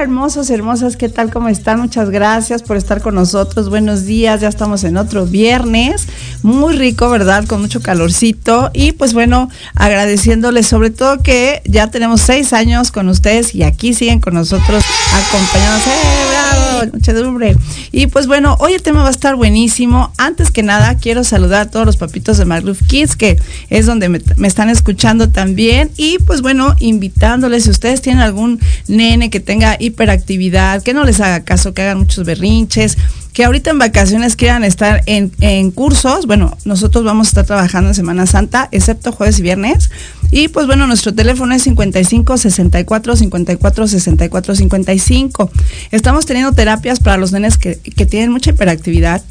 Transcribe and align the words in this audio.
Hermosos, 0.00 0.48
hermosas, 0.48 0.96
¿qué 0.96 1.10
tal? 1.10 1.30
¿Cómo 1.30 1.50
están? 1.50 1.78
Muchas 1.78 2.08
gracias 2.08 2.62
por 2.62 2.78
estar 2.78 3.02
con 3.02 3.14
nosotros. 3.14 3.68
Buenos 3.68 4.06
días, 4.06 4.40
ya 4.40 4.48
estamos 4.48 4.82
en 4.84 4.96
otro 4.96 5.26
viernes. 5.26 6.06
Muy 6.42 6.74
rico, 6.74 7.10
¿verdad? 7.10 7.44
Con 7.46 7.60
mucho 7.60 7.82
calorcito. 7.82 8.70
Y 8.72 8.92
pues 8.92 9.12
bueno, 9.12 9.50
agradeciéndoles 9.74 10.66
sobre 10.66 10.88
todo 10.88 11.22
que 11.22 11.60
ya 11.66 11.88
tenemos 11.88 12.22
seis 12.22 12.54
años 12.54 12.92
con 12.92 13.10
ustedes 13.10 13.54
y 13.54 13.62
aquí 13.62 13.92
siguen 13.92 14.20
con 14.20 14.32
nosotros 14.32 14.82
acompañándonos. 15.12 15.86
¡Eh, 15.86 15.90
bravo! 16.30 16.69
Muchedumbre. 16.92 17.56
Y 17.92 18.06
pues 18.06 18.26
bueno, 18.26 18.56
hoy 18.60 18.74
el 18.74 18.82
tema 18.82 19.02
va 19.02 19.08
a 19.08 19.12
estar 19.12 19.36
buenísimo. 19.36 20.12
Antes 20.18 20.50
que 20.50 20.62
nada, 20.62 20.96
quiero 20.96 21.24
saludar 21.24 21.62
a 21.62 21.70
todos 21.70 21.86
los 21.86 21.96
papitos 21.96 22.38
de 22.38 22.44
Magluf 22.44 22.80
Kids, 22.86 23.16
que 23.16 23.36
es 23.68 23.86
donde 23.86 24.08
me, 24.08 24.20
me 24.36 24.48
están 24.48 24.70
escuchando 24.70 25.28
también. 25.28 25.90
Y 25.96 26.18
pues 26.18 26.42
bueno, 26.42 26.74
invitándoles, 26.80 27.64
si 27.64 27.70
ustedes 27.70 28.00
tienen 28.00 28.22
algún 28.22 28.60
nene 28.88 29.30
que 29.30 29.40
tenga 29.40 29.76
hiperactividad, 29.78 30.82
que 30.82 30.94
no 30.94 31.04
les 31.04 31.20
haga 31.20 31.44
caso, 31.44 31.74
que 31.74 31.82
hagan 31.82 31.98
muchos 31.98 32.24
berrinches, 32.24 32.96
que 33.32 33.44
ahorita 33.44 33.70
en 33.70 33.78
vacaciones 33.78 34.36
quieran 34.36 34.64
estar 34.64 35.02
en, 35.06 35.32
en, 35.40 35.70
cursos. 35.70 36.26
Bueno, 36.26 36.56
nosotros 36.64 37.04
vamos 37.04 37.28
a 37.28 37.30
estar 37.30 37.46
trabajando 37.46 37.90
en 37.90 37.94
Semana 37.94 38.26
Santa, 38.26 38.68
excepto 38.72 39.12
jueves 39.12 39.38
y 39.38 39.42
viernes. 39.42 39.90
Y 40.30 40.48
pues 40.48 40.66
bueno, 40.66 40.86
nuestro 40.86 41.12
teléfono 41.12 41.54
es 41.54 41.62
55 41.62 42.38
64 42.38 43.16
54 43.16 43.88
64 43.88 44.54
55. 44.54 45.50
Estamos 45.90 46.26
teniendo 46.26 46.52
terapias 46.52 47.00
para 47.00 47.16
los 47.16 47.32
nenes 47.32 47.58
que, 47.58 47.76
que 47.78 48.06
tienen 48.06 48.30
mucha 48.30 48.50
hiperactividad 48.50 49.22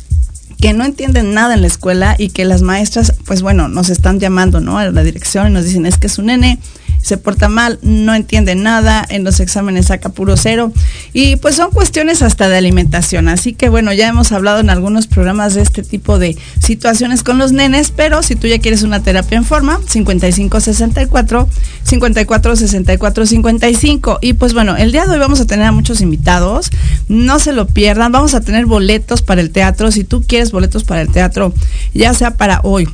que 0.59 0.73
no 0.73 0.83
entienden 0.83 1.33
nada 1.33 1.53
en 1.53 1.61
la 1.61 1.67
escuela 1.67 2.15
y 2.17 2.29
que 2.29 2.43
las 2.43 2.61
maestras, 2.61 3.13
pues 3.25 3.41
bueno, 3.41 3.69
nos 3.69 3.89
están 3.89 4.19
llamando, 4.19 4.59
¿no? 4.59 4.77
A 4.77 4.91
la 4.91 5.03
dirección 5.03 5.47
y 5.47 5.51
nos 5.51 5.63
dicen, 5.63 5.85
es 5.85 5.97
que 5.97 6.07
es 6.07 6.17
un 6.17 6.25
nene 6.25 6.59
se 7.09 7.17
porta 7.17 7.49
mal, 7.49 7.79
no 7.81 8.13
entiende 8.13 8.53
nada, 8.53 9.03
en 9.09 9.23
los 9.23 9.39
exámenes 9.39 9.87
saca 9.87 10.09
puro 10.09 10.37
cero. 10.37 10.71
Y 11.11 11.37
pues 11.37 11.55
son 11.55 11.71
cuestiones 11.71 12.21
hasta 12.21 12.47
de 12.47 12.57
alimentación. 12.57 13.27
Así 13.27 13.53
que 13.53 13.67
bueno, 13.67 13.91
ya 13.93 14.07
hemos 14.07 14.31
hablado 14.31 14.59
en 14.59 14.69
algunos 14.69 15.07
programas 15.07 15.55
de 15.55 15.63
este 15.63 15.81
tipo 15.81 16.19
de 16.19 16.37
situaciones 16.59 17.23
con 17.23 17.39
los 17.39 17.51
nenes, 17.51 17.89
pero 17.89 18.21
si 18.21 18.35
tú 18.35 18.45
ya 18.45 18.59
quieres 18.59 18.83
una 18.83 19.01
terapia 19.01 19.39
en 19.39 19.43
forma, 19.43 19.79
5564 19.87 21.49
54 21.81 22.55
64 22.55 23.25
55. 23.25 24.19
Y 24.21 24.33
pues 24.33 24.53
bueno, 24.53 24.77
el 24.77 24.91
día 24.91 25.07
de 25.07 25.13
hoy 25.13 25.19
vamos 25.19 25.41
a 25.41 25.47
tener 25.47 25.65
a 25.65 25.71
muchos 25.71 26.01
invitados. 26.01 26.69
No 27.07 27.39
se 27.39 27.53
lo 27.53 27.65
pierdan. 27.65 28.11
Vamos 28.11 28.35
a 28.35 28.41
tener 28.41 28.67
boletos 28.67 29.23
para 29.23 29.41
el 29.41 29.49
teatro. 29.49 29.91
Si 29.91 30.03
tú 30.03 30.21
quieres 30.21 30.51
boletos 30.51 30.83
para 30.83 31.01
el 31.01 31.11
teatro, 31.11 31.53
ya 31.95 32.13
sea 32.13 32.37
para 32.37 32.61
hoy 32.63 32.87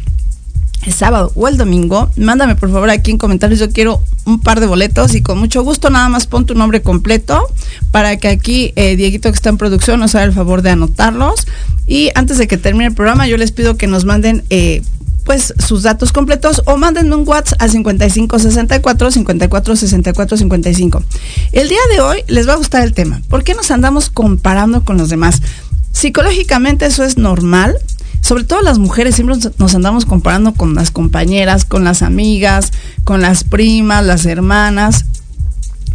el 0.85 0.93
sábado 0.93 1.31
o 1.35 1.47
el 1.47 1.57
domingo, 1.57 2.09
mándame 2.15 2.55
por 2.55 2.71
favor 2.71 2.89
aquí 2.89 3.11
en 3.11 3.17
comentarios, 3.17 3.59
yo 3.59 3.71
quiero 3.71 4.01
un 4.25 4.39
par 4.39 4.59
de 4.59 4.67
boletos 4.67 5.15
y 5.15 5.21
con 5.21 5.39
mucho 5.39 5.63
gusto 5.63 5.89
nada 5.89 6.09
más 6.09 6.27
pon 6.27 6.45
tu 6.45 6.55
nombre 6.55 6.81
completo 6.81 7.47
para 7.91 8.17
que 8.17 8.27
aquí 8.27 8.73
eh, 8.75 8.95
Dieguito 8.95 9.29
que 9.31 9.35
está 9.35 9.49
en 9.49 9.57
producción 9.57 9.99
nos 9.99 10.15
haga 10.15 10.25
el 10.25 10.33
favor 10.33 10.61
de 10.61 10.71
anotarlos. 10.71 11.47
Y 11.87 12.09
antes 12.15 12.37
de 12.37 12.47
que 12.47 12.57
termine 12.57 12.87
el 12.87 12.93
programa, 12.93 13.27
yo 13.27 13.37
les 13.37 13.51
pido 13.51 13.77
que 13.77 13.85
nos 13.85 14.05
manden 14.05 14.43
eh, 14.49 14.81
pues 15.23 15.53
sus 15.59 15.83
datos 15.83 16.11
completos 16.11 16.61
o 16.65 16.77
manden 16.77 17.11
un 17.11 17.27
WhatsApp 17.27 17.61
a 17.61 17.67
5564 17.67 19.11
54 19.11 19.75
64 19.75 20.37
55. 20.37 21.03
El 21.51 21.67
día 21.67 21.79
de 21.91 22.01
hoy 22.01 22.23
les 22.27 22.47
va 22.47 22.53
a 22.53 22.57
gustar 22.57 22.83
el 22.83 22.93
tema. 22.93 23.21
¿Por 23.27 23.43
qué 23.43 23.53
nos 23.53 23.71
andamos 23.71 24.09
comparando 24.09 24.83
con 24.83 24.97
los 24.97 25.09
demás? 25.09 25.41
Psicológicamente 25.91 26.85
eso 26.85 27.03
es 27.03 27.17
normal, 27.17 27.75
sobre 28.25 28.43
todo 28.43 28.63
las 28.63 28.79
mujeres 28.79 29.13
siempre 29.13 29.37
nos 29.59 29.75
andamos 29.75 30.07
comparando 30.07 30.55
con 30.55 30.73
las 30.73 30.89
compañeras, 30.89 31.63
con 31.63 31.83
las 31.83 32.01
amigas, 32.01 32.71
con 33.03 33.21
las 33.21 33.43
primas, 33.43 34.03
las 34.03 34.25
hermanas. 34.25 35.05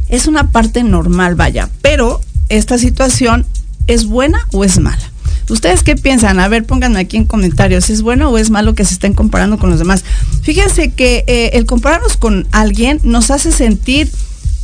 Es 0.08 0.28
una 0.28 0.52
parte 0.52 0.84
normal, 0.84 1.34
vaya, 1.34 1.68
pero 1.82 2.20
esta 2.48 2.78
situación 2.78 3.46
es 3.88 4.06
buena 4.06 4.46
o 4.52 4.62
es 4.62 4.78
mala. 4.78 5.10
¿Ustedes 5.48 5.82
qué 5.82 5.96
piensan? 5.96 6.38
A 6.38 6.46
ver, 6.46 6.64
pónganme 6.64 7.00
aquí 7.00 7.16
en 7.16 7.24
comentarios, 7.24 7.90
¿es 7.90 8.00
bueno 8.00 8.30
o 8.30 8.38
es 8.38 8.50
malo 8.50 8.76
que 8.76 8.84
se 8.84 8.94
estén 8.94 9.12
comparando 9.12 9.58
con 9.58 9.68
los 9.68 9.80
demás? 9.80 10.04
Fíjense 10.42 10.92
que 10.92 11.24
eh, 11.26 11.50
el 11.54 11.66
compararnos 11.66 12.16
con 12.16 12.46
alguien 12.52 13.00
nos 13.02 13.32
hace 13.32 13.50
sentir 13.50 14.08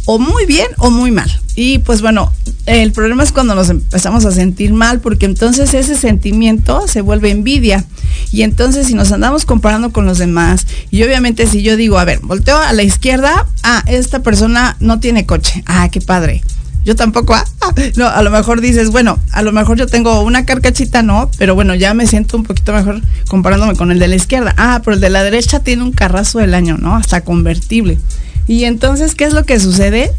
o 0.07 0.19
muy 0.19 0.47
bien 0.47 0.69
o 0.79 0.91
muy 0.91 1.11
mal. 1.11 1.31
Y 1.55 1.79
pues 1.81 2.01
bueno, 2.01 2.33
el 2.67 2.93
problema 2.93 3.23
es 3.23 3.33
cuando 3.33 3.55
nos 3.55 3.69
empezamos 3.69 4.25
a 4.25 4.31
sentir 4.31 4.73
mal, 4.73 5.01
porque 5.01 5.27
entonces 5.27 5.75
ese 5.75 5.97
sentimiento 5.97 6.89
se 6.89 7.01
vuelve 7.03 7.31
envidia. 7.31 7.85
Y 8.33 8.43
entonces 8.43 8.87
si 8.87 8.95
nos 8.95 9.13
andamos 9.13 9.45
comparando 9.45 9.93
con 9.93 10.07
los 10.07 10.19
demás, 10.19 10.67
y 10.91 11.03
obviamente 11.03 11.47
si 11.47 11.63
yo 11.63 11.77
digo, 11.77 11.99
a 11.99 12.05
ver, 12.05 12.21
volteo 12.21 12.57
a 12.57 12.73
la 12.73 12.83
izquierda, 12.83 13.47
ah, 13.63 13.83
esta 13.87 14.21
persona 14.21 14.77
no 14.81 15.01
tiene 15.01 15.27
coche, 15.27 15.63
ah, 15.67 15.89
qué 15.91 16.01
padre. 16.01 16.43
Yo 16.87 16.95
tampoco, 16.95 17.35
ah, 17.35 17.45
ah 17.63 17.75
no, 17.97 18.07
a 18.07 18.23
lo 18.23 18.31
mejor 18.31 18.61
dices, 18.61 18.91
bueno, 18.91 19.19
a 19.33 19.43
lo 19.43 19.51
mejor 19.51 19.77
yo 19.77 19.89
tengo 19.89 20.23
una 20.23 20.47
carcachita, 20.47 21.03
no, 21.03 21.29
pero 21.37 21.57
bueno, 21.57 21.75
ya 21.75 21.95
me 21.95 22.07
siento 22.07 22.37
un 22.37 22.45
poquito 22.45 22.73
mejor 22.73 23.03
comparándome 23.27 23.75
con 23.75 23.91
el 23.91 23.99
de 23.99 24.07
la 24.07 24.15
izquierda. 24.15 24.55
Ah, 24.57 24.81
pero 24.85 24.95
el 24.95 25.01
de 25.01 25.11
la 25.11 25.25
derecha 25.25 25.59
tiene 25.59 25.83
un 25.83 25.91
carrazo 25.91 26.39
del 26.39 26.55
año, 26.55 26.79
¿no? 26.79 26.95
Hasta 26.95 27.23
convertible. 27.23 27.99
Y 28.47 28.65
entonces, 28.67 29.17
¿qué 29.17 29.25
es 29.25 29.33
lo 29.33 29.45
que 29.45 29.59
sucede? 29.59 30.13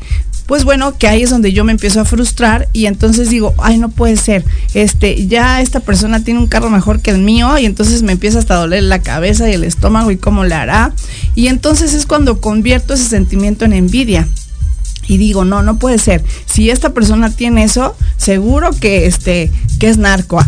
Pues 0.46 0.66
bueno, 0.66 0.98
que 0.98 1.08
ahí 1.08 1.24
es 1.24 1.30
donde 1.30 1.54
yo 1.54 1.64
me 1.64 1.72
empiezo 1.72 2.02
a 2.02 2.06
frustrar 2.06 2.68
y 2.74 2.88
entonces 2.88 3.30
digo, 3.30 3.54
ay, 3.60 3.78
no 3.78 3.88
puede 3.88 4.18
ser, 4.18 4.44
este, 4.74 5.26
ya 5.26 5.62
esta 5.62 5.80
persona 5.80 6.22
tiene 6.22 6.42
un 6.42 6.48
carro 6.48 6.70
mejor 6.70 7.00
que 7.00 7.12
el 7.12 7.20
mío 7.20 7.58
y 7.58 7.66
entonces 7.66 8.04
me 8.04 8.12
empieza 8.12 8.40
hasta 8.40 8.56
a 8.56 8.60
doler 8.60 8.84
la 8.84 9.00
cabeza 9.00 9.50
y 9.50 9.54
el 9.54 9.64
estómago 9.64 10.12
y 10.12 10.18
cómo 10.18 10.44
le 10.44 10.56
hará. 10.56 10.92
Y 11.34 11.48
entonces 11.48 11.94
es 11.94 12.06
cuando 12.06 12.42
convierto 12.42 12.94
ese 12.94 13.06
sentimiento 13.06 13.64
en 13.64 13.72
envidia 13.72 14.28
y 15.08 15.18
digo, 15.18 15.46
no, 15.46 15.64
no 15.64 15.78
puede 15.78 15.98
ser. 15.98 16.24
Si 16.46 16.70
esta 16.70 16.94
persona 16.94 17.32
tiene 17.32 17.64
eso, 17.64 17.96
seguro 18.18 18.72
que 18.72 19.06
este, 19.06 19.52
que 19.80 19.90
es 19.90 19.98
narco, 19.98 20.44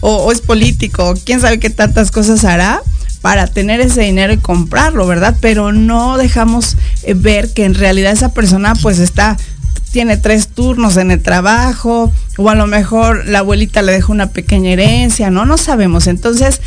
o, 0.00 0.16
o, 0.16 0.32
es 0.32 0.40
político, 0.40 1.14
quién 1.24 1.40
sabe 1.40 1.58
qué 1.58 1.70
tantas 1.70 2.10
cosas 2.10 2.44
hará 2.44 2.82
para 3.22 3.46
tener 3.46 3.80
ese 3.80 4.02
dinero 4.02 4.32
y 4.32 4.38
comprarlo, 4.38 5.06
¿verdad? 5.06 5.36
Pero 5.40 5.72
no 5.72 6.18
dejamos 6.18 6.76
eh, 7.04 7.14
ver 7.14 7.52
que 7.52 7.64
en 7.64 7.74
realidad 7.74 8.12
esa 8.12 8.34
persona 8.34 8.74
pues 8.74 8.98
está 8.98 9.36
tiene 9.92 10.16
tres 10.16 10.48
turnos 10.48 10.96
en 10.96 11.10
el 11.10 11.22
trabajo 11.22 12.10
o 12.38 12.48
a 12.48 12.54
lo 12.54 12.66
mejor 12.66 13.26
la 13.26 13.40
abuelita 13.40 13.82
le 13.82 13.92
dejó 13.92 14.12
una 14.12 14.30
pequeña 14.30 14.70
herencia, 14.70 15.30
no 15.30 15.46
no 15.46 15.56
sabemos. 15.56 16.06
Entonces, 16.06 16.60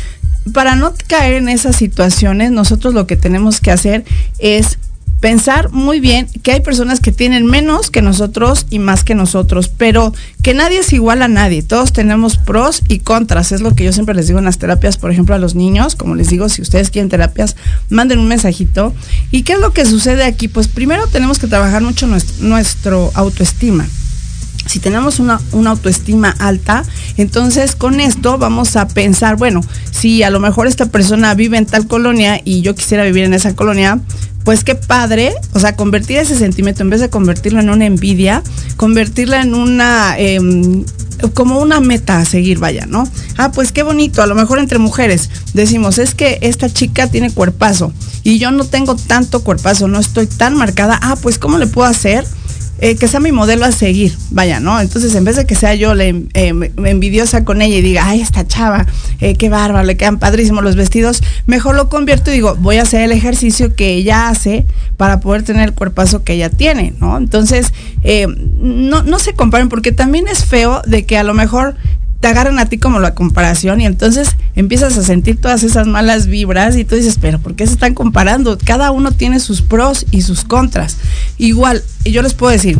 para 0.52 0.76
no 0.76 0.94
caer 1.08 1.34
en 1.34 1.48
esas 1.48 1.76
situaciones, 1.76 2.52
nosotros 2.52 2.94
lo 2.94 3.06
que 3.06 3.16
tenemos 3.16 3.60
que 3.60 3.72
hacer 3.72 4.04
es 4.38 4.78
pensar 5.20 5.70
muy 5.72 6.00
bien 6.00 6.28
que 6.42 6.52
hay 6.52 6.60
personas 6.60 7.00
que 7.00 7.12
tienen 7.12 7.46
menos 7.46 7.90
que 7.90 8.02
nosotros 8.02 8.66
y 8.70 8.78
más 8.78 9.04
que 9.04 9.14
nosotros, 9.14 9.68
pero 9.68 10.12
que 10.42 10.54
nadie 10.54 10.80
es 10.80 10.92
igual 10.92 11.22
a 11.22 11.28
nadie. 11.28 11.62
Todos 11.62 11.92
tenemos 11.92 12.36
pros 12.36 12.82
y 12.88 13.00
contras. 13.00 13.52
Es 13.52 13.60
lo 13.60 13.74
que 13.74 13.84
yo 13.84 13.92
siempre 13.92 14.14
les 14.14 14.26
digo 14.26 14.38
en 14.38 14.44
las 14.44 14.58
terapias, 14.58 14.96
por 14.96 15.10
ejemplo, 15.10 15.34
a 15.34 15.38
los 15.38 15.54
niños. 15.54 15.96
Como 15.96 16.14
les 16.14 16.28
digo, 16.28 16.48
si 16.48 16.62
ustedes 16.62 16.90
quieren 16.90 17.08
terapias, 17.08 17.56
manden 17.88 18.18
un 18.18 18.28
mensajito. 18.28 18.94
¿Y 19.30 19.42
qué 19.42 19.54
es 19.54 19.60
lo 19.60 19.72
que 19.72 19.86
sucede 19.86 20.24
aquí? 20.24 20.48
Pues 20.48 20.68
primero 20.68 21.06
tenemos 21.06 21.38
que 21.38 21.46
trabajar 21.46 21.82
mucho 21.82 22.06
nuestro, 22.40 23.10
autoestima 23.14 23.86
si 24.66 24.80
tenemos 24.80 25.20
una, 25.20 25.40
una, 25.52 25.70
autoestima 25.70 26.34
alta, 26.40 26.82
entonces 27.16 27.76
con 27.76 28.00
esto 28.00 28.36
vamos 28.36 28.74
a 28.74 28.88
pensar, 28.88 29.36
bueno, 29.36 29.60
si 29.92 30.24
a 30.24 30.30
lo 30.30 30.40
mejor 30.40 30.66
esta 30.66 30.86
persona 30.86 31.34
vive 31.34 31.56
en 31.56 31.66
tal 31.66 31.86
colonia 31.86 32.40
y 32.44 32.62
yo 32.62 32.74
quisiera 32.74 33.04
vivir 33.04 33.22
en 33.22 33.34
esa 33.34 33.54
colonia, 33.54 34.00
pues 34.46 34.62
qué 34.62 34.76
padre, 34.76 35.34
o 35.54 35.58
sea, 35.58 35.74
convertir 35.74 36.18
ese 36.18 36.38
sentimiento, 36.38 36.84
en 36.84 36.88
vez 36.88 37.00
de 37.00 37.10
convertirlo 37.10 37.58
en 37.58 37.68
una 37.68 37.84
envidia, 37.84 38.44
convertirla 38.76 39.42
en 39.42 39.56
una, 39.56 40.14
eh, 40.18 40.38
como 41.34 41.58
una 41.58 41.80
meta 41.80 42.20
a 42.20 42.24
seguir, 42.24 42.60
vaya, 42.60 42.86
¿no? 42.86 43.08
Ah, 43.38 43.50
pues 43.50 43.72
qué 43.72 43.82
bonito, 43.82 44.22
a 44.22 44.26
lo 44.28 44.36
mejor 44.36 44.60
entre 44.60 44.78
mujeres 44.78 45.30
decimos, 45.52 45.98
es 45.98 46.14
que 46.14 46.38
esta 46.42 46.72
chica 46.72 47.08
tiene 47.08 47.32
cuerpazo 47.32 47.92
y 48.22 48.38
yo 48.38 48.52
no 48.52 48.64
tengo 48.64 48.94
tanto 48.94 49.42
cuerpazo, 49.42 49.88
no 49.88 49.98
estoy 49.98 50.28
tan 50.28 50.54
marcada, 50.54 50.96
ah, 51.02 51.16
pues 51.20 51.40
¿cómo 51.40 51.58
le 51.58 51.66
puedo 51.66 51.88
hacer? 51.88 52.24
Eh, 52.78 52.96
que 52.96 53.08
sea 53.08 53.20
mi 53.20 53.32
modelo 53.32 53.64
a 53.64 53.72
seguir, 53.72 54.14
vaya, 54.30 54.60
¿no? 54.60 54.78
Entonces, 54.78 55.14
en 55.14 55.24
vez 55.24 55.36
de 55.36 55.46
que 55.46 55.54
sea 55.54 55.74
yo 55.74 55.94
la 55.94 56.04
eh, 56.04 56.22
envidiosa 56.34 57.42
con 57.42 57.62
ella 57.62 57.76
y 57.76 57.80
diga, 57.80 58.06
ay, 58.06 58.20
esta 58.20 58.46
chava, 58.46 58.86
eh, 59.20 59.34
qué 59.34 59.48
bárbaro, 59.48 59.86
le 59.86 59.96
quedan 59.96 60.18
padrísimos 60.18 60.62
los 60.62 60.76
vestidos, 60.76 61.22
mejor 61.46 61.74
lo 61.74 61.88
convierto 61.88 62.30
y 62.30 62.34
digo, 62.34 62.54
voy 62.56 62.76
a 62.76 62.82
hacer 62.82 63.00
el 63.00 63.12
ejercicio 63.12 63.74
que 63.74 63.94
ella 63.94 64.28
hace 64.28 64.66
para 64.98 65.20
poder 65.20 65.42
tener 65.42 65.66
el 65.66 65.74
cuerpazo 65.74 66.22
que 66.22 66.34
ella 66.34 66.50
tiene, 66.50 66.92
¿no? 67.00 67.16
Entonces, 67.16 67.72
no, 68.58 69.02
no 69.02 69.18
se 69.18 69.32
comparen 69.32 69.70
porque 69.70 69.92
también 69.92 70.28
es 70.28 70.44
feo 70.44 70.82
de 70.86 71.06
que 71.06 71.16
a 71.16 71.22
lo 71.22 71.32
mejor 71.32 71.76
te 72.20 72.28
agarran 72.28 72.58
a 72.58 72.66
ti 72.66 72.78
como 72.78 72.98
la 72.98 73.14
comparación 73.14 73.80
y 73.80 73.86
entonces 73.86 74.36
empiezas 74.54 74.96
a 74.96 75.02
sentir 75.02 75.40
todas 75.40 75.62
esas 75.62 75.86
malas 75.86 76.26
vibras 76.26 76.76
y 76.76 76.84
tú 76.84 76.94
dices, 76.94 77.18
pero 77.20 77.38
¿por 77.38 77.54
qué 77.54 77.66
se 77.66 77.74
están 77.74 77.94
comparando? 77.94 78.58
Cada 78.58 78.90
uno 78.90 79.12
tiene 79.12 79.40
sus 79.40 79.62
pros 79.62 80.06
y 80.10 80.22
sus 80.22 80.44
contras. 80.44 80.96
Igual, 81.38 81.82
yo 82.04 82.22
les 82.22 82.34
puedo 82.34 82.52
decir, 82.52 82.78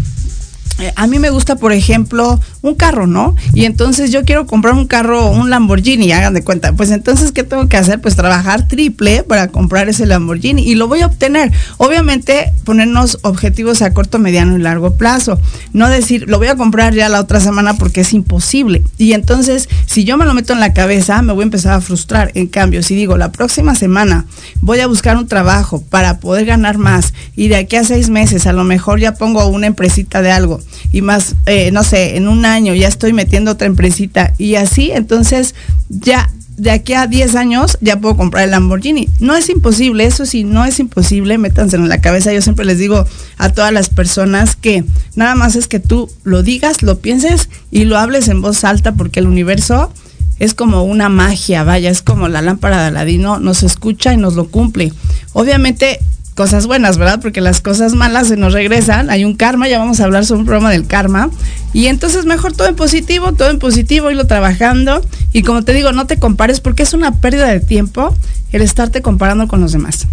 eh, 0.78 0.92
a 0.96 1.06
mí 1.06 1.18
me 1.18 1.30
gusta, 1.30 1.56
por 1.56 1.72
ejemplo, 1.72 2.40
un 2.68 2.74
carro, 2.74 3.06
¿no? 3.06 3.34
Y 3.54 3.64
entonces 3.64 4.10
yo 4.10 4.24
quiero 4.24 4.46
comprar 4.46 4.74
un 4.74 4.86
carro, 4.86 5.30
un 5.30 5.50
Lamborghini, 5.50 6.12
hagan 6.12 6.34
de 6.34 6.42
cuenta. 6.42 6.72
Pues 6.72 6.90
entonces, 6.90 7.32
¿qué 7.32 7.42
tengo 7.42 7.68
que 7.68 7.76
hacer? 7.76 8.00
Pues 8.00 8.16
trabajar 8.16 8.68
triple 8.68 9.22
para 9.22 9.48
comprar 9.48 9.88
ese 9.88 10.06
Lamborghini 10.06 10.62
y 10.62 10.74
lo 10.74 10.88
voy 10.88 11.00
a 11.00 11.06
obtener. 11.06 11.52
Obviamente, 11.78 12.52
ponernos 12.64 13.18
objetivos 13.22 13.82
a 13.82 13.92
corto, 13.92 14.18
mediano 14.18 14.56
y 14.56 14.60
largo 14.60 14.94
plazo. 14.94 15.38
No 15.72 15.88
decir, 15.88 16.28
lo 16.28 16.38
voy 16.38 16.48
a 16.48 16.56
comprar 16.56 16.94
ya 16.94 17.08
la 17.08 17.20
otra 17.20 17.40
semana 17.40 17.74
porque 17.74 18.02
es 18.02 18.12
imposible. 18.12 18.82
Y 18.98 19.12
entonces, 19.12 19.68
si 19.86 20.04
yo 20.04 20.16
me 20.16 20.24
lo 20.24 20.34
meto 20.34 20.52
en 20.52 20.60
la 20.60 20.72
cabeza, 20.72 21.22
me 21.22 21.32
voy 21.32 21.42
a 21.42 21.44
empezar 21.44 21.74
a 21.74 21.80
frustrar. 21.80 22.30
En 22.34 22.46
cambio, 22.46 22.82
si 22.82 22.94
digo, 22.94 23.16
la 23.16 23.32
próxima 23.32 23.74
semana 23.74 24.26
voy 24.60 24.80
a 24.80 24.86
buscar 24.86 25.16
un 25.16 25.26
trabajo 25.26 25.82
para 25.88 26.18
poder 26.20 26.46
ganar 26.46 26.78
más 26.78 27.14
y 27.36 27.48
de 27.48 27.56
aquí 27.56 27.76
a 27.76 27.84
seis 27.84 28.10
meses 28.10 28.46
a 28.46 28.52
lo 28.52 28.64
mejor 28.64 29.00
ya 29.00 29.14
pongo 29.14 29.46
una 29.46 29.66
empresita 29.66 30.22
de 30.22 30.30
algo 30.30 30.60
y 30.92 31.02
más, 31.02 31.34
eh, 31.46 31.70
no 31.72 31.82
sé, 31.82 32.16
en 32.16 32.28
un 32.28 32.44
ya 32.64 32.88
estoy 32.88 33.12
metiendo 33.12 33.52
otra 33.52 33.66
empresita 33.66 34.34
y 34.38 34.54
así, 34.56 34.90
entonces 34.92 35.54
ya 35.88 36.30
de 36.56 36.70
aquí 36.70 36.94
a 36.94 37.06
10 37.06 37.34
años 37.34 37.76
ya 37.80 38.00
puedo 38.00 38.16
comprar 38.16 38.44
el 38.44 38.50
Lamborghini. 38.50 39.08
No 39.20 39.36
es 39.36 39.48
imposible, 39.50 40.04
eso 40.04 40.24
sí, 40.24 40.44
no 40.44 40.64
es 40.64 40.80
imposible, 40.80 41.38
métanse 41.38 41.76
en 41.76 41.88
la 41.88 42.00
cabeza. 42.00 42.32
Yo 42.32 42.40
siempre 42.40 42.64
les 42.64 42.78
digo 42.78 43.04
a 43.36 43.50
todas 43.50 43.72
las 43.72 43.88
personas 43.90 44.56
que 44.56 44.84
nada 45.14 45.34
más 45.34 45.56
es 45.56 45.68
que 45.68 45.80
tú 45.80 46.10
lo 46.24 46.42
digas, 46.42 46.82
lo 46.82 46.98
pienses 46.98 47.50
y 47.70 47.84
lo 47.84 47.98
hables 47.98 48.28
en 48.28 48.40
voz 48.40 48.64
alta 48.64 48.92
porque 48.94 49.20
el 49.20 49.26
universo 49.26 49.92
es 50.38 50.54
como 50.54 50.82
una 50.82 51.08
magia, 51.08 51.64
vaya, 51.64 51.90
es 51.90 52.02
como 52.02 52.28
la 52.28 52.42
lámpara 52.42 52.80
de 52.82 52.88
Aladino, 52.88 53.38
nos 53.38 53.62
escucha 53.62 54.12
y 54.12 54.16
nos 54.16 54.34
lo 54.34 54.48
cumple. 54.48 54.92
Obviamente 55.32 56.00
cosas 56.36 56.66
buenas, 56.66 56.98
¿verdad? 56.98 57.18
Porque 57.20 57.40
las 57.40 57.60
cosas 57.62 57.94
malas 57.94 58.28
se 58.28 58.36
nos 58.36 58.52
regresan, 58.52 59.08
hay 59.08 59.24
un 59.24 59.34
karma, 59.34 59.68
ya 59.68 59.78
vamos 59.78 59.98
a 60.00 60.04
hablar 60.04 60.26
sobre 60.26 60.40
un 60.40 60.46
programa 60.46 60.70
del 60.70 60.86
karma. 60.86 61.30
Y 61.72 61.86
entonces 61.86 62.26
mejor 62.26 62.52
todo 62.52 62.68
en 62.68 62.76
positivo, 62.76 63.32
todo 63.32 63.50
en 63.50 63.58
positivo, 63.58 64.10
irlo 64.10 64.26
trabajando. 64.26 65.00
Y 65.32 65.42
como 65.42 65.64
te 65.64 65.72
digo, 65.72 65.92
no 65.92 66.06
te 66.06 66.18
compares 66.18 66.60
porque 66.60 66.82
es 66.82 66.92
una 66.92 67.20
pérdida 67.20 67.48
de 67.48 67.60
tiempo 67.60 68.14
el 68.52 68.62
estarte 68.62 69.00
comparando 69.00 69.48
con 69.48 69.60
los 69.62 69.72
demás. 69.72 70.06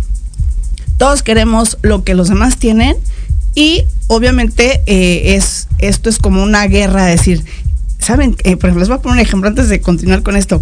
Todos 0.98 1.24
queremos 1.24 1.78
lo 1.82 2.06
que 2.06 2.14
los 2.16 2.30
demás 2.30 2.58
tienen 2.58 2.96
y 3.54 3.84
obviamente 4.08 4.82
eh, 4.86 5.36
es, 5.36 5.68
esto 5.80 6.10
es 6.10 6.20
como 6.20 6.42
una 6.42 6.66
guerra, 6.68 7.06
decir, 7.06 7.44
¿saben? 8.00 8.38
Eh, 8.44 8.56
por 8.56 8.70
ejemplo, 8.70 8.80
les 8.80 8.88
voy 8.88 8.98
a 8.98 9.02
poner 9.02 9.18
un 9.18 9.20
ejemplo 9.20 9.50
antes 9.50 9.68
de 9.68 9.82
continuar 9.82 10.24
con 10.24 10.38
esto. 10.38 10.62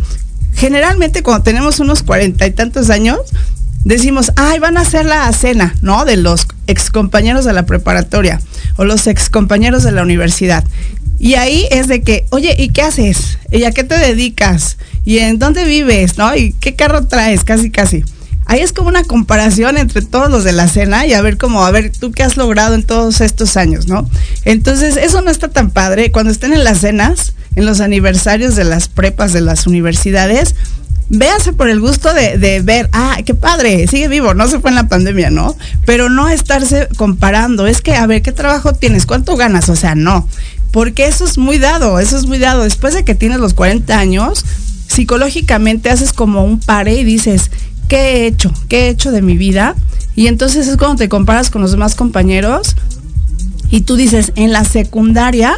Generalmente 0.56 1.22
cuando 1.22 1.44
tenemos 1.44 1.80
unos 1.80 2.02
cuarenta 2.02 2.48
y 2.48 2.52
tantos 2.52 2.90
años, 2.90 3.19
decimos, 3.83 4.31
ay, 4.36 4.60
van 4.60 4.78
a 4.78 4.81
hacer 4.81 5.06
la 5.06 5.31
cena, 5.33 5.75
¿no? 5.81 6.06
De 6.06 6.18
los 6.18 6.48
excompañeros 6.68 7.45
de 7.45 7.54
la 7.54 7.66
preparatoria 7.66 8.39
o 8.78 8.86
los 8.86 9.07
excompañeros 9.07 9.83
de 9.83 9.92
la 9.92 10.04
universidad. 10.04 10.63
Y 11.19 11.36
ahí 11.36 11.68
es 11.69 11.88
de 11.88 12.01
que, 12.01 12.25
oye, 12.31 12.56
¿y 12.57 12.69
qué 12.69 12.81
haces? 12.81 13.38
¿Y 13.51 13.63
a 13.66 13.72
qué 13.72 13.83
te 13.83 13.98
dedicas? 13.98 14.78
¿Y 15.06 15.19
en 15.19 15.38
dónde 15.38 15.66
vives? 15.66 16.18
¿No? 16.18 16.36
¿Y 16.36 16.54
qué 16.54 16.75
carro 16.75 17.06
traes? 17.06 17.44
Casi, 17.44 17.69
casi. 17.69 18.04
Ahí 18.45 18.62
es 18.62 18.74
como 18.74 18.89
una 18.89 19.04
comparación 19.04 19.78
entre 19.78 20.01
todos 20.01 20.31
los 20.31 20.44
de 20.44 20.51
la 20.51 20.68
cena 20.68 21.06
y 21.06 21.13
a 21.13 21.22
ver 21.22 21.38
cómo, 21.38 21.63
a 21.63 21.72
ver, 21.72 21.92
tú 21.92 22.12
qué 22.12 22.24
has 22.24 22.38
logrado 22.38 22.74
en 22.74 22.83
todos 22.83 23.22
estos 23.22 23.56
años, 23.56 23.88
¿no? 23.88 24.10
Entonces, 24.45 24.98
eso 24.98 25.22
no 25.22 25.30
está 25.30 25.48
tan 25.48 25.69
padre. 25.69 26.12
Cuando 26.12 26.31
estén 26.31 26.54
en 26.54 26.63
las 26.63 26.80
cenas, 26.80 27.33
en 27.56 27.66
los 27.66 27.81
aniversarios 27.81 28.56
de 28.56 28.63
las 28.63 28.88
prepas 28.88 29.31
de 29.31 29.42
las 29.42 29.68
universidades, 29.68 30.56
véase 31.11 31.51
por 31.51 31.69
el 31.69 31.81
gusto 31.81 32.13
de, 32.13 32.61
ver, 32.63 32.89
ah, 32.94 33.18
qué 33.25 33.35
padre, 33.35 33.85
sigue 33.87 34.07
vivo, 34.07 34.33
no 34.33 34.47
se 34.47 34.59
fue 34.59 34.69
en 34.69 34.75
la 34.75 34.87
pandemia, 34.87 35.30
¿no? 35.30 35.57
Pero 35.85 36.09
no 36.09 36.30
estarse 36.30 36.87
comparando, 36.95 37.68
es 37.68 37.81
que, 37.81 37.94
a 37.95 38.07
ver, 38.07 38.21
¿qué 38.21 38.31
trabajo 38.31 38.73
tienes? 38.73 39.06
¿Cuánto 39.06 39.35
ganas? 39.35 39.68
O 39.68 39.75
sea, 39.75 39.94
no, 39.94 40.27
porque 40.71 41.07
eso 41.07 41.25
es 41.25 41.37
muy 41.37 41.59
dado, 41.59 41.99
eso 41.99 42.18
es 42.18 42.25
muy 42.25 42.37
dado. 42.37 42.63
Después 42.63 42.94
de 42.94 43.03
que 43.03 43.13
tienes 43.13 43.39
los 43.39 43.53
40 43.53 43.99
años, 43.99 44.45
psicológicamente 44.87 45.89
haces 45.89 46.13
como 46.13 46.45
un 46.45 46.61
pare 46.61 46.95
y 46.95 47.03
dices, 47.03 47.51
¿qué 47.89 47.97
he 47.97 48.27
hecho? 48.27 48.53
¿Qué 48.69 48.85
he 48.85 48.89
hecho 48.89 49.11
de 49.11 49.21
mi 49.21 49.35
vida? 49.35 49.75
Y 50.15 50.27
entonces 50.27 50.68
es 50.69 50.77
cuando 50.77 50.95
te 50.95 51.09
comparas 51.09 51.49
con 51.49 51.61
los 51.61 51.71
demás 51.71 51.95
compañeros 51.95 52.77
y 53.69 53.81
tú 53.81 53.97
dices, 53.97 54.31
en 54.37 54.53
la 54.53 54.63
secundaria 54.63 55.56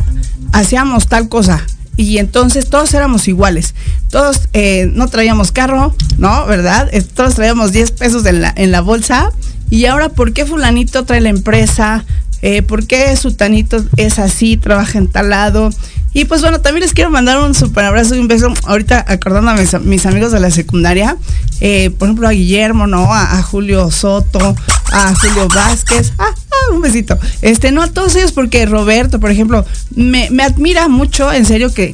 hacíamos 0.52 1.08
tal 1.08 1.30
cosa, 1.30 1.64
y 1.98 2.18
entonces 2.18 2.70
todos 2.70 2.94
éramos 2.94 3.28
iguales. 3.28 3.76
Todos 4.10 4.42
eh, 4.54 4.90
no 4.94 5.08
traíamos 5.08 5.52
carro, 5.52 5.96
¿no? 6.18 6.46
¿Verdad? 6.46 6.90
Todos 7.14 7.36
traíamos 7.36 7.72
10 7.72 7.92
pesos 7.92 8.26
en 8.26 8.42
la, 8.42 8.54
en 8.56 8.72
la 8.72 8.82
bolsa. 8.82 9.32
Y 9.70 9.86
ahora, 9.86 10.10
¿por 10.10 10.34
qué 10.34 10.46
fulanito 10.46 11.04
trae 11.06 11.22
la 11.22 11.30
empresa? 11.30 12.06
Eh, 12.42 12.62
¿Por 12.62 12.86
qué 12.86 13.16
sutanito 13.16 13.84
es 13.96 14.20
así, 14.20 14.58
trabaja 14.58 14.98
en 14.98 15.08
tal 15.08 15.30
lado? 15.30 15.70
Y 16.14 16.26
pues 16.26 16.42
bueno, 16.42 16.62
también 16.62 16.84
les 16.84 16.94
quiero 16.94 17.10
mandar 17.10 17.40
un 17.40 17.56
super 17.56 17.86
abrazo 17.86 18.16
y 18.16 18.20
un 18.20 18.28
beso. 18.28 18.54
Ahorita 18.66 19.04
acordando 19.08 19.50
a 19.50 19.56
mis, 19.80 20.06
amigos 20.06 20.32
de 20.32 20.40
la 20.40 20.52
secundaria, 20.52 21.18
eh, 21.60 21.90
por 21.98 22.08
ejemplo 22.08 22.28
a 22.28 22.32
Guillermo, 22.32 22.86
¿no? 22.86 23.12
A, 23.14 23.42
Julio 23.42 23.90
Soto, 23.90 24.56
a 24.92 25.16
Julio 25.16 25.48
Vázquez. 25.48 26.14
Ah, 26.20 26.36
un 26.72 26.82
besito. 26.82 27.18
Este, 27.42 27.72
no 27.72 27.82
a 27.82 27.88
todos 27.88 28.16
ellos, 28.16 28.32
porque 28.32 28.66
Roberto, 28.66 29.20
por 29.20 29.32
ejemplo, 29.32 29.66
me, 29.96 30.30
me 30.32 30.44
admira 30.44 30.88
mucho, 30.88 31.32
en 31.32 31.46
serio, 31.46 31.74
que, 31.74 31.94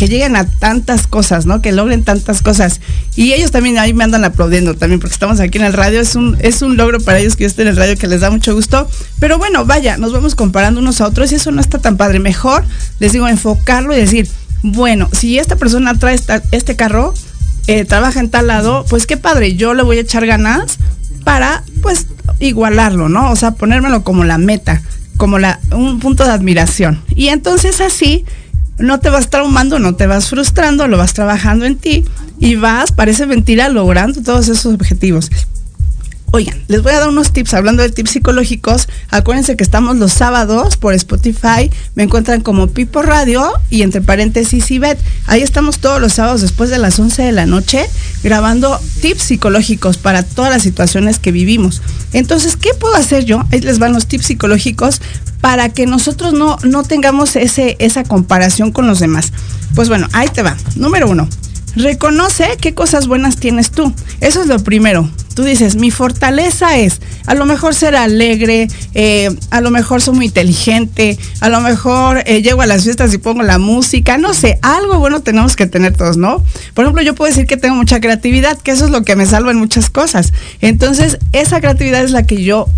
que 0.00 0.08
lleguen 0.08 0.34
a 0.34 0.46
tantas 0.46 1.06
cosas, 1.06 1.44
¿no? 1.44 1.60
Que 1.60 1.72
logren 1.72 2.04
tantas 2.04 2.40
cosas. 2.40 2.80
Y 3.16 3.34
ellos 3.34 3.50
también 3.50 3.78
ahí 3.78 3.92
me 3.92 4.02
andan 4.02 4.24
aplaudiendo 4.24 4.74
también, 4.74 4.98
porque 4.98 5.12
estamos 5.12 5.40
aquí 5.40 5.58
en 5.58 5.64
el 5.64 5.74
radio. 5.74 6.00
Es 6.00 6.14
un, 6.14 6.38
es 6.40 6.62
un 6.62 6.78
logro 6.78 7.00
para 7.00 7.18
ellos 7.18 7.36
que 7.36 7.44
yo 7.44 7.48
esté 7.48 7.62
en 7.62 7.68
el 7.68 7.76
radio 7.76 7.98
que 7.98 8.06
les 8.06 8.22
da 8.22 8.30
mucho 8.30 8.54
gusto. 8.54 8.88
Pero 9.18 9.36
bueno, 9.36 9.66
vaya, 9.66 9.98
nos 9.98 10.14
vamos 10.14 10.34
comparando 10.34 10.80
unos 10.80 11.02
a 11.02 11.06
otros 11.06 11.32
y 11.32 11.34
eso 11.34 11.50
no 11.50 11.60
está 11.60 11.80
tan 11.80 11.98
padre. 11.98 12.18
Mejor, 12.18 12.64
les 12.98 13.12
digo, 13.12 13.28
enfocarlo 13.28 13.94
y 13.94 14.00
decir, 14.00 14.26
bueno, 14.62 15.06
si 15.12 15.38
esta 15.38 15.56
persona 15.56 15.92
trae 15.98 16.18
este 16.50 16.76
carro, 16.76 17.12
eh, 17.66 17.84
trabaja 17.84 18.20
en 18.20 18.30
tal 18.30 18.46
lado, 18.46 18.86
pues 18.88 19.06
qué 19.06 19.18
padre, 19.18 19.54
yo 19.54 19.74
le 19.74 19.82
voy 19.82 19.98
a 19.98 20.00
echar 20.00 20.24
ganas 20.24 20.78
para, 21.24 21.62
pues, 21.82 22.06
igualarlo, 22.38 23.08
¿no? 23.08 23.30
O 23.30 23.36
sea, 23.36 23.52
ponérmelo 23.52 24.02
como 24.02 24.24
la 24.24 24.38
meta, 24.38 24.82
como 25.16 25.38
la, 25.38 25.60
un 25.72 26.00
punto 26.00 26.24
de 26.24 26.30
admiración. 26.30 27.02
Y 27.14 27.28
entonces 27.28 27.80
así 27.80 28.24
no 28.78 28.98
te 29.00 29.10
vas 29.10 29.30
traumando, 29.30 29.78
no 29.78 29.94
te 29.94 30.06
vas 30.06 30.28
frustrando, 30.28 30.88
lo 30.88 30.96
vas 30.96 31.12
trabajando 31.12 31.66
en 31.66 31.76
ti 31.76 32.04
y 32.38 32.56
vas, 32.56 32.92
parece 32.92 33.26
mentira, 33.26 33.68
logrando 33.68 34.22
todos 34.22 34.48
esos 34.48 34.74
objetivos. 34.74 35.30
Oigan, 36.32 36.62
les 36.68 36.80
voy 36.82 36.92
a 36.92 37.00
dar 37.00 37.08
unos 37.08 37.32
tips 37.32 37.54
hablando 37.54 37.82
de 37.82 37.90
tips 37.90 38.12
psicológicos. 38.12 38.88
Acuérdense 39.10 39.56
que 39.56 39.64
estamos 39.64 39.96
los 39.96 40.12
sábados 40.12 40.76
por 40.76 40.94
Spotify. 40.94 41.70
Me 41.96 42.04
encuentran 42.04 42.40
como 42.40 42.68
Pipo 42.68 43.02
Radio 43.02 43.50
y 43.68 43.82
entre 43.82 44.00
paréntesis 44.00 44.70
Ibet. 44.70 44.96
Ahí 45.26 45.42
estamos 45.42 45.80
todos 45.80 46.00
los 46.00 46.12
sábados 46.12 46.40
después 46.40 46.70
de 46.70 46.78
las 46.78 47.00
11 47.00 47.22
de 47.22 47.32
la 47.32 47.46
noche 47.46 47.84
grabando 48.22 48.78
tips 49.00 49.24
psicológicos 49.24 49.98
para 49.98 50.22
todas 50.22 50.52
las 50.52 50.62
situaciones 50.62 51.18
que 51.18 51.32
vivimos. 51.32 51.82
Entonces, 52.12 52.56
¿qué 52.56 52.74
puedo 52.78 52.94
hacer 52.94 53.24
yo? 53.24 53.44
Ahí 53.50 53.60
les 53.60 53.80
van 53.80 53.92
los 53.92 54.06
tips 54.06 54.26
psicológicos 54.26 55.00
para 55.40 55.70
que 55.70 55.86
nosotros 55.86 56.32
no, 56.32 56.58
no 56.62 56.84
tengamos 56.84 57.34
ese, 57.34 57.74
esa 57.80 58.04
comparación 58.04 58.70
con 58.70 58.86
los 58.86 59.00
demás. 59.00 59.32
Pues 59.74 59.88
bueno, 59.88 60.06
ahí 60.12 60.28
te 60.28 60.42
va. 60.42 60.56
Número 60.76 61.08
uno 61.10 61.28
Reconoce 61.76 62.56
qué 62.60 62.74
cosas 62.74 63.06
buenas 63.06 63.36
tienes 63.36 63.70
tú. 63.70 63.92
Eso 64.20 64.42
es 64.42 64.48
lo 64.48 64.58
primero. 64.58 65.08
Tú 65.34 65.44
dices, 65.44 65.76
mi 65.76 65.90
fortaleza 65.90 66.76
es, 66.76 67.00
a 67.26 67.34
lo 67.34 67.46
mejor 67.46 67.74
ser 67.74 67.94
alegre, 67.94 68.68
eh, 68.94 69.30
a 69.50 69.60
lo 69.60 69.70
mejor 69.70 70.02
soy 70.02 70.14
muy 70.16 70.26
inteligente, 70.26 71.16
a 71.40 71.48
lo 71.48 71.60
mejor 71.60 72.24
eh, 72.26 72.42
llego 72.42 72.62
a 72.62 72.66
las 72.66 72.82
fiestas 72.82 73.14
y 73.14 73.18
pongo 73.18 73.42
la 73.42 73.58
música, 73.58 74.18
no 74.18 74.34
sé, 74.34 74.58
algo 74.60 74.98
bueno 74.98 75.20
tenemos 75.20 75.54
que 75.54 75.66
tener 75.66 75.96
todos, 75.96 76.16
¿no? 76.16 76.44
Por 76.74 76.84
ejemplo, 76.84 77.02
yo 77.02 77.14
puedo 77.14 77.30
decir 77.30 77.46
que 77.46 77.56
tengo 77.56 77.76
mucha 77.76 78.00
creatividad, 78.00 78.58
que 78.58 78.72
eso 78.72 78.86
es 78.86 78.90
lo 78.90 79.02
que 79.02 79.14
me 79.14 79.24
salva 79.24 79.52
en 79.52 79.58
muchas 79.58 79.88
cosas. 79.88 80.32
Entonces, 80.60 81.18
esa 81.32 81.60
creatividad 81.60 82.02
es 82.02 82.10
la 82.10 82.24
que 82.24 82.42
yo, 82.42 82.68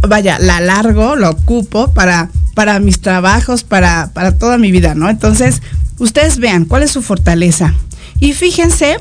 vaya, 0.00 0.38
la 0.38 0.60
largo, 0.60 1.14
la 1.14 1.30
ocupo 1.30 1.92
para, 1.92 2.30
para 2.54 2.80
mis 2.80 3.00
trabajos, 3.00 3.64
para, 3.64 4.10
para 4.14 4.32
toda 4.38 4.56
mi 4.56 4.72
vida, 4.72 4.94
¿no? 4.94 5.10
Entonces, 5.10 5.60
ustedes 5.98 6.38
vean 6.38 6.64
cuál 6.64 6.82
es 6.82 6.90
su 6.90 7.02
fortaleza 7.02 7.74
y 8.20 8.32
fíjense, 8.32 8.98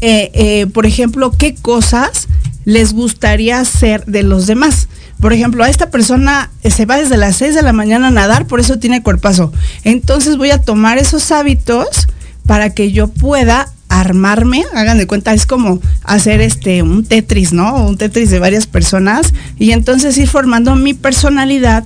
eh, 0.00 0.30
eh, 0.34 0.66
por 0.66 0.86
ejemplo, 0.86 1.30
qué 1.30 1.54
cosas 1.54 2.28
les 2.64 2.92
gustaría 2.92 3.60
hacer 3.60 4.04
de 4.06 4.22
los 4.22 4.46
demás. 4.46 4.88
Por 5.20 5.32
ejemplo, 5.32 5.64
a 5.64 5.70
esta 5.70 5.90
persona 5.90 6.50
se 6.62 6.84
va 6.84 6.98
desde 6.98 7.16
las 7.16 7.36
6 7.36 7.54
de 7.54 7.62
la 7.62 7.72
mañana 7.72 8.08
a 8.08 8.10
nadar, 8.10 8.46
por 8.46 8.60
eso 8.60 8.78
tiene 8.78 9.02
cuerpazo. 9.02 9.52
Entonces 9.84 10.36
voy 10.36 10.50
a 10.50 10.60
tomar 10.60 10.98
esos 10.98 11.30
hábitos 11.32 12.06
para 12.46 12.70
que 12.70 12.92
yo 12.92 13.08
pueda 13.08 13.72
armarme, 13.88 14.64
hagan 14.74 14.98
de 14.98 15.06
cuenta, 15.06 15.32
es 15.32 15.46
como 15.46 15.80
hacer 16.02 16.40
este 16.40 16.82
un 16.82 17.04
Tetris, 17.04 17.52
¿no? 17.52 17.86
Un 17.86 17.96
Tetris 17.96 18.30
de 18.30 18.40
varias 18.40 18.66
personas 18.66 19.32
y 19.58 19.70
entonces 19.70 20.18
ir 20.18 20.28
formando 20.28 20.74
mi 20.74 20.92
personalidad 20.92 21.84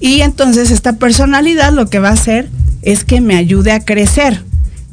y 0.00 0.20
entonces 0.20 0.70
esta 0.70 0.94
personalidad 0.94 1.72
lo 1.72 1.90
que 1.90 1.98
va 1.98 2.10
a 2.10 2.12
hacer 2.12 2.48
es 2.82 3.04
que 3.04 3.20
me 3.20 3.36
ayude 3.36 3.72
a 3.72 3.84
crecer 3.84 4.42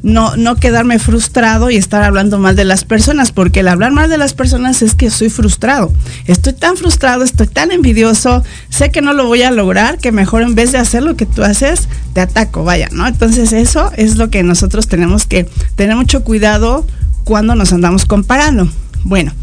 no, 0.02 0.38
no 0.38 0.56
quedarme 0.56 1.00
frustrado 1.00 1.70
y 1.70 1.76
estar 1.76 2.04
hablando 2.04 2.40
mal 2.40 2.56
de 2.56 2.66
las 2.66 2.84
personas, 2.84 3.32
porque 3.32 3.60
el 3.60 3.68
hablar 3.68 3.92
mal 3.92 4.10
de 4.10 4.18
las 4.18 4.34
personas 4.34 4.82
es 4.82 4.96
que 4.96 5.10
soy 5.10 5.30
frustrado. 5.30 5.92
Estoy 6.26 6.54
tan 6.54 6.78
frustrado, 6.78 7.24
estoy 7.24 7.48
tan 7.48 7.72
envidioso, 7.72 8.44
sé 8.70 8.92
que 8.92 9.02
no 9.02 9.14
lo 9.14 9.28
voy 9.28 9.44
a 9.44 9.52
lograr, 9.52 9.98
que 9.98 10.12
mejor 10.12 10.42
en 10.42 10.56
vez 10.56 10.72
de 10.72 10.78
hacer 10.78 11.04
lo 11.04 11.16
que 11.16 11.26
tú 11.26 11.44
haces, 11.44 11.88
te 12.14 12.22
ataco, 12.22 12.64
vaya, 12.64 12.90
¿no? 12.92 13.08
Entonces 13.08 13.52
eso 13.52 13.92
es 13.96 14.16
lo 14.16 14.30
que 14.30 14.44
nosotros 14.44 14.88
tenemos 14.88 15.26
que 15.26 15.48
tener 15.76 15.96
mucho 15.96 16.24
cuidado 16.24 16.86
cuando 17.24 17.56
nos 17.56 17.74
andamos 17.74 18.06
comparando. 18.06 18.70
Bueno, 19.04 19.34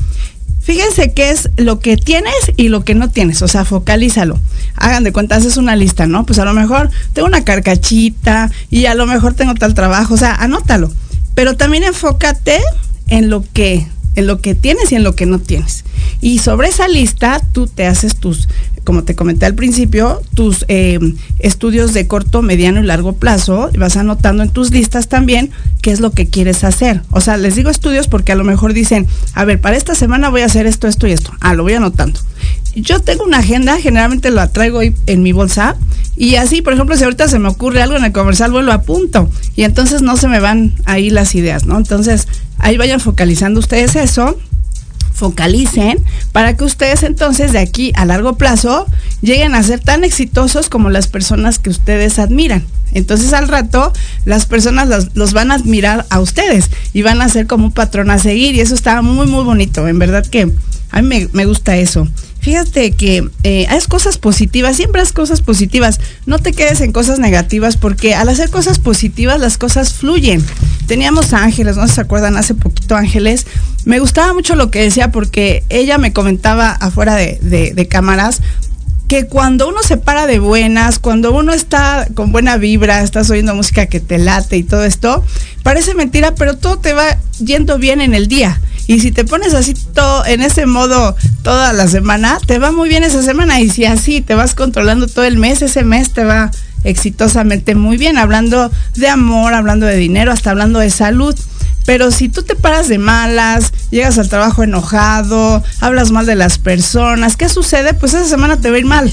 Fíjense 0.67 1.13
qué 1.13 1.31
es 1.31 1.49
lo 1.57 1.79
que 1.79 1.97
tienes 1.97 2.35
y 2.57 2.71
lo 2.71 2.85
que 2.85 2.97
no 2.97 3.09
tienes, 3.09 3.41
o 3.41 3.47
sea, 3.47 3.65
focalízalo. 3.65 4.37
Hagan 4.75 5.05
de 5.05 5.13
cuenta, 5.13 5.37
haces 5.37 5.59
una 5.59 5.77
lista, 5.77 6.09
¿no? 6.09 6.27
Pues 6.27 6.41
a 6.41 6.45
lo 6.45 6.55
mejor 6.55 6.91
tengo 7.13 7.29
una 7.29 7.45
carcachita 7.45 8.51
y 8.69 8.87
a 8.87 8.97
lo 8.97 9.07
mejor 9.07 9.35
tengo 9.35 9.55
tal 9.55 9.75
trabajo, 9.75 10.15
o 10.15 10.17
sea, 10.17 10.35
anótalo. 10.35 10.91
Pero 11.37 11.57
también 11.57 11.85
enfócate 11.85 12.59
en 13.07 13.31
lo 13.31 13.45
que 13.53 13.87
en 14.17 14.27
lo 14.27 14.41
que 14.41 14.57
tienes 14.57 14.91
y 14.91 14.97
en 14.97 15.05
lo 15.05 15.15
que 15.15 15.25
no 15.27 15.39
tienes. 15.39 15.85
Y 16.21 16.41
sobre 16.41 16.67
esa 16.67 16.89
lista 16.89 17.41
tú 17.53 17.69
te 17.69 17.87
haces 17.87 18.17
tus, 18.17 18.49
como 18.87 19.03
te 19.03 19.17
comenté 19.17 19.47
al 19.47 19.57
principio, 19.57 20.23
tus 20.35 20.65
eh, 20.69 21.01
estudios 21.41 21.93
de 21.93 22.07
corto, 22.07 22.41
mediano 22.41 22.79
y 22.79 22.85
largo 22.85 23.15
plazo 23.15 23.69
vas 23.77 23.97
anotando 23.97 24.45
en 24.45 24.51
tus 24.51 24.71
listas 24.71 25.09
también 25.09 25.51
qué 25.83 25.91
es 25.91 25.99
lo 25.99 26.13
que 26.13 26.29
quieres 26.29 26.63
hacer. 26.63 27.03
O 27.11 27.21
sea, 27.21 27.37
les 27.37 27.57
digo 27.57 27.69
estudios 27.69 28.07
porque 28.07 28.31
a 28.31 28.37
lo 28.37 28.45
mejor 28.45 28.75
dicen, 28.75 29.09
a 29.35 29.45
ver, 29.45 29.61
para 29.61 29.77
esta 29.77 29.97
semana 29.97 30.29
voy 30.29 30.43
a 30.43 30.47
hacer 30.47 30.69
esto, 30.69 30.87
esto 30.87 31.09
y 31.09 31.11
esto. 31.11 31.33
Ah, 31.41 31.55
lo 31.55 31.65
voy 31.65 31.73
anotando. 31.73 32.21
Yo 32.77 33.01
tengo 33.01 33.25
una 33.25 33.39
agenda, 33.39 33.77
generalmente 33.81 34.31
la 34.31 34.53
traigo 34.53 34.81
en 34.83 35.23
mi 35.23 35.33
bolsa 35.33 35.77
y 36.17 36.37
así, 36.37 36.63
por 36.63 36.73
ejemplo, 36.73 36.97
si 36.97 37.03
ahorita 37.03 37.27
se 37.27 37.41
me 37.41 37.49
ocurre 37.49 37.83
algo 37.83 37.97
en 37.97 38.05
el 38.05 38.13
comercial, 38.13 38.53
vuelvo 38.53 38.71
a 38.71 38.83
punto 38.83 39.29
y 39.57 39.65
entonces 39.65 40.01
no 40.01 40.17
se 40.17 40.29
me 40.29 40.39
van 40.39 40.75
ahí 40.85 41.11
las 41.11 41.35
ideas, 41.35 41.67
¿no? 41.67 41.77
Entonces, 41.77 42.29
ahí 42.59 42.77
vayan 42.77 43.01
focalizando 43.01 43.59
ustedes 43.59 43.97
eso 43.97 44.39
focalicen 45.17 45.99
para 46.33 46.57
que 46.57 46.65
ustedes 46.65 47.03
entonces 47.03 47.53
de 47.53 47.59
aquí 47.59 47.93
a 47.97 48.05
largo 48.05 48.37
plazo 48.37 48.87
lleguen 49.23 49.55
a 49.55 49.63
ser 49.63 49.81
tan 49.81 50.05
exitosos 50.05 50.69
como 50.69 50.91
las 50.91 51.09
personas 51.09 51.59
que 51.59 51.71
ustedes 51.71 52.19
admiran. 52.19 52.65
Entonces 52.93 53.33
al 53.33 53.49
rato 53.49 53.93
las 54.27 54.45
personas 54.45 55.11
los, 55.15 55.33
van 55.33 55.51
a 55.51 55.55
admirar 55.55 56.07
a 56.11 56.21
ustedes 56.21 56.71
y 56.93 57.03
van 57.03 57.23
a 57.23 57.29
ser 57.31 57.47
como 57.47 57.67
un 57.67 57.73
patrón 57.73 58.11
a 58.11 58.19
seguir 58.19 58.55
y 58.55 58.61
eso 58.61 58.75
está 58.75 59.01
muy 59.03 59.27
muy 59.27 59.43
bonito, 59.43 59.89
en 59.89 59.99
verdad 59.99 60.25
que 60.25 60.53
a 60.91 61.03
mí 61.03 61.29
me, 61.33 61.45
gusta 61.47 61.77
eso. 61.77 62.07
Fíjate 62.47 62.93
que 62.93 63.29
eh, 63.43 63.67
haz 63.71 63.89
cosas 63.89 64.19
positivas, 64.19 64.77
siempre 64.77 65.03
haz 65.03 65.13
cosas 65.13 65.41
positivas. 65.41 65.99
No 66.27 66.39
te 66.39 66.53
quedes 66.53 66.81
en 66.81 66.93
cosas 66.93 67.19
negativas 67.19 67.77
porque 67.77 68.15
al 68.15 68.29
hacer 68.29 68.51
cosas 68.51 68.79
positivas 68.79 69.41
las 69.41 69.59
cosas 69.59 69.95
fluyen. 69.95 70.47
Teníamos 70.87 71.33
ángeles, 71.33 71.77
¿no 71.77 71.89
se 71.89 72.01
acuerdan? 72.01 72.37
Hace 72.37 72.55
poquito 72.55 72.95
ángeles. 72.95 73.49
Me 73.85 73.99
gustaba 73.99 74.33
mucho 74.33 74.55
lo 74.55 74.71
que 74.71 74.81
decía 74.81 75.11
porque 75.11 75.65
ella 75.71 75.99
me 75.99 76.13
comentaba 76.13 76.71
afuera 76.71 77.17
de 77.17 77.89
cámaras 77.91 78.41
que 79.09 79.27
cuando 79.27 79.69
uno 79.69 79.83
se 79.83 79.97
para 79.97 80.27
de 80.27 80.39
buenas, 80.39 80.99
cuando 80.99 81.33
uno 81.33 81.53
está 81.53 82.09
con 82.15 82.33
buena 82.33 82.57
vibra, 82.57 83.03
estás 83.03 83.31
oyendo 83.31 83.55
música 83.55 83.87
que 83.87 84.01
te 84.01 84.19
late 84.19 84.57
y 84.57 84.63
todo 84.65 84.85
esto, 84.85 85.25
parece 85.67 85.97
mentira, 85.97 86.33
pero 86.37 86.57
todo 86.57 86.79
te 86.79 86.93
va 86.93 87.19
yendo 87.45 87.77
bien 87.77 88.01
en 88.01 88.15
el 88.15 88.29
día. 88.29 88.61
Y 88.87 89.01
si 89.01 89.11
te 89.11 89.25
pones 89.25 89.53
así 89.53 89.75
todo 89.75 90.25
en 90.25 90.41
ese 90.41 90.65
modo 90.65 91.17
toda 91.43 91.73
la 91.73 91.89
semana, 91.89 92.39
te 92.47 92.61
va 92.61 92.71
muy 92.71 92.89
bien 92.89 93.03
esa 93.03 93.21
semana. 93.21 93.61
Y 93.61 93.69
si 93.69 93.85
así 93.85 94.21
te 94.21 94.37
vas 94.37 94.55
controlando 94.55 95.09
todo 95.09 95.25
el 95.25 95.39
mes, 95.39 95.63
ese 95.63 95.83
mes 95.83 96.13
te 96.13 96.23
va 96.23 96.53
exitosamente 96.85 97.75
muy 97.75 97.97
bien, 97.97 98.17
hablando 98.17 98.71
de 98.95 99.09
amor, 99.09 99.55
hablando 99.55 99.87
de 99.87 99.97
dinero, 99.97 100.31
hasta 100.31 100.53
hablando 100.53 100.79
de 100.79 100.89
salud. 100.89 101.35
Pero 101.85 102.13
si 102.13 102.29
tú 102.29 102.45
te 102.45 102.55
paras 102.55 102.87
de 102.87 102.99
malas, 102.99 103.73
llegas 103.91 104.19
al 104.19 104.29
trabajo 104.29 104.63
enojado, 104.63 105.65
hablas 105.81 106.13
mal 106.13 106.27
de 106.27 106.37
las 106.37 106.59
personas, 106.59 107.37
¿qué 107.37 107.49
sucede? 107.49 107.93
Pues 107.93 108.15
esa 108.15 108.29
semana 108.29 108.61
te 108.61 108.71
va 108.71 108.77
a 108.77 108.79
ir 108.79 108.87
mal. 108.87 109.13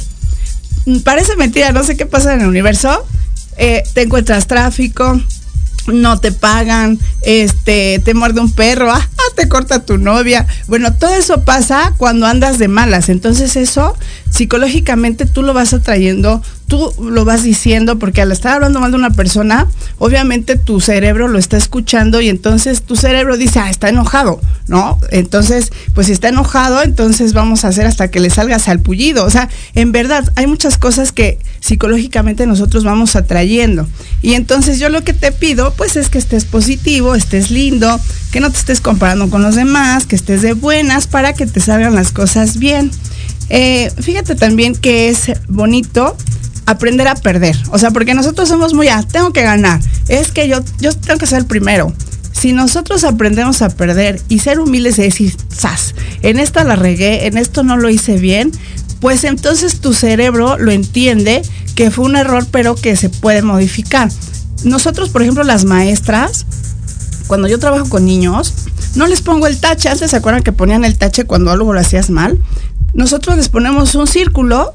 Parece 1.03 1.35
mentira, 1.35 1.71
no 1.71 1.83
sé 1.83 1.97
qué 1.97 2.05
pasa 2.05 2.31
en 2.35 2.41
el 2.41 2.47
universo. 2.47 3.07
Eh, 3.57 3.81
te 3.95 4.03
encuentras 4.03 4.45
tráfico, 4.45 5.19
no 5.87 6.19
te 6.19 6.31
pagan, 6.31 6.99
este, 7.21 7.99
te 8.03 8.13
muerde 8.13 8.41
un 8.41 8.51
perro, 8.53 8.91
ah, 8.93 9.07
te 9.35 9.47
corta 9.47 9.85
tu 9.85 9.97
novia. 9.97 10.47
Bueno, 10.67 10.93
todo 10.93 11.13
eso 11.13 11.43
pasa 11.43 11.93
cuando 11.97 12.25
andas 12.25 12.57
de 12.57 12.67
malas. 12.67 13.09
Entonces 13.09 13.55
eso 13.55 13.95
psicológicamente 14.33 15.27
tú 15.27 15.43
lo 15.43 15.53
vas 15.53 15.73
atrayendo, 15.73 16.41
tú 16.67 16.91
lo 16.99 17.23
vas 17.23 17.43
diciendo, 17.43 17.99
porque 17.99 18.23
al 18.23 18.31
estar 18.31 18.53
hablando 18.53 18.79
mal 18.79 18.89
de 18.89 18.97
una 18.97 19.11
persona, 19.11 19.67
obviamente 19.99 20.55
tu 20.55 20.81
cerebro 20.81 21.27
lo 21.27 21.37
está 21.37 21.55
escuchando 21.55 22.19
y 22.19 22.29
entonces 22.29 22.81
tu 22.81 22.95
cerebro 22.95 23.37
dice, 23.37 23.59
ah, 23.59 23.69
está 23.69 23.89
enojado, 23.89 24.41
¿no? 24.67 24.97
Entonces, 25.11 25.71
pues 25.93 26.07
si 26.07 26.13
está 26.13 26.29
enojado, 26.29 26.81
entonces 26.81 27.33
vamos 27.33 27.63
a 27.63 27.67
hacer 27.67 27.85
hasta 27.85 28.09
que 28.09 28.19
le 28.19 28.31
salga 28.31 28.57
salpullido. 28.57 29.23
O 29.23 29.29
sea, 29.29 29.49
en 29.75 29.91
verdad, 29.91 30.31
hay 30.35 30.47
muchas 30.47 30.79
cosas 30.79 31.11
que 31.11 31.37
psicológicamente 31.59 32.47
nosotros 32.47 32.83
vamos 32.83 33.15
atrayendo. 33.15 33.87
Y 34.23 34.33
entonces 34.33 34.79
yo 34.79 34.89
lo 34.89 35.03
que 35.03 35.13
te 35.13 35.31
pido, 35.31 35.75
pues 35.75 35.95
es 35.95 36.09
que 36.09 36.17
estés 36.17 36.45
positivo, 36.45 37.13
estés 37.13 37.51
lindo, 37.51 37.99
que 38.31 38.39
no 38.39 38.51
te 38.51 38.57
estés 38.57 38.81
comparando 38.81 39.12
con 39.29 39.43
los 39.43 39.55
demás, 39.55 40.05
que 40.05 40.15
estés 40.15 40.41
de 40.41 40.53
buenas 40.53 41.07
para 41.07 41.33
que 41.33 41.45
te 41.45 41.59
salgan 41.59 41.95
las 41.95 42.11
cosas 42.11 42.57
bien. 42.57 42.91
Eh, 43.49 43.91
fíjate 44.01 44.35
también 44.35 44.75
que 44.75 45.09
es 45.09 45.31
bonito 45.47 46.17
aprender 46.65 47.07
a 47.07 47.15
perder. 47.15 47.55
O 47.71 47.77
sea, 47.77 47.91
porque 47.91 48.13
nosotros 48.13 48.49
somos 48.49 48.73
muy, 48.73 48.87
ah, 48.87 49.03
tengo 49.09 49.31
que 49.31 49.43
ganar. 49.43 49.79
Es 50.07 50.31
que 50.31 50.47
yo, 50.47 50.59
yo 50.79 50.93
tengo 50.93 51.19
que 51.19 51.27
ser 51.27 51.39
el 51.39 51.45
primero. 51.45 51.93
Si 52.31 52.51
nosotros 52.51 53.03
aprendemos 53.03 53.61
a 53.61 53.69
perder 53.69 54.19
y 54.27 54.39
ser 54.39 54.59
humildes 54.59 54.97
y 54.97 55.03
decir, 55.03 55.37
¡zas! 55.53 55.93
En 56.23 56.39
esta 56.39 56.63
la 56.63 56.75
regué, 56.75 57.27
en 57.27 57.37
esto 57.37 57.63
no 57.63 57.77
lo 57.77 57.89
hice 57.89 58.17
bien, 58.17 58.51
pues 58.99 59.23
entonces 59.23 59.79
tu 59.79 59.93
cerebro 59.93 60.57
lo 60.57 60.71
entiende 60.71 61.41
que 61.75 61.91
fue 61.91 62.05
un 62.05 62.15
error, 62.15 62.47
pero 62.51 62.75
que 62.75 62.95
se 62.95 63.09
puede 63.09 63.41
modificar. 63.41 64.09
Nosotros, 64.63 65.09
por 65.09 65.21
ejemplo, 65.21 65.43
las 65.43 65.65
maestras, 65.65 66.45
cuando 67.27 67.47
yo 67.47 67.59
trabajo 67.59 67.87
con 67.89 68.05
niños, 68.05 68.53
no 68.95 69.07
les 69.07 69.21
pongo 69.21 69.47
el 69.47 69.59
tache. 69.59 69.89
Antes 69.89 70.11
se 70.11 70.17
acuerdan 70.17 70.43
que 70.43 70.51
ponían 70.51 70.85
el 70.85 70.97
tache 70.97 71.25
cuando 71.25 71.51
algo 71.51 71.73
lo 71.73 71.79
hacías 71.79 72.09
mal 72.09 72.39
nosotros 72.93 73.37
les 73.37 73.49
ponemos 73.49 73.95
un 73.95 74.07
círculo 74.07 74.71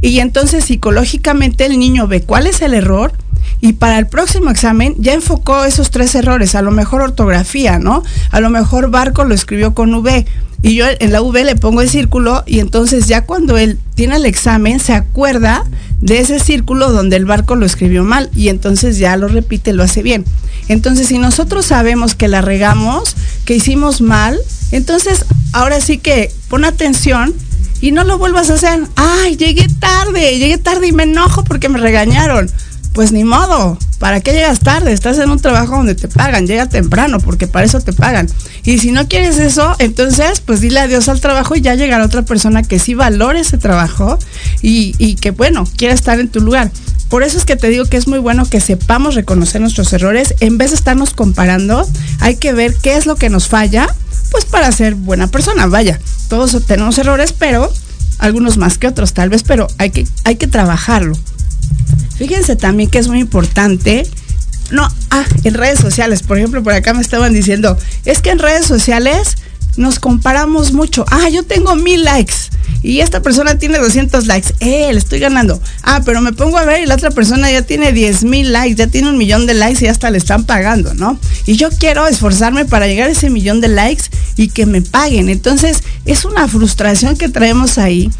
y 0.00 0.18
entonces 0.20 0.66
psicológicamente 0.66 1.64
el 1.64 1.78
niño 1.78 2.06
ve 2.06 2.22
cuál 2.22 2.46
es 2.46 2.60
el 2.60 2.74
error 2.74 3.12
y 3.60 3.74
para 3.74 3.98
el 3.98 4.06
próximo 4.06 4.50
examen 4.50 4.94
ya 4.98 5.14
enfocó 5.14 5.64
esos 5.64 5.90
tres 5.90 6.14
errores, 6.14 6.54
a 6.54 6.62
lo 6.62 6.70
mejor 6.70 7.00
ortografía, 7.00 7.78
¿no? 7.78 8.02
A 8.30 8.40
lo 8.40 8.50
mejor 8.50 8.90
Barco 8.90 9.24
lo 9.24 9.34
escribió 9.34 9.74
con 9.74 9.94
V 9.94 10.26
y 10.60 10.74
yo 10.74 10.84
en 10.98 11.12
la 11.12 11.22
V 11.22 11.44
le 11.44 11.56
pongo 11.56 11.80
el 11.80 11.88
círculo 11.88 12.42
y 12.46 12.60
entonces 12.60 13.06
ya 13.06 13.24
cuando 13.24 13.56
él 13.56 13.78
tiene 13.94 14.16
el 14.16 14.26
examen 14.26 14.78
se 14.78 14.92
acuerda 14.92 15.64
de 16.02 16.18
ese 16.18 16.40
círculo 16.40 16.92
donde 16.92 17.16
el 17.16 17.24
barco 17.24 17.54
lo 17.54 17.64
escribió 17.64 18.04
mal 18.04 18.28
y 18.34 18.48
entonces 18.48 18.98
ya 18.98 19.16
lo 19.16 19.28
repite, 19.28 19.72
lo 19.72 19.82
hace 19.82 20.02
bien. 20.02 20.24
Entonces 20.68 21.08
si 21.08 21.18
nosotros 21.18 21.66
sabemos 21.66 22.14
que 22.14 22.28
la 22.28 22.40
regamos, 22.40 23.16
que 23.44 23.54
hicimos 23.54 24.00
mal, 24.00 24.38
entonces 24.70 25.24
ahora 25.52 25.80
sí 25.80 25.98
que 25.98 26.32
pon 26.48 26.64
atención 26.64 27.34
y 27.80 27.92
no 27.92 28.04
lo 28.04 28.18
vuelvas 28.18 28.50
a 28.50 28.54
hacer. 28.54 28.80
Ay, 28.96 29.36
llegué 29.36 29.66
tarde, 29.78 30.38
llegué 30.38 30.58
tarde 30.58 30.88
y 30.88 30.92
me 30.92 31.02
enojo 31.02 31.44
porque 31.44 31.68
me 31.68 31.78
regañaron. 31.78 32.50
Pues 32.94 33.10
ni 33.10 33.24
modo, 33.24 33.76
¿para 33.98 34.20
qué 34.20 34.32
llegas 34.32 34.60
tarde? 34.60 34.92
Estás 34.92 35.18
en 35.18 35.28
un 35.28 35.40
trabajo 35.40 35.76
donde 35.76 35.96
te 35.96 36.06
pagan, 36.06 36.46
llega 36.46 36.68
temprano 36.68 37.18
porque 37.18 37.48
para 37.48 37.66
eso 37.66 37.80
te 37.80 37.92
pagan. 37.92 38.28
Y 38.64 38.78
si 38.78 38.92
no 38.92 39.08
quieres 39.08 39.36
eso, 39.38 39.74
entonces 39.80 40.40
pues 40.40 40.60
dile 40.60 40.78
adiós 40.78 41.08
al 41.08 41.20
trabajo 41.20 41.56
y 41.56 41.60
ya 41.60 41.74
llegará 41.74 42.04
otra 42.04 42.22
persona 42.22 42.62
que 42.62 42.78
sí 42.78 42.94
valore 42.94 43.40
ese 43.40 43.58
trabajo 43.58 44.16
y, 44.62 44.94
y 44.98 45.16
que 45.16 45.32
bueno, 45.32 45.66
quiera 45.76 45.92
estar 45.92 46.20
en 46.20 46.28
tu 46.28 46.40
lugar. 46.40 46.70
Por 47.08 47.24
eso 47.24 47.36
es 47.36 47.44
que 47.44 47.56
te 47.56 47.68
digo 47.68 47.84
que 47.84 47.96
es 47.96 48.06
muy 48.06 48.20
bueno 48.20 48.48
que 48.48 48.60
sepamos 48.60 49.16
reconocer 49.16 49.60
nuestros 49.60 49.92
errores. 49.92 50.36
En 50.38 50.56
vez 50.56 50.70
de 50.70 50.76
estarnos 50.76 51.14
comparando, 51.14 51.88
hay 52.20 52.36
que 52.36 52.52
ver 52.52 52.76
qué 52.76 52.96
es 52.96 53.06
lo 53.06 53.16
que 53.16 53.28
nos 53.28 53.48
falla 53.48 53.88
pues 54.30 54.44
para 54.44 54.70
ser 54.70 54.94
buena 54.94 55.26
persona, 55.26 55.66
vaya. 55.66 55.98
Todos 56.28 56.64
tenemos 56.64 56.96
errores, 56.98 57.32
pero 57.32 57.72
algunos 58.18 58.56
más 58.56 58.78
que 58.78 58.86
otros 58.86 59.14
tal 59.14 59.30
vez, 59.30 59.42
pero 59.42 59.66
hay 59.78 59.90
que, 59.90 60.06
hay 60.22 60.36
que 60.36 60.46
trabajarlo. 60.46 61.16
Fíjense 62.16 62.56
también 62.56 62.90
que 62.90 62.98
es 62.98 63.08
muy 63.08 63.20
importante. 63.20 64.06
No, 64.70 64.88
ah, 65.10 65.24
en 65.44 65.54
redes 65.54 65.78
sociales, 65.78 66.22
por 66.22 66.38
ejemplo, 66.38 66.62
por 66.62 66.72
acá 66.72 66.94
me 66.94 67.02
estaban 67.02 67.32
diciendo, 67.32 67.76
es 68.04 68.20
que 68.20 68.30
en 68.30 68.38
redes 68.38 68.66
sociales 68.66 69.36
nos 69.76 69.98
comparamos 69.98 70.72
mucho. 70.72 71.04
Ah, 71.10 71.28
yo 71.28 71.42
tengo 71.42 71.74
mil 71.74 72.04
likes 72.04 72.34
y 72.82 73.00
esta 73.00 73.22
persona 73.22 73.58
tiene 73.58 73.78
200 73.78 74.26
likes. 74.26 74.54
Eh, 74.60 74.92
le 74.92 74.98
estoy 74.98 75.18
ganando. 75.18 75.60
Ah, 75.82 76.02
pero 76.04 76.20
me 76.20 76.32
pongo 76.32 76.58
a 76.58 76.64
ver 76.64 76.82
y 76.82 76.86
la 76.86 76.94
otra 76.94 77.10
persona 77.10 77.50
ya 77.50 77.62
tiene 77.62 77.92
10 77.92 78.24
mil 78.24 78.52
likes, 78.52 78.76
ya 78.76 78.86
tiene 78.86 79.08
un 79.08 79.18
millón 79.18 79.46
de 79.46 79.54
likes 79.54 79.84
y 79.84 79.88
hasta 79.88 80.10
le 80.10 80.18
están 80.18 80.44
pagando, 80.44 80.94
¿no? 80.94 81.18
Y 81.46 81.56
yo 81.56 81.70
quiero 81.70 82.06
esforzarme 82.06 82.64
para 82.64 82.86
llegar 82.86 83.08
a 83.08 83.12
ese 83.12 83.30
millón 83.30 83.60
de 83.60 83.68
likes 83.68 84.04
y 84.36 84.48
que 84.48 84.66
me 84.66 84.82
paguen. 84.82 85.28
Entonces, 85.28 85.82
es 86.04 86.24
una 86.24 86.46
frustración 86.46 87.16
que 87.16 87.28
traemos 87.28 87.78
ahí 87.78 88.10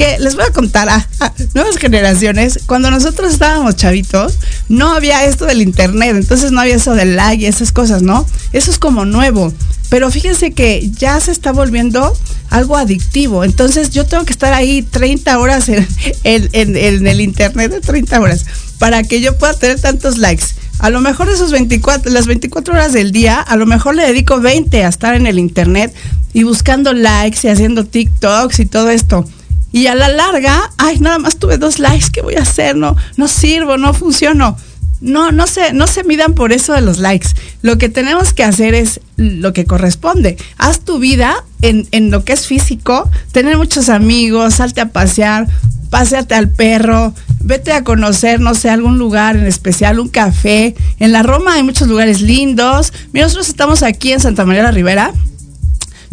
que 0.00 0.18
les 0.18 0.34
voy 0.34 0.44
a 0.46 0.50
contar 0.50 0.88
a, 0.88 1.06
nuevas 1.54 1.76
generaciones, 1.76 2.60
cuando 2.64 2.90
nosotros 2.90 3.34
estábamos 3.34 3.76
chavitos, 3.76 4.38
no 4.70 4.94
había 4.94 5.26
esto 5.26 5.44
del 5.44 5.60
internet, 5.60 6.16
entonces 6.16 6.52
no 6.52 6.60
había 6.62 6.76
eso 6.76 6.94
del 6.94 7.16
like 7.16 7.42
y 7.42 7.46
esas 7.46 7.70
cosas, 7.70 8.00
¿no? 8.00 8.26
Eso 8.54 8.70
es 8.70 8.78
como 8.78 9.04
nuevo. 9.04 9.52
Pero 9.90 10.10
fíjense 10.10 10.52
que 10.52 10.90
ya 10.96 11.20
se 11.20 11.32
está 11.32 11.52
volviendo 11.52 12.16
algo 12.48 12.78
adictivo. 12.78 13.44
Entonces 13.44 13.90
yo 13.90 14.06
tengo 14.06 14.24
que 14.24 14.32
estar 14.32 14.54
ahí 14.54 14.80
30 14.80 15.38
horas 15.38 15.68
en, 15.68 15.86
el 16.24 17.20
internet 17.20 17.70
de 17.70 17.80
30 17.80 18.20
horas 18.20 18.46
para 18.78 19.02
que 19.02 19.20
yo 19.20 19.36
pueda 19.36 19.52
tener 19.52 19.80
tantos 19.80 20.16
likes. 20.16 20.44
A 20.78 20.88
lo 20.88 21.02
mejor 21.02 21.28
esos 21.28 21.50
24, 21.50 22.10
las 22.10 22.26
24 22.26 22.72
horas 22.72 22.94
del 22.94 23.12
día, 23.12 23.38
a 23.38 23.56
lo 23.56 23.66
mejor 23.66 23.96
le 23.96 24.06
dedico 24.06 24.40
20 24.40 24.82
a 24.82 24.88
estar 24.88 25.14
en 25.14 25.26
el 25.26 25.38
internet 25.38 25.92
y 26.32 26.44
buscando 26.44 26.94
likes 26.94 27.40
y 27.42 27.48
haciendo 27.48 27.84
TikToks 27.84 28.60
y 28.60 28.64
todo 28.64 28.88
esto. 28.88 29.26
Y 29.72 29.86
a 29.86 29.94
la 29.94 30.08
larga, 30.08 30.70
ay, 30.78 30.98
nada 30.98 31.18
más 31.18 31.36
tuve 31.36 31.58
dos 31.58 31.78
likes, 31.78 32.06
¿qué 32.12 32.22
voy 32.22 32.34
a 32.34 32.42
hacer? 32.42 32.76
No, 32.76 32.96
no 33.16 33.28
sirvo, 33.28 33.76
no 33.76 33.94
funciono. 33.94 34.56
No, 35.00 35.32
no 35.32 35.46
se, 35.46 35.72
no 35.72 35.86
se 35.86 36.04
midan 36.04 36.34
por 36.34 36.52
eso 36.52 36.74
de 36.74 36.82
los 36.82 36.98
likes. 36.98 37.28
Lo 37.62 37.78
que 37.78 37.88
tenemos 37.88 38.34
que 38.34 38.44
hacer 38.44 38.74
es 38.74 39.00
lo 39.16 39.54
que 39.54 39.64
corresponde. 39.64 40.36
Haz 40.58 40.80
tu 40.80 40.98
vida 40.98 41.42
en, 41.62 41.88
en 41.90 42.10
lo 42.10 42.24
que 42.24 42.34
es 42.34 42.46
físico, 42.46 43.08
tener 43.32 43.56
muchos 43.56 43.88
amigos, 43.88 44.54
salte 44.54 44.82
a 44.82 44.90
pasear, 44.90 45.46
páseate 45.88 46.34
al 46.34 46.50
perro, 46.50 47.14
vete 47.40 47.72
a 47.72 47.82
conocer, 47.82 48.40
no 48.40 48.54
sé, 48.54 48.68
algún 48.68 48.98
lugar 48.98 49.36
en 49.36 49.46
especial, 49.46 50.00
un 50.00 50.08
café. 50.08 50.74
En 50.98 51.12
la 51.12 51.22
Roma 51.22 51.54
hay 51.54 51.62
muchos 51.62 51.88
lugares 51.88 52.20
lindos. 52.20 52.92
Mira, 53.12 53.24
nosotros 53.24 53.48
estamos 53.48 53.82
aquí 53.82 54.12
en 54.12 54.20
Santa 54.20 54.44
María 54.44 54.64
la 54.64 54.70
Ribera 54.70 55.14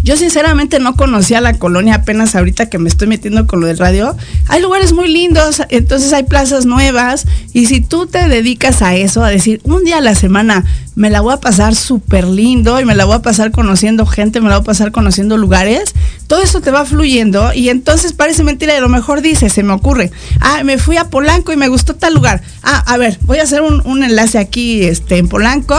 yo 0.08 0.16
sinceramente 0.16 0.80
no 0.80 0.96
conocía 0.96 1.42
la 1.42 1.56
colonia 1.56 1.96
apenas 1.96 2.34
ahorita 2.34 2.70
que 2.70 2.78
me 2.78 2.88
estoy 2.88 3.10
metiendo 3.10 3.46
con 3.46 3.60
lo 3.60 3.68
del 3.68 3.78
radio. 3.78 4.16
Hay 4.48 4.62
lugares 4.62 4.94
muy 4.94 5.10
lindos, 5.10 5.62
entonces 5.68 6.14
hay 6.14 6.24
plazas 6.24 6.66
nuevas 6.66 7.26
y 7.52 7.66
si 7.66 7.82
tú 7.82 8.08
te 8.08 8.30
dedicas 8.30 8.82
a 8.82 8.96
eso, 8.96 9.22
a 9.22 9.30
decir 9.30 9.60
un 9.66 9.84
día 9.84 9.98
a 9.98 10.02
la 10.02 10.16
semana 10.16 10.64
me 10.96 11.10
la 11.10 11.20
voy 11.20 11.34
a 11.34 11.42
pasar 11.42 11.76
súper 11.76 12.26
lindo 12.26 12.80
y 12.80 12.86
me 12.86 12.96
la 12.96 13.04
voy 13.04 13.16
a 13.16 13.22
pasar 13.22 13.52
conociendo 13.52 14.06
gente, 14.06 14.40
me 14.40 14.48
la 14.48 14.56
voy 14.56 14.64
a 14.64 14.66
pasar 14.66 14.94
conociendo 14.94 15.36
lugares, 15.36 15.94
todo 16.28 16.42
eso 16.42 16.62
te 16.62 16.72
va 16.72 16.86
fluyendo 16.86 17.54
y 17.54 17.68
entonces 17.68 18.14
parece 18.14 18.46
mentira 18.46 18.74
y 18.74 18.78
a 18.78 18.82
lo 18.82 18.88
mejor 18.88 19.22
dices, 19.22 19.52
se 19.52 19.62
me 19.62 19.74
ocurre, 19.74 20.10
ah, 20.40 20.64
me 20.64 20.78
fui 20.78 20.96
a 20.96 21.10
Polanco 21.10 21.52
y 21.52 21.58
me 21.58 21.68
gustó 21.68 21.96
tal 21.96 22.14
lugar. 22.14 22.42
Ah, 22.64 22.82
a 22.88 22.96
ver, 22.96 23.20
voy 23.24 23.40
a 23.40 23.44
hacer 23.44 23.62
un, 23.62 23.82
un 23.86 24.04
enlace 24.04 24.40
aquí 24.40 24.86
este, 24.86 25.18
en 25.18 25.28
Polanco 25.28 25.76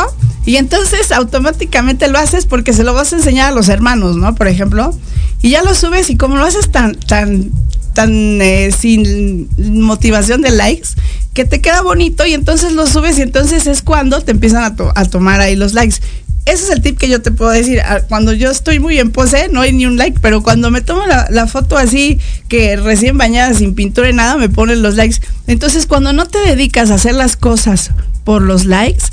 y 0.48 0.56
entonces 0.56 1.12
automáticamente 1.12 2.08
lo 2.08 2.18
haces 2.18 2.46
porque 2.46 2.72
se 2.72 2.82
lo 2.82 2.94
vas 2.94 3.12
a 3.12 3.16
enseñar 3.16 3.52
a 3.52 3.54
los 3.54 3.68
hermanos, 3.68 4.16
¿no? 4.18 4.34
Por 4.34 4.48
ejemplo. 4.48 4.96
Y 5.40 5.50
ya 5.50 5.62
lo 5.62 5.74
subes 5.74 6.10
y 6.10 6.16
como 6.16 6.36
lo 6.36 6.44
haces 6.44 6.70
tan, 6.70 6.94
tan, 6.96 7.50
tan 7.94 8.42
eh, 8.42 8.70
sin 8.76 9.48
motivación 9.56 10.42
de 10.42 10.50
likes, 10.50 10.88
que 11.32 11.44
te 11.44 11.60
queda 11.60 11.82
bonito 11.82 12.26
y 12.26 12.34
entonces 12.34 12.72
lo 12.72 12.86
subes 12.86 13.18
y 13.18 13.22
entonces 13.22 13.66
es 13.66 13.82
cuando 13.82 14.20
te 14.20 14.32
empiezan 14.32 14.76
a, 14.94 15.04
tomar 15.04 15.40
ahí 15.40 15.54
los 15.54 15.74
likes. 15.74 15.96
Ese 16.44 16.64
es 16.64 16.70
el 16.70 16.80
tip 16.80 16.98
que 16.98 17.08
yo 17.08 17.20
te 17.20 17.30
puedo 17.30 17.50
decir. 17.50 17.80
Ah, 17.80 18.00
cuando 18.08 18.32
yo 18.32 18.50
estoy 18.50 18.80
muy 18.80 18.98
en 18.98 19.10
pose, 19.10 19.48
no 19.52 19.60
hay 19.60 19.72
ni 19.72 19.86
un 19.86 19.96
like, 19.96 20.18
pero 20.20 20.42
cuando 20.42 20.70
me 20.70 20.80
tomo 20.80 21.06
la, 21.06 21.28
la, 21.30 21.46
foto 21.46 21.76
así, 21.76 22.18
que 22.48 22.76
recién 22.76 23.18
bañada, 23.18 23.52
sin 23.54 23.74
pintura 23.74 24.08
y 24.08 24.14
nada, 24.14 24.36
me 24.36 24.48
ponen 24.48 24.82
los 24.82 24.96
likes. 24.96 25.20
Entonces, 25.46 25.86
cuando 25.86 26.12
no 26.12 26.26
te 26.26 26.38
dedicas 26.38 26.90
a 26.90 26.94
hacer 26.94 27.14
las 27.14 27.36
cosas 27.36 27.90
por 28.24 28.42
los 28.42 28.64
likes, 28.64 29.04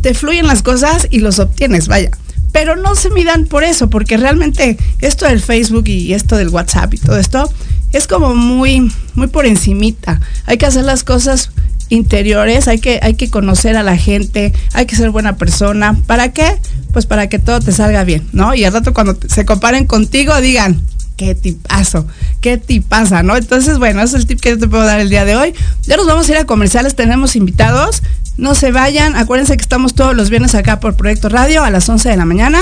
te 0.00 0.14
fluyen 0.14 0.46
las 0.46 0.62
cosas 0.62 1.08
y 1.10 1.20
los 1.20 1.38
obtienes, 1.38 1.88
vaya. 1.88 2.10
Pero 2.52 2.76
no 2.76 2.94
se 2.94 3.10
midan 3.10 3.46
por 3.46 3.64
eso, 3.64 3.90
porque 3.90 4.16
realmente 4.16 4.76
esto 5.00 5.26
del 5.26 5.40
Facebook 5.40 5.88
y 5.88 6.14
esto 6.14 6.36
del 6.36 6.48
WhatsApp 6.48 6.94
y 6.94 6.98
todo 6.98 7.16
esto 7.16 7.50
es 7.92 8.06
como 8.06 8.34
muy, 8.34 8.92
muy 9.14 9.26
por 9.26 9.46
encimita. 9.46 10.20
Hay 10.46 10.58
que 10.58 10.66
hacer 10.66 10.84
las 10.84 11.04
cosas 11.04 11.50
interiores, 11.88 12.68
hay 12.68 12.78
que, 12.78 13.00
hay 13.02 13.14
que 13.14 13.30
conocer 13.30 13.76
a 13.76 13.82
la 13.82 13.96
gente, 13.96 14.52
hay 14.72 14.86
que 14.86 14.96
ser 14.96 15.10
buena 15.10 15.36
persona. 15.36 15.96
¿Para 16.06 16.32
qué? 16.32 16.56
Pues 16.92 17.06
para 17.06 17.28
que 17.28 17.38
todo 17.38 17.60
te 17.60 17.72
salga 17.72 18.04
bien, 18.04 18.26
¿no? 18.32 18.54
Y 18.54 18.64
al 18.64 18.72
rato 18.72 18.94
cuando 18.94 19.18
se 19.28 19.44
comparen 19.44 19.86
contigo 19.86 20.40
digan, 20.40 20.80
qué 21.16 21.34
tipazo, 21.34 22.06
qué 22.40 22.56
tipaza, 22.56 23.22
¿no? 23.22 23.36
Entonces, 23.36 23.78
bueno, 23.78 24.00
ese 24.00 24.16
es 24.16 24.22
el 24.22 24.26
tip 24.26 24.40
que 24.40 24.50
yo 24.50 24.58
te 24.58 24.68
puedo 24.68 24.84
dar 24.84 25.00
el 25.00 25.10
día 25.10 25.24
de 25.24 25.36
hoy. 25.36 25.52
Ya 25.82 25.96
nos 25.96 26.06
vamos 26.06 26.28
a 26.28 26.32
ir 26.32 26.38
a 26.38 26.46
comerciales, 26.46 26.94
tenemos 26.94 27.36
invitados. 27.36 28.02
No 28.40 28.54
se 28.54 28.72
vayan, 28.72 29.16
acuérdense 29.16 29.54
que 29.54 29.60
estamos 29.60 29.94
todos 29.94 30.16
los 30.16 30.30
viernes 30.30 30.54
acá 30.54 30.80
por 30.80 30.96
Proyecto 30.96 31.28
Radio 31.28 31.62
a 31.62 31.68
las 31.68 31.86
11 31.86 32.08
de 32.08 32.16
la 32.16 32.24
mañana. 32.24 32.58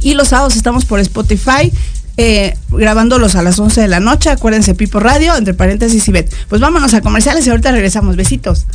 Y 0.00 0.12
los 0.12 0.28
sábados 0.28 0.56
estamos 0.56 0.84
por 0.84 1.00
Spotify. 1.00 1.72
Eh, 2.18 2.54
grabándolos 2.68 3.34
a 3.34 3.40
las 3.40 3.58
11 3.58 3.80
de 3.80 3.88
la 3.88 4.00
noche. 4.00 4.28
Acuérdense, 4.28 4.74
Pipo 4.74 5.00
Radio, 5.00 5.36
entre 5.36 5.54
paréntesis 5.54 6.06
y 6.06 6.12
Bet. 6.12 6.30
Pues 6.50 6.60
vámonos 6.60 6.92
a 6.92 7.00
comerciales 7.00 7.46
y 7.46 7.50
ahorita 7.50 7.72
regresamos. 7.72 8.14
Besitos. 8.16 8.66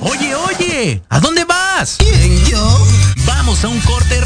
Oye, 0.00 0.34
oye, 0.34 1.02
¿a 1.10 1.20
dónde 1.20 1.44
vas? 1.44 1.96
¿Quién, 1.98 2.42
yo? 2.46 2.86
Vamos 3.26 3.62
a 3.64 3.68
un 3.68 3.80
corte 3.80 4.17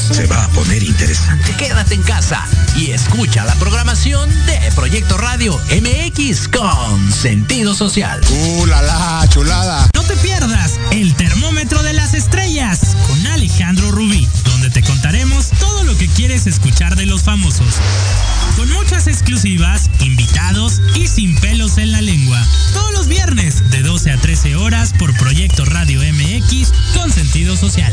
se 0.00 0.26
va 0.26 0.44
a 0.44 0.48
poner 0.48 0.82
interesante. 0.82 1.54
Quédate 1.56 1.94
en 1.94 2.02
casa 2.02 2.44
y 2.76 2.90
escucha 2.90 3.44
la 3.44 3.54
programación 3.56 4.28
de 4.46 4.58
Proyecto 4.74 5.16
Radio 5.18 5.60
MX 5.70 6.48
con 6.48 7.12
sentido 7.12 7.74
social. 7.74 8.20
¡Uh, 8.30 8.66
la, 8.66 8.82
la 8.82 9.28
chulada! 9.28 9.88
No 9.94 10.02
te 10.02 10.16
pierdas 10.16 10.80
el 10.90 11.14
termómetro 11.14 11.82
de 11.82 11.92
las 11.92 12.14
estrellas 12.14 12.96
con 13.06 13.26
Alejandro 13.28 13.90
Rubí, 13.92 14.26
donde 14.44 14.70
te 14.70 14.82
contaremos 14.82 15.50
todo 15.60 15.84
lo 15.84 15.96
que 15.96 16.08
quieres 16.08 16.46
escuchar 16.46 16.96
de 16.96 17.06
los 17.06 17.22
famosos. 17.22 17.74
Con 18.56 18.70
muchas 18.72 19.06
exclusivas, 19.06 19.90
invitados 20.00 20.80
y 20.94 21.06
sin 21.06 21.36
pelos 21.36 21.78
en 21.78 21.92
la 21.92 22.00
lengua. 22.00 22.44
Todos 22.72 22.92
los 22.92 23.06
viernes 23.06 23.70
de 23.70 23.82
12 23.82 24.10
a 24.10 24.16
13 24.16 24.56
horas 24.56 24.92
por 24.98 25.14
Proyecto 25.16 25.64
Radio 25.64 26.00
MX 26.00 26.72
con 26.94 27.12
sentido 27.12 27.56
social. 27.56 27.92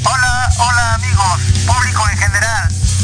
Hola, 0.05 0.51
hola 0.59 0.95
amigos, 0.95 1.41
público 1.67 2.03
en 2.11 2.19
general. 2.19 2.82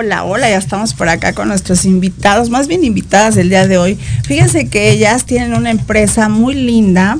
Hola, 0.00 0.24
hola, 0.24 0.48
ya 0.48 0.56
estamos 0.56 0.94
por 0.94 1.10
acá 1.10 1.34
con 1.34 1.48
nuestros 1.48 1.84
invitados, 1.84 2.48
más 2.48 2.68
bien 2.68 2.84
invitadas 2.84 3.34
del 3.34 3.50
día 3.50 3.66
de 3.68 3.76
hoy. 3.76 3.98
Fíjense 4.24 4.66
que 4.66 4.88
ellas 4.88 5.26
tienen 5.26 5.52
una 5.52 5.70
empresa 5.70 6.30
muy 6.30 6.54
linda, 6.54 7.18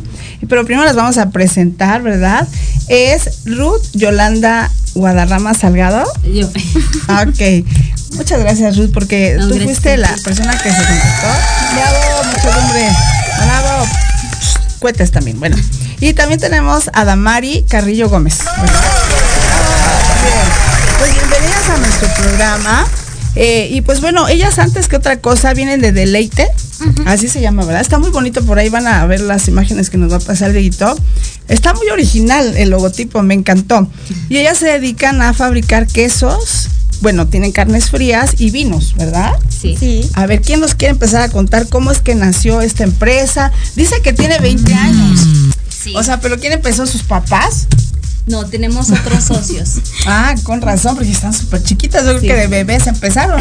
pero 0.49 0.65
primero 0.65 0.87
las 0.87 0.97
vamos 0.97 1.19
a 1.19 1.29
presentar, 1.29 2.01
¿verdad? 2.01 2.49
Es 2.89 3.45
Ruth 3.45 3.83
Yolanda 3.93 4.71
Guadarrama 4.95 5.53
Salgado. 5.53 6.11
Yo. 6.33 6.49
Ah, 7.07 7.27
ok. 7.29 7.67
Muchas 8.17 8.41
gracias, 8.41 8.79
Ruth, 8.79 8.93
porque 8.95 9.35
No, 9.37 9.43
tú 9.49 9.57
gracias 9.57 9.65
fuiste 9.67 9.97
la 9.99 10.17
persona 10.25 10.53
que 10.53 10.71
se 10.71 10.77
contactó. 10.77 11.29
Bravo, 11.75 12.31
mucho 12.33 12.59
hombre. 12.61 12.89
Bravo. 13.45 13.87
Cuetes 14.79 15.11
también, 15.11 15.39
bueno. 15.39 15.57
Y 16.01 16.15
también 16.15 16.41
tenemos 16.41 16.89
a 16.95 17.05
Damari 17.05 17.63
Carrillo 17.69 18.09
Gómez. 18.09 18.39
¿verdad? 18.39 19.30
Pues 21.01 21.15
bienvenidas 21.15 21.71
a 21.71 21.79
nuestro 21.79 22.09
programa. 22.09 22.87
Eh, 23.35 23.69
y 23.73 23.81
pues 23.81 24.03
bueno, 24.03 24.29
ellas 24.29 24.59
antes 24.59 24.87
que 24.87 24.97
otra 24.97 25.19
cosa 25.19 25.55
vienen 25.55 25.81
de 25.81 25.93
Deleite, 25.93 26.47
así 27.07 27.29
se 27.29 27.41
llama, 27.41 27.65
¿verdad? 27.65 27.81
Está 27.81 27.99
muy 27.99 28.11
bonito, 28.11 28.45
por 28.45 28.59
ahí 28.59 28.69
van 28.69 28.87
a 28.87 29.07
ver 29.07 29.23
las 29.23 29.49
imágenes 29.49 29.89
que 29.89 29.97
nos 29.97 30.13
va 30.13 30.19
a 30.19 30.21
pasar 30.21 30.53
Dieguito. 30.53 30.95
Está 31.49 31.73
muy 31.73 31.89
original 31.89 32.55
el 32.55 32.69
logotipo, 32.69 33.23
me 33.23 33.33
encantó. 33.33 33.91
Y 34.29 34.37
ellas 34.37 34.59
se 34.59 34.67
dedican 34.67 35.23
a 35.23 35.33
fabricar 35.33 35.87
quesos, 35.87 36.69
bueno, 37.01 37.29
tienen 37.29 37.53
carnes 37.53 37.89
frías 37.89 38.35
y 38.37 38.51
vinos, 38.51 38.95
¿verdad? 38.95 39.33
Sí. 39.49 39.77
Sí. 39.81 40.11
A 40.13 40.27
ver, 40.27 40.43
¿quién 40.43 40.61
nos 40.61 40.75
quiere 40.75 40.93
empezar 40.93 41.23
a 41.23 41.31
contar 41.31 41.67
cómo 41.71 41.91
es 41.93 42.01
que 42.01 42.15
nació 42.15 42.61
esta 42.61 42.85
empresa? 42.85 43.53
Dice 43.75 44.03
que 44.03 44.13
tiene 44.13 44.39
20 44.39 44.75
años. 44.75 45.21
Sí. 45.71 45.95
O 45.97 46.03
sea, 46.03 46.21
¿pero 46.21 46.39
quién 46.39 46.53
empezó? 46.53 46.87
¿Sus 46.87 47.05
papás? 47.05 47.69
No, 48.31 48.47
tenemos 48.47 48.91
otros 48.91 49.25
socios. 49.25 49.81
Ah, 50.07 50.35
con 50.45 50.63
razón, 50.63 50.97
porque 50.97 51.11
están 51.11 51.33
súper 51.33 51.63
chiquitas, 51.63 52.05
yo 52.05 52.19
creo 52.19 52.21
que 52.23 52.35
de 52.35 52.47
bebés 52.47 52.87
empezaron. 52.87 53.41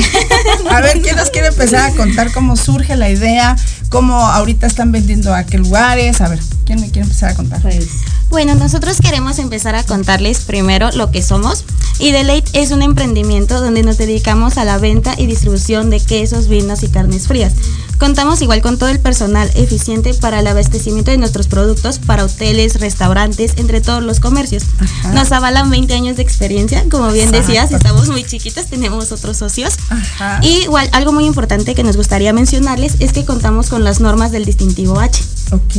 A 0.69 0.81
ver, 0.81 1.01
¿quién 1.01 1.15
nos 1.15 1.29
quiere 1.29 1.47
empezar 1.47 1.89
a 1.89 1.95
contar 1.95 2.31
cómo 2.33 2.55
surge 2.57 2.95
la 2.95 3.09
idea? 3.09 3.55
¿Cómo 3.89 4.15
ahorita 4.15 4.67
están 4.67 4.91
vendiendo 4.91 5.33
a 5.33 5.43
qué 5.43 5.57
lugares? 5.57 6.21
A 6.21 6.29
ver, 6.29 6.39
¿quién 6.65 6.79
me 6.79 6.87
quiere 6.91 7.01
empezar 7.01 7.31
a 7.31 7.35
contar? 7.35 7.61
Pues, 7.61 7.87
Bueno, 8.29 8.53
nosotros 8.53 8.97
queremos 9.01 9.39
empezar 9.39 9.73
a 9.73 9.83
contarles 9.83 10.41
primero 10.41 10.91
lo 10.91 11.09
que 11.11 11.23
somos. 11.23 11.65
Y 11.97 12.11
Delate 12.11 12.45
es 12.53 12.71
un 12.71 12.81
emprendimiento 12.81 13.59
donde 13.59 13.83
nos 13.83 13.97
dedicamos 13.97 14.57
a 14.57 14.63
la 14.63 14.77
venta 14.77 15.15
y 15.17 15.25
distribución 15.25 15.89
de 15.89 15.99
quesos, 15.99 16.47
vinos 16.47 16.83
y 16.83 16.87
carnes 16.87 17.27
frías. 17.27 17.53
Contamos 17.97 18.41
igual 18.41 18.61
con 18.61 18.77
todo 18.77 18.87
el 18.87 19.01
personal 19.01 19.51
eficiente 19.55 20.13
para 20.13 20.39
el 20.39 20.47
abastecimiento 20.47 21.11
de 21.11 21.17
nuestros 21.17 21.47
productos 21.47 21.99
para 21.99 22.23
hoteles, 22.23 22.79
restaurantes, 22.79 23.55
entre 23.57 23.81
todos 23.81 24.01
los 24.01 24.21
comercios. 24.21 24.63
Ajá. 24.79 25.11
Nos 25.11 25.33
avalan 25.33 25.69
20 25.69 25.93
años 25.95 26.15
de 26.15 26.23
experiencia, 26.23 26.85
como 26.89 27.11
bien 27.11 27.31
decías, 27.31 27.73
estamos 27.73 28.07
muy 28.07 28.23
chiquitos, 28.23 28.67
tenemos 28.67 29.11
otros 29.11 29.35
socios. 29.35 29.73
Ajá. 29.89 30.39
Y 30.41 30.61
igual, 30.63 30.87
algo 30.93 31.11
muy 31.11 31.25
importante 31.25 31.75
que 31.75 31.83
nos 31.83 31.97
gustaría 31.97 32.31
mencionarles 32.31 32.95
es 32.99 33.11
que 33.11 33.25
contamos 33.25 33.67
con 33.67 33.78
las 33.83 33.99
normas 33.99 34.31
del 34.31 34.45
distintivo 34.45 34.99
H. 34.99 35.23
Ok. 35.51 35.73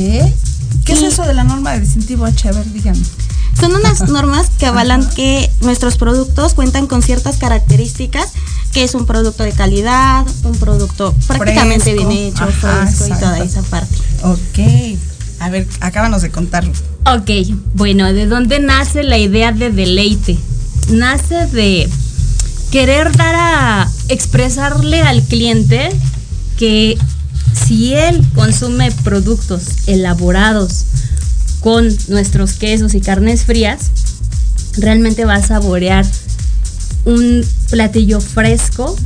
¿Qué 0.84 0.92
es 0.92 1.02
eso 1.02 1.22
de 1.24 1.34
la 1.34 1.44
norma 1.44 1.72
de 1.72 1.80
distintivo 1.80 2.24
H? 2.24 2.48
A 2.48 2.52
ver, 2.52 2.72
díganme. 2.72 3.02
Son 3.58 3.74
unas 3.74 4.00
normas 4.08 4.50
que 4.58 4.66
avalan 4.66 5.08
que 5.10 5.50
nuestros 5.60 5.96
productos 5.96 6.54
cuentan 6.54 6.86
con 6.86 7.02
ciertas 7.02 7.36
características, 7.36 8.28
que 8.72 8.84
es 8.84 8.94
un 8.94 9.06
producto 9.06 9.42
de 9.42 9.52
calidad, 9.52 10.24
un 10.44 10.56
producto 10.58 11.14
prácticamente 11.26 11.92
Fresco. 11.92 12.08
bien 12.08 12.28
hecho, 12.28 12.44
Ajá, 12.44 12.86
fresco 12.86 13.06
y 13.06 13.18
toda 13.18 13.38
esa 13.40 13.62
parte. 13.62 13.96
Ok. 14.22 14.98
A 15.40 15.48
ver, 15.48 15.66
acábanos 15.80 16.22
de 16.22 16.30
contar. 16.30 16.66
Ok, 17.06 17.30
bueno, 17.74 18.12
¿de 18.12 18.26
dónde 18.26 18.58
nace 18.60 19.02
la 19.02 19.16
idea 19.18 19.52
de 19.52 19.70
deleite? 19.70 20.38
Nace 20.90 21.46
de 21.46 21.88
querer 22.70 23.16
dar 23.16 23.34
a 23.34 23.90
expresarle 24.08 25.00
al 25.00 25.22
cliente 25.22 25.90
que 26.58 26.98
si 27.54 27.94
él 27.94 28.22
consume 28.34 28.90
productos 29.04 29.62
elaborados 29.86 30.84
con 31.60 31.88
nuestros 32.08 32.54
quesos 32.54 32.94
y 32.94 33.00
carnes 33.00 33.44
frías, 33.44 33.90
realmente 34.76 35.24
va 35.24 35.34
a 35.34 35.42
saborear 35.46 36.06
un 37.04 37.44
platillo 37.70 38.20
fresco, 38.20 38.96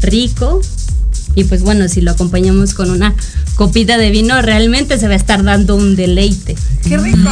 rico 0.00 0.60
y 1.34 1.44
pues 1.44 1.62
bueno, 1.62 1.88
si 1.88 2.00
lo 2.00 2.12
acompañamos 2.12 2.74
con 2.74 2.90
una 2.90 3.14
copita 3.54 3.98
de 3.98 4.10
vino, 4.10 4.40
realmente 4.42 4.98
se 4.98 5.06
va 5.06 5.14
a 5.14 5.16
estar 5.16 5.42
dando 5.42 5.76
un 5.76 5.96
deleite. 5.96 6.56
¡Qué 6.86 6.98
rico! 6.98 7.30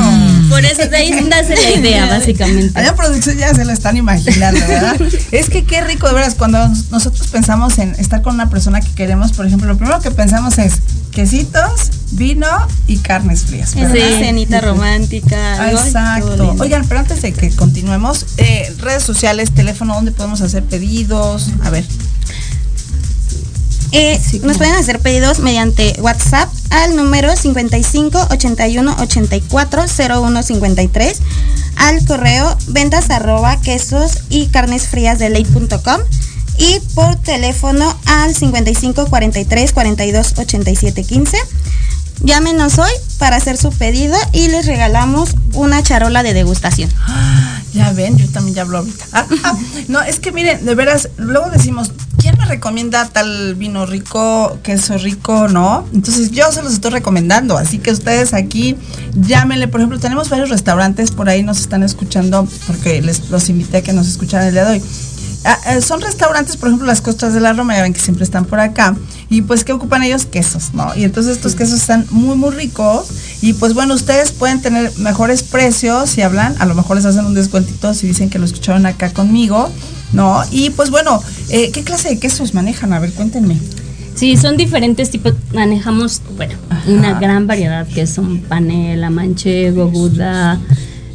Por 0.49 0.65
eso 0.65 0.87
de 0.89 0.97
ahí 0.97 1.11
nace 1.29 1.55
la 1.57 1.71
idea, 1.71 2.07
básicamente. 2.11 2.79
Allá 2.79 2.91
en 2.91 2.97
producción 2.97 3.37
ya 3.37 3.55
se 3.55 3.65
lo 3.65 3.73
están 3.73 3.97
imaginando, 3.97 4.61
¿verdad? 4.67 4.97
es 5.33 5.51
que 5.51 5.65
qué 5.65 5.83
rico, 5.83 6.09
de 6.09 6.15
veras, 6.15 6.35
cuando 6.35 6.67
nosotros 6.91 7.27
pensamos 7.29 7.79
en 7.79 7.95
estar 7.97 8.23
con 8.23 8.35
una 8.35 8.49
persona 8.51 8.81
que 8.81 8.91
queremos, 8.93 9.33
por 9.33 9.47
ejemplo, 9.47 9.69
lo 9.69 9.77
primero 9.77 10.01
que 10.01 10.11
pensamos 10.11 10.59
es 10.59 10.75
quesitos, 11.11 11.91
vino 12.13 12.47
y 12.87 12.99
carnes 12.99 13.43
frías. 13.43 13.75
Una 13.75 13.91
cenita 13.91 14.61
romántica. 14.61 15.63
Algo, 15.63 15.81
Exacto. 15.81 16.57
Oigan, 16.59 16.87
pero 16.89 17.01
antes 17.01 17.23
de 17.23 17.33
que 17.33 17.51
continuemos, 17.51 18.27
eh, 18.39 18.73
redes 18.79 19.03
sociales, 19.03 19.53
teléfono, 19.53 19.95
¿dónde 19.95 20.13
podemos 20.13 20.41
hacer 20.41 20.63
pedidos? 20.65 21.49
A 21.63 21.71
ver. 21.71 21.85
Eh, 23.93 24.19
Sí, 24.23 24.41
nos 24.41 24.57
pueden 24.57 24.75
hacer 24.75 25.01
pedidos 25.01 25.41
mediante 25.41 25.95
WhatsApp 26.01 26.49
al 26.71 26.97
número 26.97 27.37
55 27.37 28.29
81 28.31 28.97
84 28.99 29.85
01 30.23 30.43
53 30.43 31.21
al 31.77 32.05
correo 32.07 32.57
ventas 32.69 33.11
arroba 33.11 33.61
quesos 33.61 34.23
y 34.31 34.47
carnes 34.47 34.89
frías 34.89 35.19
de 35.19 35.29
ley.com 35.29 36.01
y 36.59 36.81
por 36.95 37.17
teléfono 37.17 37.95
al 38.07 38.35
55 38.35 39.07
43 39.07 39.73
42 39.73 40.35
87 40.39 41.05
15. 41.05 41.37
Llámenos 42.25 42.79
hoy 42.79 42.93
para 43.19 43.37
hacer 43.37 43.57
su 43.57 43.73
pedido 43.73 44.17
y 44.33 44.47
les 44.47 44.67
regalamos 44.67 45.35
una 45.55 45.83
charola 45.83 46.23
de 46.23 46.35
degustación. 46.35 46.91
Ya 47.73 47.91
ven, 47.91 48.19
yo 48.19 48.29
también 48.29 48.55
ya 48.55 48.63
hablo 48.63 48.77
ahorita. 48.77 49.07
Ah, 49.13 49.27
ah, 49.45 49.57
no, 49.89 50.03
es 50.03 50.21
que 50.21 50.31
miren, 50.31 50.63
de 50.63 50.75
veras, 50.75 51.09
luego 51.17 51.49
decimos, 51.49 51.91
¿quién 52.19 52.37
me 52.37 52.45
recomienda 52.45 53.09
tal 53.09 53.55
vino 53.55 53.87
rico, 53.87 54.59
queso 54.63 54.99
rico, 54.99 55.49
no? 55.49 55.89
Entonces 55.95 56.33
yo 56.33 56.53
se 56.53 56.63
los 56.63 56.75
estoy 56.75 56.91
recomendando, 56.91 57.57
así 57.57 57.79
que 57.79 57.91
ustedes 57.91 58.35
aquí 58.35 58.77
llámenle, 59.15 59.69
por 59.69 59.81
ejemplo, 59.81 59.99
tenemos 59.99 60.29
varios 60.29 60.51
restaurantes 60.51 61.13
por 61.13 61.31
ahí 61.31 61.43
nos 61.43 61.61
están 61.61 61.83
escuchando 61.83 62.47
porque 62.67 63.01
les 63.01 63.31
los 63.31 63.49
invité 63.49 63.79
a 63.79 63.83
que 63.83 63.95
nos 63.95 64.07
escucharan 64.07 64.49
el 64.49 64.53
día 64.53 64.67
de 64.67 64.73
hoy. 64.73 64.83
Ah, 65.45 65.59
eh, 65.71 65.81
son 65.81 66.01
restaurantes, 66.01 66.57
por 66.57 66.69
ejemplo, 66.69 66.87
las 66.87 67.01
costas 67.01 67.35
de 67.35 67.41
la 67.41 67.53
Roma, 67.53 67.75
ya 67.75 67.83
ven 67.83 67.93
que 67.93 68.01
siempre 68.01 68.25
están 68.25 68.45
por 68.45 68.61
acá. 68.61 68.95
Y 69.33 69.41
pues, 69.41 69.65
¿qué 69.65 69.73
ocupan 69.73 70.03
ellos? 70.03 70.27
Quesos, 70.27 70.75
¿no? 70.75 70.95
Y 70.95 71.05
entonces 71.05 71.37
estos 71.37 71.55
quesos 71.55 71.81
están 71.81 72.05
muy, 72.11 72.37
muy 72.37 72.51
ricos. 72.51 73.09
Y 73.41 73.55
pues 73.55 73.73
bueno, 73.73 73.95
ustedes 73.95 74.31
pueden 74.31 74.61
tener 74.61 74.93
mejores 74.99 75.43
precios 75.43 76.11
si 76.11 76.21
hablan. 76.21 76.55
A 76.59 76.67
lo 76.67 76.75
mejor 76.75 76.97
les 76.97 77.07
hacen 77.07 77.25
un 77.25 77.33
descuentito 77.33 77.95
si 77.95 78.09
dicen 78.09 78.29
que 78.29 78.39
lo 78.39 78.45
escucharon 78.45 78.85
acá 78.85 79.11
conmigo, 79.11 79.71
¿no? 80.13 80.43
Y 80.51 80.69
pues 80.69 80.91
bueno, 80.91 81.23
eh, 81.49 81.71
¿qué 81.71 81.83
clase 81.83 82.11
de 82.11 82.19
quesos 82.19 82.53
manejan? 82.53 82.93
A 82.93 82.99
ver, 82.99 83.11
cuéntenme. 83.15 83.59
Sí, 84.15 84.37
son 84.37 84.59
diferentes 84.59 85.09
tipos. 85.09 85.33
Manejamos, 85.55 86.21
bueno, 86.37 86.55
una 86.87 87.19
gran 87.19 87.47
variedad 87.47 87.87
que 87.87 88.07
son 88.07 88.43
panela, 88.43 89.09
manchego, 89.09 89.91
gouda, 89.91 90.61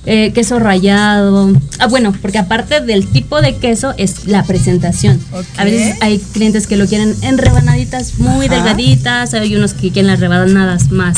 eh, 0.09 0.31
queso 0.33 0.57
rallado. 0.57 1.51
Ah, 1.79 1.87
bueno, 1.87 2.13
porque 2.21 2.37
aparte 2.37 2.79
del 2.79 3.05
tipo 3.07 3.41
de 3.41 3.57
queso 3.57 3.93
es 3.97 4.25
la 4.25 4.43
presentación. 4.43 5.19
A 5.57 5.65
veces 5.65 5.97
hay 6.01 6.17
clientes 6.17 6.65
que 6.65 6.77
lo 6.77 6.87
quieren 6.87 7.13
en 7.21 7.37
rebanaditas 7.37 8.17
muy 8.17 8.45
Ajá. 8.47 8.55
delgaditas, 8.55 9.33
hay 9.33 9.53
unos 9.55 9.73
que 9.73 9.91
quieren 9.91 10.07
las 10.07 10.19
rebanadas 10.21 10.91
más 10.91 11.17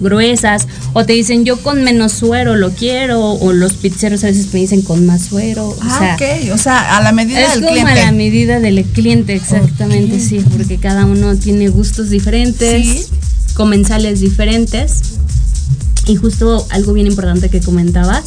gruesas 0.00 0.66
o 0.92 1.06
te 1.06 1.12
dicen 1.12 1.44
yo 1.44 1.56
con 1.62 1.84
menos 1.84 2.10
suero 2.12 2.56
lo 2.56 2.70
quiero 2.72 3.20
o 3.30 3.52
los 3.52 3.74
pizzeros 3.74 4.24
a 4.24 4.26
veces 4.26 4.52
me 4.52 4.58
dicen 4.58 4.82
con 4.82 5.06
más 5.06 5.22
suero 5.22 5.68
o 5.68 5.76
Ah, 5.80 5.98
sea, 5.98 6.14
ok. 6.48 6.52
O 6.52 6.58
sea, 6.58 6.96
a 6.96 7.02
la 7.02 7.12
medida 7.12 7.40
es 7.40 7.52
del 7.54 7.60
como 7.60 7.72
cliente. 7.72 7.92
a 7.92 8.04
la 8.06 8.12
medida 8.12 8.58
del 8.58 8.84
cliente, 8.84 9.34
exactamente, 9.34 10.18
sí, 10.18 10.42
porque 10.56 10.78
cada 10.78 11.06
uno 11.06 11.36
tiene 11.36 11.68
gustos 11.68 12.10
diferentes, 12.10 12.84
Sí. 12.84 13.04
comensales 13.54 14.20
diferentes. 14.20 15.13
Y 16.06 16.16
justo 16.16 16.66
algo 16.70 16.92
bien 16.92 17.06
importante 17.06 17.48
que 17.48 17.60
comentabas, 17.60 18.24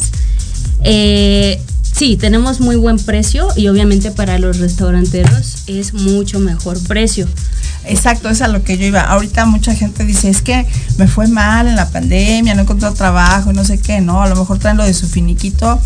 eh, 0.84 1.60
sí, 1.82 2.16
tenemos 2.16 2.60
muy 2.60 2.76
buen 2.76 2.98
precio 2.98 3.48
y 3.56 3.68
obviamente 3.68 4.10
para 4.10 4.38
los 4.38 4.58
restauranteros 4.58 5.64
es 5.66 5.94
mucho 5.94 6.40
mejor 6.40 6.80
precio. 6.84 7.28
Exacto, 7.84 8.28
es 8.28 8.42
a 8.42 8.48
lo 8.48 8.62
que 8.62 8.76
yo 8.76 8.86
iba. 8.86 9.00
Ahorita 9.00 9.46
mucha 9.46 9.74
gente 9.74 10.04
dice, 10.04 10.28
es 10.28 10.42
que 10.42 10.66
me 10.98 11.08
fue 11.08 11.26
mal 11.26 11.66
en 11.66 11.76
la 11.76 11.88
pandemia, 11.90 12.54
no 12.54 12.60
he 12.60 12.64
encontrado 12.64 12.94
trabajo 12.94 13.50
y 13.50 13.54
no 13.54 13.64
sé 13.64 13.78
qué, 13.78 14.00
¿no? 14.00 14.22
A 14.22 14.28
lo 14.28 14.36
mejor 14.36 14.58
traen 14.58 14.76
lo 14.76 14.84
de 14.84 14.94
su 14.94 15.06
finiquito. 15.08 15.80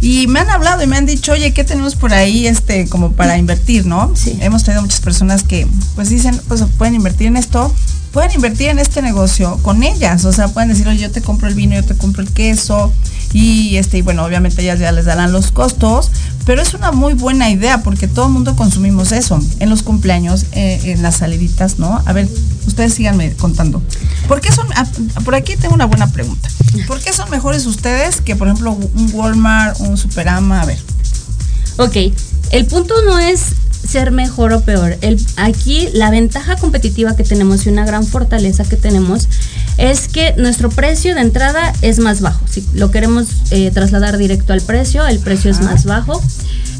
Y 0.00 0.28
me 0.28 0.38
han 0.38 0.48
hablado 0.48 0.82
y 0.82 0.86
me 0.86 0.96
han 0.96 1.06
dicho, 1.06 1.32
oye, 1.32 1.52
¿qué 1.52 1.64
tenemos 1.64 1.96
por 1.96 2.12
ahí 2.12 2.46
este 2.46 2.88
como 2.88 3.12
para 3.12 3.36
invertir, 3.36 3.84
no? 3.84 4.12
Sí. 4.14 4.38
Hemos 4.40 4.62
tenido 4.62 4.82
muchas 4.82 5.00
personas 5.00 5.42
que 5.42 5.66
pues 5.96 6.08
dicen, 6.08 6.40
pues 6.46 6.62
pueden 6.76 6.94
invertir 6.94 7.26
en 7.26 7.36
esto, 7.36 7.74
pueden 8.12 8.32
invertir 8.32 8.68
en 8.68 8.78
este 8.78 9.02
negocio 9.02 9.58
con 9.62 9.82
ellas. 9.82 10.24
O 10.24 10.32
sea, 10.32 10.48
pueden 10.48 10.68
decir, 10.70 10.88
oye, 10.88 10.98
yo 10.98 11.10
te 11.10 11.22
compro 11.22 11.48
el 11.48 11.54
vino, 11.54 11.74
yo 11.74 11.84
te 11.84 11.96
compro 11.96 12.22
el 12.22 12.30
queso. 12.30 12.92
Y 13.32 13.76
este, 13.76 13.98
y 13.98 14.02
bueno, 14.02 14.24
obviamente 14.24 14.62
ellas 14.62 14.78
ya 14.78 14.90
les 14.90 15.04
darán 15.04 15.32
los 15.32 15.50
costos, 15.50 16.10
Pero 16.46 16.62
es 16.62 16.72
una 16.72 16.92
muy 16.92 17.12
buena 17.12 17.50
idea 17.50 17.82
porque 17.82 18.08
todo 18.08 18.26
el 18.26 18.32
mundo 18.32 18.56
consumimos 18.56 19.12
eso 19.12 19.38
en 19.60 19.68
los 19.68 19.82
cumpleaños, 19.82 20.46
eh, 20.52 20.80
en 20.84 21.02
las 21.02 21.16
saliditas, 21.16 21.78
¿no? 21.78 22.02
A 22.06 22.12
ver, 22.14 22.26
ustedes 22.66 22.94
síganme 22.94 23.34
contando. 23.34 23.82
¿Por 24.26 24.40
qué 24.40 24.50
son, 24.50 24.66
ah, 24.74 24.86
por 25.24 25.34
aquí 25.34 25.56
tengo 25.56 25.74
una 25.74 25.84
buena 25.84 26.10
pregunta. 26.10 26.48
¿Por 26.86 27.00
qué 27.00 27.12
son 27.12 27.28
mejores 27.28 27.66
ustedes 27.66 28.22
que, 28.22 28.34
por 28.34 28.48
ejemplo, 28.48 28.72
un 28.72 29.10
Walmart, 29.12 29.78
un 29.80 29.98
Superama? 29.98 30.62
A 30.62 30.64
ver. 30.64 30.78
Ok, 31.76 31.96
el 32.50 32.66
punto 32.66 32.94
no 33.04 33.18
es 33.18 33.42
ser 33.88 34.10
mejor 34.10 34.52
o 34.52 34.60
peor. 34.60 34.96
El, 35.00 35.18
aquí 35.36 35.88
la 35.94 36.10
ventaja 36.10 36.56
competitiva 36.56 37.16
que 37.16 37.24
tenemos 37.24 37.66
y 37.66 37.70
una 37.70 37.86
gran 37.86 38.04
fortaleza 38.04 38.64
que 38.64 38.76
tenemos 38.76 39.28
es 39.78 40.08
que 40.08 40.34
nuestro 40.36 40.68
precio 40.68 41.14
de 41.14 41.22
entrada 41.22 41.72
es 41.82 41.98
más 41.98 42.20
bajo. 42.20 42.40
Si 42.48 42.64
lo 42.74 42.90
queremos 42.90 43.28
eh, 43.50 43.70
trasladar 43.70 44.18
directo 44.18 44.52
al 44.52 44.60
precio, 44.60 45.06
el 45.06 45.18
precio 45.18 45.50
es 45.50 45.60
más 45.62 45.84
bajo. 45.84 46.22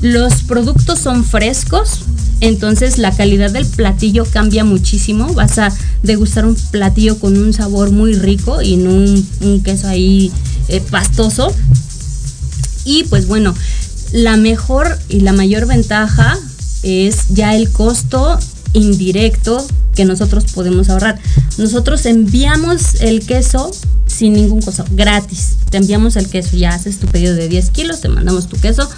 Los 0.02 0.42
productos 0.42 0.98
son 0.98 1.24
frescos, 1.24 2.00
entonces 2.40 2.98
la 2.98 3.10
calidad 3.10 3.50
del 3.50 3.66
platillo 3.66 4.24
cambia 4.24 4.64
muchísimo. 4.64 5.32
Vas 5.32 5.58
a 5.58 5.72
degustar 6.02 6.44
un 6.44 6.56
platillo 6.70 7.18
con 7.18 7.36
un 7.38 7.52
sabor 7.52 7.90
muy 7.90 8.14
rico 8.14 8.60
y 8.62 8.76
no 8.76 8.90
un, 8.90 9.28
un 9.40 9.62
queso 9.62 9.88
ahí 9.88 10.30
eh, 10.68 10.82
pastoso. 10.90 11.52
Y 12.84 13.04
pues 13.04 13.26
bueno, 13.26 13.54
la 14.12 14.36
mejor 14.36 14.98
y 15.08 15.20
la 15.20 15.32
mayor 15.32 15.66
ventaja 15.66 16.38
es 16.82 17.28
ya 17.30 17.54
el 17.54 17.70
costo 17.70 18.38
indirecto 18.72 19.66
que 19.94 20.04
nosotros 20.04 20.44
podemos 20.52 20.88
ahorrar. 20.90 21.18
Nosotros 21.56 22.06
enviamos 22.06 23.00
el 23.00 23.24
queso 23.26 23.70
sin 24.06 24.32
ningún 24.34 24.62
costo, 24.62 24.84
gratis. 24.92 25.56
Te 25.70 25.78
enviamos 25.78 26.16
el 26.16 26.28
queso, 26.28 26.56
ya 26.56 26.70
haces 26.70 26.98
tu 26.98 27.06
pedido 27.06 27.34
de 27.34 27.48
10 27.48 27.70
kilos, 27.70 28.00
te 28.00 28.08
mandamos 28.08 28.48
tu 28.48 28.56
queso 28.56 28.88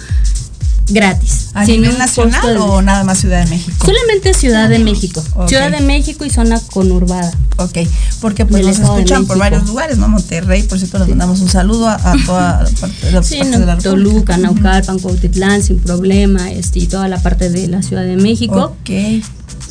gratis. 0.91 1.49
¿A 1.53 1.65
sin 1.65 1.81
nivel 1.81 1.97
nacional 1.97 2.41
de- 2.53 2.57
o 2.59 2.81
nada 2.81 3.03
más 3.03 3.19
Ciudad 3.19 3.43
de 3.43 3.49
México? 3.49 3.85
Solamente 3.85 4.33
Ciudad 4.33 4.69
de 4.69 4.79
México. 4.79 5.23
Ciudad 5.47 5.71
de 5.71 5.81
México 5.81 6.25
y 6.25 6.29
zona 6.29 6.59
conurbada. 6.71 7.31
Ok, 7.57 7.79
porque 8.21 8.45
pues 8.45 8.65
nos 8.65 8.79
escuchan 8.79 9.25
por 9.25 9.37
varios 9.37 9.67
lugares, 9.67 9.97
¿no? 9.97 10.07
Monterrey, 10.07 10.63
por 10.63 10.77
cierto, 10.79 10.97
les 10.99 11.09
mandamos 11.09 11.41
un 11.41 11.49
saludo 11.49 11.87
a, 11.89 11.95
a 11.95 12.15
toda 12.25 12.63
la 12.63 12.69
parte 12.79 13.05
de 13.05 13.11
la, 13.11 13.23
Sí, 13.23 13.37
parte 13.37 13.51
no, 13.51 13.59
de 13.59 13.65
la 13.65 13.75
República. 13.75 13.89
Toluca, 13.89 14.37
Naucalpan, 14.37 14.99
Cuautitlán, 14.99 15.61
sin 15.61 15.79
problema, 15.79 16.51
este, 16.51 16.79
y 16.79 16.87
toda 16.87 17.07
la 17.07 17.21
parte 17.21 17.49
de 17.49 17.67
la 17.67 17.81
Ciudad 17.83 18.03
de 18.03 18.15
México. 18.15 18.75
Ok, 18.81 18.89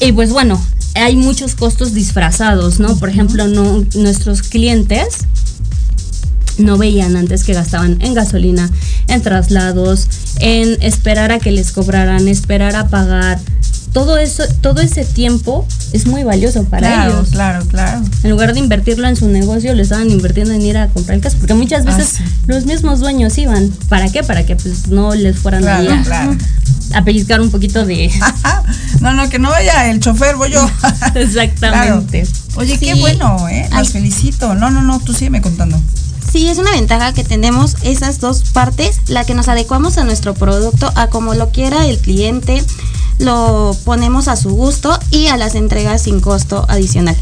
Y 0.01 0.13
pues 0.13 0.31
bueno, 0.31 0.63
hay 0.95 1.17
muchos 1.17 1.55
costos 1.55 1.93
disfrazados, 1.95 2.79
¿no? 2.81 2.97
Por 2.97 3.09
ejemplo, 3.09 3.49
no, 3.49 3.85
nuestros 3.97 4.43
clientes 4.43 5.09
no 6.61 6.79
veían 6.79 7.17
antes 7.17 7.45
que 7.45 7.53
gastaban 7.55 7.99
en 8.01 8.15
gasolina, 8.15 8.71
en 9.09 9.23
traslados, 9.23 10.09
en 10.41 10.77
esperar 10.83 11.33
a 11.33 11.39
que 11.39 11.51
les 11.53 11.73
cobraran, 11.73 12.29
esperar 12.29 12.77
a 12.77 12.89
pagar. 12.89 13.39
Todo 13.93 14.19
eso, 14.19 14.45
todo 14.61 14.81
ese 14.81 15.05
tiempo 15.05 15.67
es 15.93 16.07
muy 16.07 16.23
valioso 16.23 16.63
para 16.63 16.87
claro, 16.87 17.11
ellos. 17.13 17.31
claro, 17.31 17.67
claro. 17.67 18.03
En 18.23 18.31
lugar 18.31 18.53
de 18.55 18.61
invertirlo 18.61 19.09
en 19.09 19.17
su 19.17 19.27
negocio, 19.27 19.75
lo 19.75 19.83
estaban 19.83 20.09
invirtiendo 20.11 20.53
en 20.55 20.63
ir 20.63 20.79
a 20.79 20.87
comprar 20.87 21.17
el 21.17 21.21
caso. 21.21 21.39
Porque 21.39 21.55
muchas 21.55 21.85
Ah, 21.87 21.97
veces 21.97 22.19
sí. 22.19 22.23
los 22.47 22.67
mismos 22.67 23.01
dueños 23.01 23.37
iban. 23.39 23.69
¿Para 23.89 24.09
qué? 24.09 24.23
Para 24.23 24.47
que 24.47 24.55
pues 24.55 24.87
no 24.87 25.13
les 25.17 25.37
fueran 25.39 25.63
Claro, 25.63 25.93
a, 25.93 26.03
claro. 26.05 26.37
a 26.95 27.03
pellizcar 27.03 27.41
un 27.41 27.51
poquito 27.51 27.85
de... 27.85 28.13
no, 29.01 29.13
no, 29.13 29.29
que 29.29 29.41
no 29.41 29.51
vaya 29.51 29.91
el 29.91 29.99
chofer, 29.99 30.37
voy 30.37 30.53
yo. 30.53 30.71
Exactamente. 31.17 32.29
Oye, 32.55 32.79
qué 32.79 32.95
bueno, 32.95 33.49
¿eh? 33.49 33.67
Las 33.71 33.89
Ay. 33.89 33.93
felicito. 33.93 34.55
No, 34.55 34.71
no, 34.71 34.83
no, 34.83 35.01
tú 35.01 35.13
sígueme 35.13 35.41
contando. 35.43 35.81
Sí, 36.33 36.49
es 36.49 36.59
una 36.59 36.71
ventaja 36.71 37.13
que 37.13 37.25
tenemos 37.25 37.77
esas 37.83 38.21
dos 38.21 38.43
partes, 38.53 39.01
la 39.09 39.25
que 39.25 39.35
nos 39.35 39.49
adecuamos 39.49 39.99
a 39.99 40.05
nuestro 40.05 40.35
producto, 40.35 40.93
a 40.95 41.09
como 41.09 41.35
lo 41.35 41.51
quiera 41.51 41.87
el 41.87 41.99
cliente, 41.99 42.63
lo 43.19 43.77
ponemos 43.85 44.29
a 44.29 44.37
su 44.37 44.51
gusto 44.51 44.97
y 45.11 45.27
a 45.27 45.37
las 45.37 45.57
entregas 45.57 46.03
sin 46.03 46.21
costo 46.21 46.65
adicional. 46.69 47.17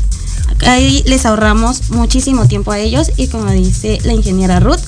Ahí 0.66 1.02
les 1.06 1.24
ahorramos 1.24 1.90
muchísimo 1.90 2.46
tiempo 2.46 2.72
a 2.72 2.78
ellos 2.78 3.12
y 3.16 3.28
como 3.28 3.50
dice 3.50 3.98
la 4.04 4.12
ingeniera 4.12 4.60
Ruth, 4.60 4.80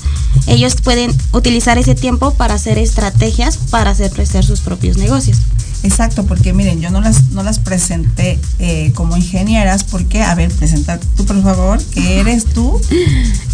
ellos 0.47 0.75
pueden 0.75 1.15
utilizar 1.31 1.77
ese 1.77 1.95
tiempo 1.95 2.33
para 2.33 2.55
hacer 2.55 2.77
estrategias 2.77 3.57
para 3.57 3.91
hacer 3.91 4.11
crecer 4.11 4.43
sus 4.43 4.61
propios 4.61 4.97
negocios. 4.97 5.37
Exacto, 5.83 6.25
porque 6.25 6.53
miren, 6.53 6.79
yo 6.79 6.91
no 6.91 7.01
las, 7.01 7.29
no 7.29 7.41
las 7.41 7.57
presenté 7.57 8.39
eh, 8.59 8.91
como 8.93 9.17
ingenieras, 9.17 9.83
porque, 9.83 10.21
a 10.21 10.35
ver, 10.35 10.51
presenta 10.51 10.99
tú, 11.17 11.25
por 11.25 11.41
favor, 11.41 11.81
que 11.85 12.19
eres 12.19 12.45
tú. 12.45 12.79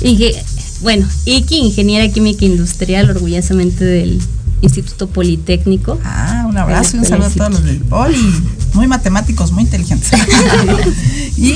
Y 0.01 0.17
que, 0.17 0.43
bueno, 0.81 1.07
Iki, 1.25 1.57
ingeniera 1.57 2.07
química 2.09 2.45
industrial, 2.45 3.09
orgullosamente 3.09 3.83
del 3.83 4.21
Instituto 4.61 5.07
Politécnico. 5.07 5.99
Ah, 6.03 6.45
un 6.47 6.57
abrazo 6.57 6.97
y 6.97 6.99
un 6.99 7.05
saludo 7.05 7.27
a 7.27 7.29
todos 7.29 7.51
los 7.51 7.63
del 7.63 7.79
Poli. 7.79 8.17
Muy 8.73 8.87
matemáticos, 8.87 9.51
muy 9.51 9.63
inteligentes. 9.63 10.11
y 11.37 11.53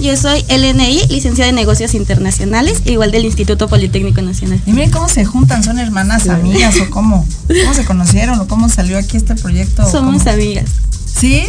Yo 0.00 0.16
soy 0.16 0.44
LNI, 0.48 1.06
licenciada 1.08 1.50
en 1.50 1.54
negocios 1.54 1.94
internacionales, 1.94 2.82
igual 2.86 3.12
del 3.12 3.24
Instituto 3.24 3.68
Politécnico 3.68 4.22
Nacional. 4.22 4.60
Y 4.66 4.72
miren 4.72 4.90
cómo 4.90 5.08
se 5.08 5.24
juntan, 5.24 5.62
son 5.62 5.78
hermanas, 5.78 6.28
amigas 6.28 6.74
o 6.80 6.90
cómo, 6.90 7.26
cómo 7.46 7.74
se 7.74 7.84
conocieron 7.84 8.40
o 8.40 8.48
cómo 8.48 8.68
salió 8.68 8.98
aquí 8.98 9.16
este 9.16 9.34
proyecto. 9.36 9.88
Somos 9.88 10.22
¿Cómo? 10.24 10.30
amigas. 10.30 10.66
¿Sí? 11.22 11.44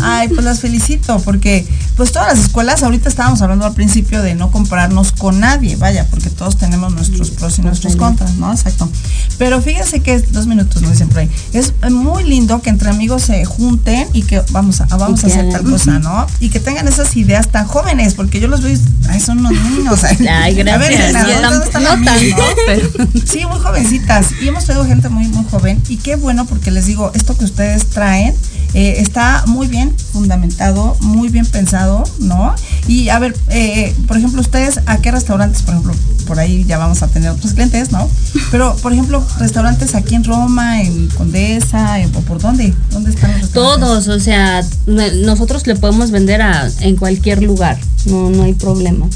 Ay, 0.00 0.28
pues 0.28 0.44
las 0.44 0.60
felicito 0.60 1.18
porque 1.20 1.66
pues 1.96 2.12
todas 2.12 2.28
las 2.28 2.44
escuelas, 2.44 2.84
ahorita 2.84 3.08
estábamos 3.08 3.42
hablando 3.42 3.64
al 3.64 3.72
principio 3.72 4.22
de 4.22 4.36
no 4.36 4.52
compararnos 4.52 5.10
con 5.10 5.40
nadie, 5.40 5.74
vaya, 5.74 6.06
porque 6.10 6.30
todos 6.30 6.56
tenemos 6.58 6.94
nuestros 6.94 7.30
pros 7.30 7.58
y 7.58 7.62
nuestros 7.62 7.96
contras, 7.96 8.34
¿no? 8.36 8.52
Exacto. 8.52 8.88
Pero 9.36 9.60
fíjense 9.60 10.00
que 10.00 10.20
dos 10.20 10.46
minutos, 10.46 10.82
nos 10.82 10.92
dicen 10.92 11.08
por 11.08 11.18
ahí. 11.18 11.30
Es 11.52 11.72
muy 11.90 12.22
lindo 12.22 12.62
que 12.62 12.70
entre 12.70 12.88
amigos 12.90 13.22
se 13.22 13.44
junten 13.44 14.06
y 14.12 14.22
que 14.22 14.42
vamos 14.50 14.80
a, 14.80 14.84
vamos 14.96 15.24
a 15.24 15.26
hacer 15.26 15.48
tal 15.50 15.64
cosa, 15.64 15.98
¿no? 15.98 16.26
Y 16.38 16.50
que 16.50 16.60
tengan 16.60 16.86
esas 16.86 17.16
ideas 17.16 17.48
tan 17.48 17.66
jóvenes, 17.66 18.14
porque 18.14 18.38
yo 18.38 18.46
los 18.46 18.62
veo 18.62 18.78
ay, 19.08 19.18
son 19.18 19.38
unos 19.38 19.52
niños. 19.52 20.04
Ay, 20.30 20.54
gracias. 20.54 21.14
A 21.16 21.26
ver, 21.26 21.42
¿dónde 21.42 21.58
tam- 21.58 21.64
están 21.64 21.82
no 21.82 22.04
tanto, 22.04 22.42
pero... 22.66 22.88
Sí, 23.26 23.44
muy 23.46 23.58
jovencitas. 23.58 24.26
Y 24.40 24.48
hemos 24.48 24.64
traído 24.66 24.84
gente 24.84 25.08
muy, 25.08 25.26
muy 25.28 25.44
joven. 25.50 25.82
Y 25.88 25.96
qué 25.96 26.14
bueno, 26.14 26.44
porque 26.44 26.70
les 26.70 26.86
digo, 26.86 27.10
esto 27.14 27.36
que 27.36 27.44
ustedes 27.44 27.86
traen 27.86 28.34
eh, 28.74 28.96
está 28.98 29.44
muy 29.46 29.66
bien 29.68 29.92
fundamentado, 30.12 30.96
muy 31.00 31.28
bien 31.28 31.46
pensado, 31.46 32.04
¿no? 32.20 32.54
Y 32.88 33.08
a 33.08 33.18
ver, 33.18 33.36
eh, 33.48 33.94
por 34.06 34.16
ejemplo, 34.16 34.40
ustedes, 34.40 34.80
¿a 34.86 34.98
qué 34.98 35.10
restaurantes, 35.10 35.62
por 35.62 35.74
ejemplo, 35.74 35.94
por 36.26 36.38
ahí 36.38 36.64
ya 36.64 36.78
vamos 36.78 37.02
a 37.02 37.08
tener 37.08 37.30
otros 37.30 37.52
clientes, 37.54 37.92
¿no? 37.92 38.08
Pero, 38.50 38.74
por 38.76 38.92
ejemplo, 38.92 39.24
restaurantes 39.38 39.94
aquí 39.94 40.14
en 40.14 40.24
Roma, 40.24 40.82
en 40.82 41.08
Condesa, 41.08 42.00
en- 42.00 42.14
o 42.14 42.20
por 42.20 42.40
dónde? 42.40 42.74
¿Dónde 42.90 43.10
están 43.10 43.32
los 43.32 43.40
restaurantes? 43.42 43.52
Todos, 43.52 44.08
o 44.08 44.20
sea, 44.20 44.62
no- 44.86 45.12
nosotros 45.24 45.66
le 45.66 45.76
podemos 45.76 46.10
vender 46.10 46.42
a, 46.42 46.68
en 46.80 46.96
cualquier 46.96 47.42
lugar, 47.42 47.78
no, 48.06 48.30
no 48.30 48.42
hay 48.44 48.54
problema. 48.54 49.06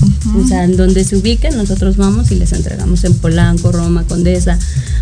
O 0.42 0.46
sea, 0.46 0.64
en 0.64 0.76
donde 0.76 1.04
se 1.04 1.16
ubiquen, 1.16 1.56
nosotros 1.56 1.96
vamos 1.96 2.30
y 2.30 2.36
les 2.36 2.52
entregamos 2.52 3.04
en 3.04 3.14
Polanco, 3.14 3.72
Roma, 3.72 4.04
Condesa. 4.08 4.58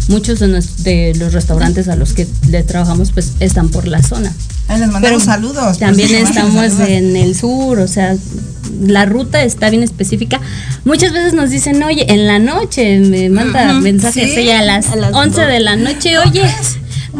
Muchos 0.09 0.39
de, 0.41 0.49
nos- 0.49 0.83
de 0.85 1.15
los 1.17 1.33
restaurantes 1.33 1.89
a 1.89 1.97
los 1.97 2.13
que 2.13 2.27
le 2.49 2.63
trabajamos, 2.63 3.13
pues 3.13 3.33
están 3.41 3.69
por 3.69 3.87
la 3.87 4.03
zona. 4.03 4.33
Ahí 4.69 4.81
les 4.81 4.89
mandamos 4.91 5.03
Pero 5.03 5.21
saludos. 5.21 5.79
También 5.79 6.09
pues, 6.09 6.23
estamos 6.29 6.55
saludos. 6.55 6.89
en 6.89 7.17
el 7.17 7.35
sur, 7.35 7.79
o 7.79 7.89
sea, 7.89 8.17
la 8.81 9.07
ruta 9.07 9.43
está 9.43 9.71
bien 9.71 9.83
específica. 9.83 10.41
Muchas 10.85 11.13
veces 11.13 11.33
nos 11.33 11.51
dicen, 11.51 11.83
oye, 11.83 12.13
en 12.13 12.27
la 12.27 12.39
noche 12.39 12.99
me 13.01 13.31
manda 13.31 13.73
mensajes 13.75 14.35
sí, 14.35 14.41
ella 14.41 14.61
a 14.61 14.63
las, 14.63 14.89
a 14.91 14.97
las 14.97 15.15
11 15.15 15.41
de 15.43 15.61
la 15.61 15.77
noche, 15.77 16.19
oye, 16.19 16.43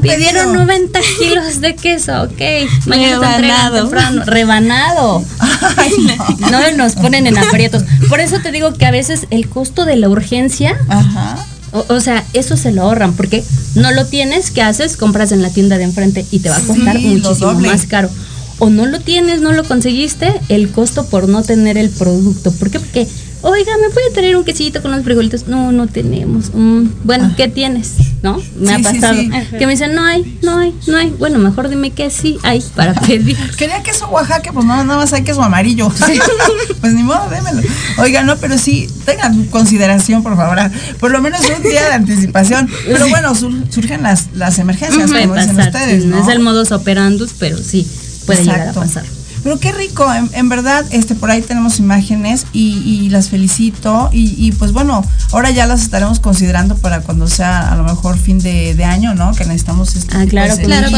pidieron 0.03 0.53
pedido. 0.53 0.65
90 0.65 1.01
kilos 1.19 1.61
de 1.61 1.75
queso, 1.75 2.23
ok, 2.23 2.41
mañana 2.87 3.39
Rebanado. 3.39 4.25
rebanado. 4.25 5.25
Ay, 5.77 5.93
no. 6.39 6.51
No 6.51 6.71
nos 6.77 6.95
ponen 6.95 7.27
en 7.27 7.39
aprietos. 7.39 7.85
Por 8.09 8.21
eso 8.21 8.41
te 8.41 8.53
digo 8.53 8.75
que 8.75 8.87
a 8.87 8.91
veces 8.91 9.27
el 9.31 9.49
costo 9.49 9.85
de 9.85 9.97
la 9.97 10.09
urgencia 10.09 10.77
Ajá. 10.89 11.47
O, 11.73 11.85
o 11.89 12.01
sea, 12.01 12.25
eso 12.33 12.57
se 12.57 12.73
lo 12.73 12.83
ahorran 12.83 13.15
porque 13.15 13.45
no 13.75 13.91
lo 13.93 14.07
tienes, 14.07 14.51
¿qué 14.51 14.63
haces? 14.63 14.97
Compras 14.97 15.33
en 15.33 15.43
la 15.43 15.51
tienda 15.51 15.79
de 15.79 15.85
enfrente 15.85 16.25
y 16.31 16.41
te 16.41 16.49
va 16.49 16.57
a 16.57 16.61
costar 16.61 16.97
Sí, 16.97 17.07
muchísimo 17.07 17.55
más 17.55 17.87
caro. 17.87 18.11
O 18.59 18.71
no 18.71 18.87
lo 18.87 18.99
tienes, 19.01 19.41
no 19.41 19.53
lo 19.53 19.65
conseguiste, 19.65 20.33
el 20.49 20.71
costo 20.71 21.07
por 21.07 21.29
no 21.29 21.43
tener 21.43 21.79
el 21.79 21.91
producto. 21.91 22.51
¿Por 22.53 22.71
qué? 22.71 22.81
Porque, 22.81 23.07
oiga, 23.43 23.73
¿me 23.81 23.91
puede 23.91 24.11
traer 24.13 24.37
un 24.37 24.45
quesito 24.45 24.83
con 24.83 24.93
unos 24.93 25.05
frijolitos? 25.05 25.47
No, 25.49 25.73
no 25.73 25.87
tenemos. 25.87 26.51
Mm, 26.55 26.87
bueno, 27.05 27.33
¿qué 27.37 27.49
tienes? 27.49 27.93
¿No? 28.23 28.41
Me 28.59 28.73
Ah. 28.73 28.77
Sí, 28.79 28.83
ha 28.87 28.93
pasado. 28.93 29.21
sí. 29.21 29.31
Que 29.59 29.67
me 29.67 29.73
dicen, 29.73 29.95
no 29.95 30.05
hay, 30.05 30.39
no 30.43 30.59
hay, 30.59 30.75
no 30.87 30.97
hay. 30.97 31.11
Bueno, 31.11 31.39
mejor 31.39 31.69
dime 31.69 31.91
que 31.93 32.11
sí 32.11 32.39
hay 32.43 32.61
para 32.75 32.95
pedir. 32.95 33.37
Quería 33.57 33.83
queso 33.83 34.09
Oaxaca, 34.09 34.53
pues 34.53 34.65
no, 34.67 34.77
nada 34.85 34.97
más 34.99 35.13
hay 35.13 35.23
queso 35.23 35.43
amarillo. 35.43 35.89
pues 36.81 36.93
ni 36.95 37.03
modo, 37.03 37.29
démelo. 37.31 37.63
Oiga, 37.99 38.23
no, 38.23 38.37
pero 38.39 38.59
sí, 38.59 38.89
tengan 39.05 39.45
consideración, 39.47 40.23
por 40.23 40.37
favor. 40.37 40.59
ah, 40.59 40.71
Por 40.99 41.11
lo 41.13 41.21
menos 41.21 41.41
un 41.57 41.63
día 41.63 41.85
de 41.85 41.93
anticipación. 41.95 42.69
Pero 42.87 43.09
bueno, 43.09 43.35
sur- 43.35 43.53
surgen 43.71 44.03
las, 44.03 44.27
las 44.35 44.59
emergencias, 44.59 45.11
como 45.11 45.35
dicen 45.35 45.57
pasar. 45.57 45.73
ustedes, 45.73 46.05
¿no? 46.05 46.21
Es 46.23 46.29
el 46.29 46.41
modus 46.41 46.73
operandus, 46.73 47.33
pero 47.39 47.57
sí, 47.59 47.87
puede 48.27 48.43
llegar 48.45 48.69
a 48.69 48.73
pasar. 48.73 49.05
Pero 49.43 49.59
qué 49.59 49.73
rico, 49.73 50.13
en, 50.13 50.29
en 50.33 50.49
verdad, 50.49 50.85
este, 50.91 51.15
por 51.15 51.31
ahí 51.31 51.43
tenemos 51.43 51.79
imágenes 51.79 52.47
y, 52.53 52.79
y 52.79 53.09
las 53.11 53.29
felicito. 53.29 54.11
Y, 54.13 54.35
y, 54.37 54.53
pues 54.53 54.73
bueno, 54.73 55.05
ahora 55.33 55.51
ya 55.51 55.67
las 55.67 55.83
estaremos 55.83 56.21
considerando 56.21 56.77
para 56.77 57.01
cuando 57.01 57.29
sea 57.29 57.73
a 57.73 57.77
lo 57.77 57.85
mejor 57.85 58.19
fin 58.19 58.39
de, 58.39 58.75
de 58.75 58.85
año, 58.85 59.15
¿no? 59.15 59.33
Que 59.33 59.45
necesitamos 59.45 59.95
este 59.97 60.17
Ah, 60.17 60.27
claro, 60.29 60.57
claro, 60.57 60.89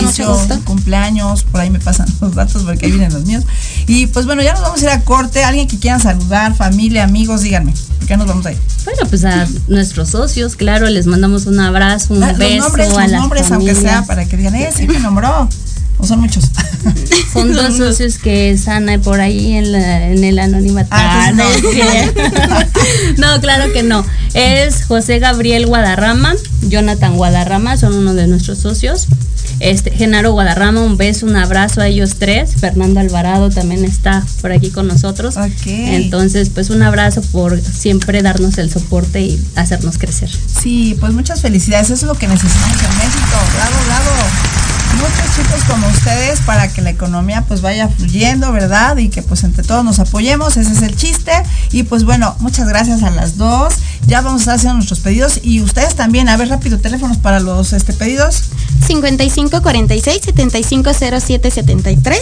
cumpleaños, 0.64 1.44
por 1.44 1.60
ahí 1.60 1.70
me 1.70 1.78
pasan 1.80 2.06
los 2.20 2.34
datos 2.34 2.62
porque 2.64 2.86
ahí 2.86 2.92
vienen 2.92 3.12
los 3.12 3.24
míos. 3.26 3.44
Y 3.86 4.06
pues 4.08 4.26
bueno, 4.26 4.42
ya 4.42 4.52
nos 4.52 4.62
vamos 4.62 4.80
a 4.80 4.84
ir 4.84 4.90
a 4.90 5.00
corte. 5.02 5.44
Alguien 5.44 5.68
que 5.68 5.78
quiera 5.78 5.98
saludar, 5.98 6.54
familia, 6.54 7.04
amigos, 7.04 7.42
díganme. 7.42 7.72
¿Por 7.98 8.06
qué 8.06 8.16
nos 8.16 8.26
vamos 8.26 8.46
a 8.46 8.52
ir? 8.52 8.58
Bueno, 8.84 9.00
pues 9.08 9.24
a 9.24 9.46
nuestros 9.68 10.10
socios, 10.10 10.56
claro, 10.56 10.88
les 10.88 11.06
mandamos 11.06 11.46
un 11.46 11.60
abrazo, 11.60 12.14
un 12.14 12.22
Ah, 12.22 12.32
beso 12.32 12.54
los 12.56 12.64
nombres, 12.64 12.86
a 12.86 12.90
los 12.90 12.98
las 12.98 13.12
nombres, 13.12 13.50
aunque 13.50 13.74
sea, 13.74 14.04
para 14.04 14.24
que 14.26 14.36
digan, 14.36 14.54
eh, 14.54 14.70
sí 14.74 14.86
me 14.86 14.98
nombró. 14.98 15.48
O 16.00 16.06
son 16.06 16.20
muchos. 16.20 16.44
Son 17.32 17.52
dos 17.52 17.76
socios 17.76 18.18
que 18.18 18.50
están 18.50 18.86
por 19.04 19.20
ahí 19.20 19.52
en, 19.52 19.70
la- 19.70 20.08
en 20.08 20.24
el 20.24 20.38
anonimato. 20.38 20.88
Ah, 20.90 21.26
Ah, 21.28 21.32
no. 21.32 21.44
No, 23.18 23.40
claro 23.40 23.72
que 23.72 23.82
no. 23.82 24.04
Es 24.34 24.84
José 24.84 25.18
Gabriel 25.18 25.66
Guadarrama, 25.66 26.34
Jonathan 26.62 27.16
Guadarrama, 27.16 27.76
son 27.76 27.94
uno 27.94 28.14
de 28.14 28.26
nuestros 28.26 28.58
socios. 28.58 29.06
Este, 29.60 29.90
Genaro 29.90 30.32
Guadarrama, 30.32 30.80
un 30.80 30.96
beso, 30.96 31.26
un 31.26 31.36
abrazo 31.36 31.82
a 31.82 31.86
ellos 31.88 32.16
tres. 32.18 32.52
Fernando 32.58 32.98
Alvarado 33.00 33.50
también 33.50 33.84
está 33.84 34.24
por 34.40 34.50
aquí 34.52 34.70
con 34.70 34.88
nosotros. 34.88 35.36
Ok. 35.36 35.66
Entonces, 35.66 36.48
pues 36.50 36.70
un 36.70 36.82
abrazo 36.82 37.20
por 37.30 37.60
siempre 37.60 38.22
darnos 38.22 38.56
el 38.58 38.70
soporte 38.70 39.20
y 39.20 39.40
hacernos 39.56 39.98
crecer. 39.98 40.30
Sí, 40.62 40.96
pues 40.98 41.12
muchas 41.12 41.42
felicidades. 41.42 41.86
Eso 41.90 41.94
es 41.94 42.02
lo 42.04 42.14
que 42.14 42.26
necesitamos 42.26 42.76
en 42.78 42.98
México. 42.98 43.36
Bravo, 43.56 43.76
bravo. 43.86 44.69
Muchos 44.96 45.36
chicos 45.36 45.64
como 45.68 45.86
ustedes 45.88 46.40
para 46.40 46.68
que 46.68 46.82
la 46.82 46.90
economía 46.90 47.44
pues 47.46 47.60
vaya 47.60 47.88
fluyendo, 47.88 48.52
¿verdad? 48.52 48.96
Y 48.98 49.08
que 49.08 49.22
pues 49.22 49.44
entre 49.44 49.62
todos 49.62 49.84
nos 49.84 49.98
apoyemos. 49.98 50.56
Ese 50.56 50.72
es 50.72 50.82
el 50.82 50.96
chiste. 50.96 51.32
Y 51.72 51.84
pues 51.84 52.04
bueno, 52.04 52.34
muchas 52.40 52.68
gracias 52.68 53.02
a 53.02 53.10
las 53.10 53.36
dos. 53.36 53.74
Ya 54.06 54.20
vamos 54.20 54.40
a 54.40 54.42
estar 54.42 54.54
haciendo 54.56 54.74
nuestros 54.74 55.00
pedidos. 55.00 55.40
Y 55.42 55.62
ustedes 55.62 55.94
también, 55.94 56.28
a 56.28 56.36
ver 56.36 56.48
rápido, 56.48 56.78
teléfonos 56.78 57.18
para 57.18 57.40
los 57.40 57.72
este 57.72 57.92
pedidos. 57.92 58.42
55 58.86 59.62
46 59.62 60.20
75 60.22 60.90
07 60.94 61.50
73. 61.50 62.20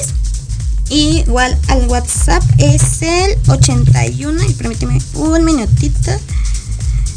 Y 0.90 1.18
igual 1.18 1.56
al 1.68 1.86
WhatsApp 1.88 2.42
es 2.56 3.02
el 3.02 3.36
81, 3.46 4.42
y 4.42 4.54
permíteme 4.54 4.98
un 5.14 5.44
minutito. 5.44 6.12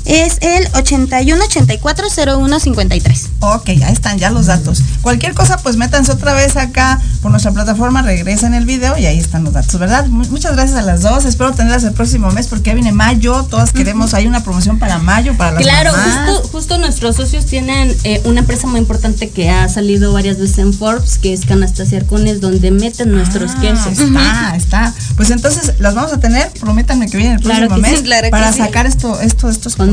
Es 0.06 0.38
el 0.42 0.68
81 0.74 1.44
84 1.46 2.08
01 2.40 2.60
53. 2.60 3.30
Ok, 3.40 3.70
ahí 3.70 3.94
están 3.94 4.18
ya 4.18 4.30
los 4.32 4.48
datos. 4.48 4.82
Cualquier 5.02 5.34
cosa, 5.34 5.58
pues 5.58 5.78
métanse 5.78 6.12
otra 6.12 6.34
vez 6.34 6.58
acá 6.58 7.00
por 7.22 7.32
nuestra 7.32 7.52
plataforma, 7.52 8.02
regresen 8.02 8.54
el 8.54 8.66
video 8.66 8.98
y 8.98 9.06
ahí 9.06 9.20
están 9.20 9.44
los 9.44 9.54
datos, 9.54 9.80
¿verdad? 9.80 10.08
Mu- 10.08 10.26
muchas 10.30 10.54
gracias 10.54 10.78
a 10.78 10.82
las 10.82 11.02
dos. 11.02 11.26
Espero 11.26 11.52
tenerlas 11.54 11.84
el 11.84 11.94
próximo 11.94 12.32
mes 12.32 12.48
porque 12.48 12.72
ya 12.72 12.74
viene 12.74 12.92
mayo. 12.92 13.44
Todas 13.50 13.72
queremos, 13.74 14.14
hay 14.14 14.28
una 14.28 14.44
promoción 14.44 14.80
para 14.80 14.98
mayo, 14.98 15.36
para 15.38 15.52
las 15.54 15.62
Claro, 15.64 15.92
mamás. 15.92 16.30
justo, 16.32 16.48
justo 16.50 16.78
nuestros 16.80 17.16
socios 17.16 17.46
tienen 17.46 17.96
eh, 18.04 18.22
una 18.26 18.40
empresa 18.42 18.68
muy 18.68 18.80
importante 18.80 19.30
que 19.30 19.50
ha 19.50 19.70
salido 19.70 20.14
varias 20.14 20.40
veces 20.40 20.58
en 20.58 20.74
Forbes, 20.74 21.20
que 21.20 21.32
es 21.34 21.46
Canastas 21.46 21.92
y 21.92 21.96
Arcones, 21.96 22.42
donde 22.42 22.72
meten 22.72 23.12
nuestros 23.12 23.52
Ah, 23.56 23.62
quesos. 23.62 24.00
Está, 24.00 24.56
está. 24.56 24.94
Pues 25.16 25.30
entonces 25.30 25.74
las 25.80 25.94
vamos 25.94 26.12
a 26.12 26.20
tener, 26.20 26.50
prométanme 26.60 27.08
que 27.10 27.18
viene 27.18 27.36
el 27.36 27.42
Claro 27.42 27.68
próximo 27.68 27.88
sí, 27.88 27.94
mes 27.94 28.02
claro 28.04 28.24
que 28.26 28.32
para 28.32 28.52
sí. 28.52 28.58
sacar 28.60 28.86
esto, 28.88 29.20
esto, 29.22 29.50
estos 29.50 29.76
Con 29.76 29.91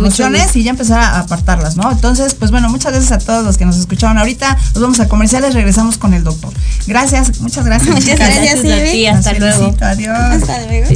y 0.54 0.62
ya 0.62 0.70
empezar 0.70 1.00
a 1.00 1.20
apartarlas, 1.20 1.76
¿no? 1.76 1.90
Entonces, 1.90 2.34
pues 2.34 2.50
bueno, 2.50 2.68
muchas 2.68 2.92
gracias 2.92 3.12
a 3.12 3.18
todos 3.18 3.44
los 3.44 3.58
que 3.58 3.64
nos 3.64 3.76
escucharon 3.76 4.18
ahorita. 4.18 4.56
Nos 4.74 4.82
vamos 4.82 5.00
a 5.00 5.08
comerciales, 5.08 5.54
regresamos 5.54 5.98
con 5.98 6.14
el 6.14 6.24
doctor. 6.24 6.52
Gracias, 6.86 7.40
muchas 7.40 7.64
gracias. 7.64 7.94
Muchas 7.94 8.18
gracias, 8.18 8.62
ti, 8.62 9.04
Las 9.04 9.18
hasta 9.18 9.32
luego. 9.38 9.58
felicito, 9.58 9.84
adiós. 9.84 10.42
Hasta 10.42 10.66
luego. 10.66 10.88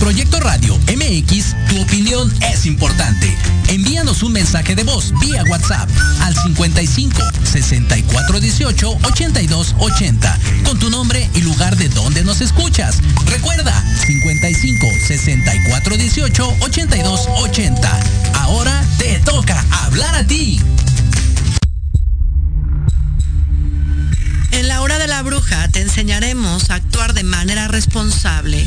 Proyecto 0.00 0.40
Radio 0.40 0.76
MX, 0.88 1.54
tu 1.68 1.82
opinión 1.82 2.32
es 2.50 2.64
importante. 2.64 3.36
Envíanos 3.68 4.22
un 4.22 4.32
mensaje 4.32 4.74
de 4.74 4.82
voz 4.82 5.12
vía 5.20 5.44
WhatsApp 5.44 5.90
al 6.22 6.34
55 6.34 7.20
64 7.44 8.40
18 8.40 8.98
82 9.04 9.74
80 9.78 10.38
con 10.64 10.78
tu 10.78 10.88
nombre 10.88 11.28
y 11.34 11.42
lugar 11.42 11.76
de 11.76 11.90
donde 11.90 12.24
nos 12.24 12.40
escuchas. 12.40 13.00
Recuerda 13.26 13.84
55 14.06 14.86
64 15.06 15.96
18 15.98 16.56
82 16.60 17.28
80. 17.36 18.00
Ahora 18.36 18.82
te 18.96 19.18
toca 19.18 19.62
hablar 19.84 20.14
a 20.14 20.26
ti. 20.26 20.60
En 24.52 24.66
la 24.66 24.80
hora 24.80 24.98
de 24.98 25.06
la 25.06 25.22
bruja 25.22 25.68
te 25.68 25.82
enseñaremos 25.82 26.70
a 26.70 26.76
actuar 26.76 27.12
de 27.12 27.22
manera 27.22 27.68
responsable. 27.68 28.66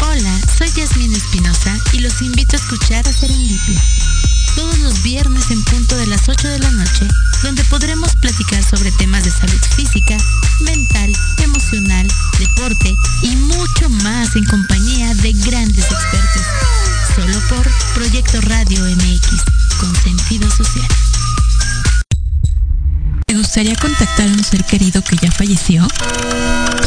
Hola, 0.00 0.40
soy 0.56 0.70
Yasmin 0.72 1.12
Espinosa 1.12 1.76
y 1.92 1.98
los 1.98 2.22
invito 2.22 2.56
a 2.56 2.60
escuchar 2.60 3.06
a 3.08 3.12
Serendipia. 3.12 3.82
Todos 4.54 4.78
los 4.78 5.02
viernes 5.02 5.50
en 5.50 5.62
punto 5.64 5.96
de 5.96 6.06
las 6.06 6.28
8 6.28 6.48
de 6.48 6.58
la 6.60 6.70
noche, 6.70 7.06
donde 7.42 7.64
podremos 7.64 8.14
platicar 8.16 8.62
sobre 8.62 8.92
temas 8.92 9.24
de 9.24 9.30
salud 9.30 9.60
física, 9.76 10.16
mental, 10.60 11.12
emocional, 11.38 12.06
deporte 12.38 12.94
y 13.22 13.36
mucho 13.36 13.88
más 13.88 14.36
en 14.36 14.44
compañía 14.44 15.14
de 15.14 15.32
grandes 15.32 15.84
expertos. 15.84 16.42
Solo 17.16 17.40
por 17.48 17.68
Proyecto 17.94 18.40
Radio 18.42 18.84
MX, 18.84 19.42
con 19.80 19.94
sentido 19.96 20.48
social. 20.50 20.88
¿Te 23.26 23.34
gustaría 23.34 23.74
contactar 23.76 24.28
a 24.28 24.32
un 24.32 24.44
ser 24.44 24.64
querido 24.64 25.02
que 25.02 25.16
ya 25.16 25.30
falleció? 25.32 25.86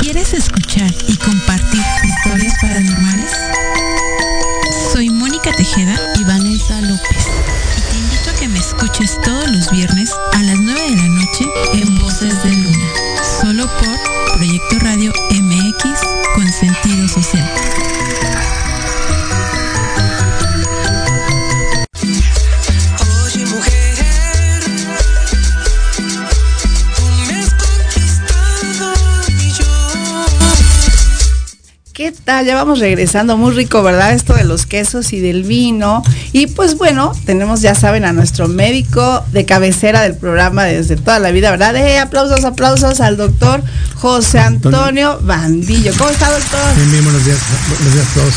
¿Quieres 0.01 0.33
escuchar 0.33 0.91
y 1.07 1.15
compartir 1.17 1.79
historias 2.03 2.55
paranormales? 2.59 3.31
Soy 4.91 5.11
Mónica 5.11 5.51
Tejeda 5.51 5.95
y 6.19 6.23
Vanessa 6.23 6.81
López. 6.81 7.27
Y 7.77 7.81
te 7.81 7.97
invito 7.99 8.29
a 8.31 8.33
que 8.33 8.47
me 8.47 8.57
escuches 8.57 9.21
todos 9.21 9.47
los 9.51 9.69
viernes 9.69 10.11
a 10.33 10.41
las 10.41 10.59
9 10.59 10.81
de 10.81 10.95
la 10.95 11.07
noche 11.07 11.45
en 11.73 11.99
Voces 11.99 12.43
de 12.43 12.49
Luna. 12.49 12.90
Está, 32.21 32.43
ya 32.43 32.53
vamos 32.53 32.77
regresando, 32.77 33.35
muy 33.35 33.51
rico, 33.51 33.81
¿verdad? 33.81 34.13
Esto 34.13 34.35
de 34.35 34.43
los 34.43 34.67
quesos 34.67 35.11
y 35.11 35.19
del 35.19 35.41
vino. 35.41 36.03
Y 36.33 36.45
pues 36.45 36.77
bueno, 36.77 37.13
tenemos, 37.25 37.61
ya 37.61 37.73
saben, 37.73 38.05
a 38.05 38.13
nuestro 38.13 38.47
médico 38.47 39.25
de 39.31 39.45
cabecera 39.45 40.01
del 40.01 40.15
programa 40.15 40.65
desde 40.65 40.97
toda 40.97 41.17
la 41.17 41.31
vida, 41.31 41.49
¿verdad? 41.49 41.75
Eh, 41.75 41.97
aplausos, 41.97 42.45
aplausos 42.45 43.01
al 43.01 43.17
doctor 43.17 43.63
José 43.95 44.37
Antonio 44.37 45.19
Bandillo. 45.23 45.93
¿Cómo 45.97 46.11
está, 46.11 46.29
doctor? 46.29 46.75
Bien, 46.75 46.91
bien, 46.91 47.03
buenos 47.03 47.25
días, 47.25 47.39
buenos 47.69 47.93
días 47.95 48.07
a 48.07 48.13
todos. 48.13 48.33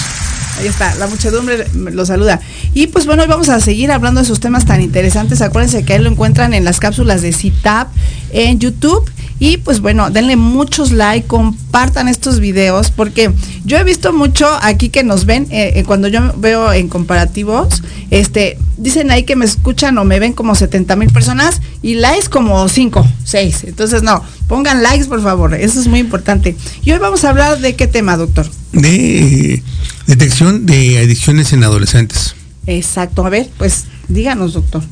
Ahí 0.59 0.67
está, 0.69 0.95
la 0.95 1.07
muchedumbre 1.07 1.67
lo 1.75 2.07
saluda. 2.07 2.41
Y 2.73 2.87
pues 2.87 3.05
bueno, 3.05 3.23
hoy 3.23 3.29
vamos 3.29 3.51
a 3.51 3.61
seguir 3.61 3.93
hablando 3.93 4.21
de 4.21 4.25
esos 4.25 4.41
temas 4.41 4.65
tan 4.65 4.81
interesantes. 4.81 5.43
Acuérdense 5.43 5.85
que 5.85 5.93
ahí 5.93 5.99
lo 5.99 6.09
encuentran 6.09 6.55
en 6.55 6.65
las 6.65 6.81
cápsulas 6.81 7.21
de 7.21 7.35
CITAP 7.35 7.89
en 8.31 8.61
YouTube. 8.61 9.05
Y 9.45 9.59
pues 9.59 9.81
bueno, 9.81 10.09
denle 10.09 10.37
muchos 10.37 10.91
like, 10.91 11.27
compartan 11.27 12.09
estos 12.09 12.41
videos, 12.41 12.91
porque 12.91 13.31
yo 13.67 13.77
he 13.77 13.85
visto 13.85 14.11
mucho 14.15 14.49
aquí 14.63 14.89
que 14.89 15.05
nos 15.05 15.27
ven, 15.27 15.47
eh, 15.51 15.75
eh, 15.75 15.85
cuando 15.85 16.09
yo 16.09 16.33
veo 16.39 16.73
en 16.73 16.89
comparativos, 16.89 17.83
este, 18.11 18.57
dicen 18.79 19.11
ahí 19.11 19.25
que 19.25 19.37
me 19.37 19.45
escuchan 19.45 19.99
o 19.99 20.05
me 20.07 20.19
ven 20.19 20.33
como 20.33 20.55
70 20.55 20.97
mil 20.97 21.11
personas 21.11 21.61
y 21.83 21.97
likes 21.97 22.31
como 22.31 22.67
5, 22.67 23.07
6. 23.25 23.65
Entonces 23.65 24.03
no, 24.03 24.25
pongan 24.49 24.83
likes 24.83 25.05
por 25.05 25.23
favor, 25.23 25.53
eso 25.53 25.79
es 25.79 25.89
muy 25.89 25.99
importante. 25.99 26.57
Y 26.83 26.93
hoy 26.93 26.99
vamos 26.99 27.23
a 27.27 27.29
hablar 27.29 27.61
de 27.61 27.77
qué 27.77 27.87
tema, 27.87 28.17
doctor. 28.17 28.47
De 28.73 29.63
detección 30.07 30.65
de 30.65 31.01
adicciones 31.01 31.53
en 31.53 31.65
adolescentes. 31.65 32.35
Exacto, 32.67 33.27
a 33.27 33.29
ver, 33.29 33.51
pues 33.59 33.85
díganos, 34.09 34.55
doctor. 34.55 34.83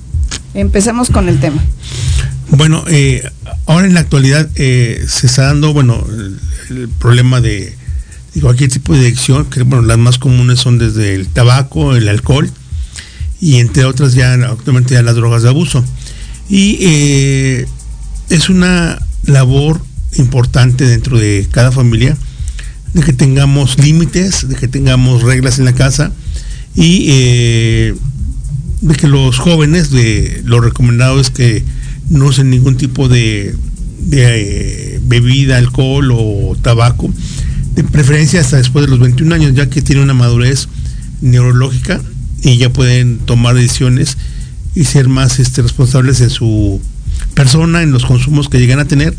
Empecemos 0.53 1.09
con 1.09 1.30
el 1.30 1.40
tema. 1.40 1.62
Bueno, 2.55 2.84
eh, 2.86 3.26
ahora 3.64 3.86
en 3.86 3.94
la 3.94 4.00
actualidad 4.00 4.46
eh, 4.57 5.03
se 5.09 5.26
está 5.26 5.46
dando, 5.46 5.72
bueno, 5.72 6.05
el, 6.68 6.88
problema 6.98 7.40
de, 7.40 7.74
de 8.34 8.40
cualquier 8.42 8.70
tipo 8.70 8.92
de 8.92 9.00
adicción, 9.00 9.46
que 9.46 9.62
bueno, 9.62 9.86
las 9.86 9.96
más 9.96 10.18
comunes 10.18 10.61
son 10.61 10.76
desde 10.76 11.14
el 11.14 11.28
tabaco, 11.28 11.96
el 11.96 12.09
alcohol 12.09 12.50
y 13.40 13.57
entre 13.57 13.86
otras 13.86 14.12
ya 14.12 14.34
actualmente 14.34 14.92
ya 14.92 15.03
las 15.03 15.16
drogas 15.16 15.42
de 15.42 15.48
abuso. 15.48 15.82
Y 16.50 16.76
eh, 16.82 17.66
es 18.28 18.50
una 18.50 19.00
labor 19.24 19.82
importante 20.18 20.86
dentro 20.86 21.18
de 21.18 21.48
cada 21.50 21.72
familia 21.72 22.18
de 22.92 23.03
que 23.03 23.14
tengamos 23.14 23.78
límites, 23.78 24.46
de 24.46 24.57
que 24.57 24.68
tengamos 24.68 25.22
reglas 25.22 25.59
en 25.59 25.64
la 25.64 25.74
casa 25.74 26.12
y 26.74 27.07
eh, 27.09 27.94
de 28.82 28.94
que 28.94 29.09
los 29.09 29.38
jóvenes, 29.38 29.90
de 29.90 30.42
lo 30.44 30.61
recomendado 30.61 31.18
es 31.18 31.30
que 31.30 31.64
no 32.11 32.26
usen 32.26 32.50
ningún 32.50 32.76
tipo 32.76 33.09
de, 33.09 33.55
eh, 34.12 35.00
bebida, 35.05 35.59
alcohol 35.59 36.11
o 36.12 36.57
tabaco, 36.61 37.12
de 37.74 37.84
preferencia 37.84 38.40
hasta 38.40 38.57
después 38.57 38.84
de 38.84 38.90
los 38.90 39.00
21 39.00 39.34
años, 39.34 39.55
ya 39.55 39.68
que 39.68 39.82
tiene 39.82 40.03
una 40.03 40.14
madurez 40.14 40.68
neurológica 41.20 42.00
y 42.42 42.59
ya 42.59 42.70
pueden 42.72 43.18
tomar 43.18 43.55
decisiones 43.55 44.18
y 44.74 44.84
ser 44.84 45.09
más 45.09 45.38
este, 45.38 45.62
responsables 45.62 46.20
en 46.20 46.30
su 46.30 46.80
persona, 47.34 47.82
en 47.82 47.92
los 47.92 48.05
consumos 48.05 48.48
que 48.48 48.59
llegan 48.59 48.80
a 48.80 48.84
tener 48.84 49.14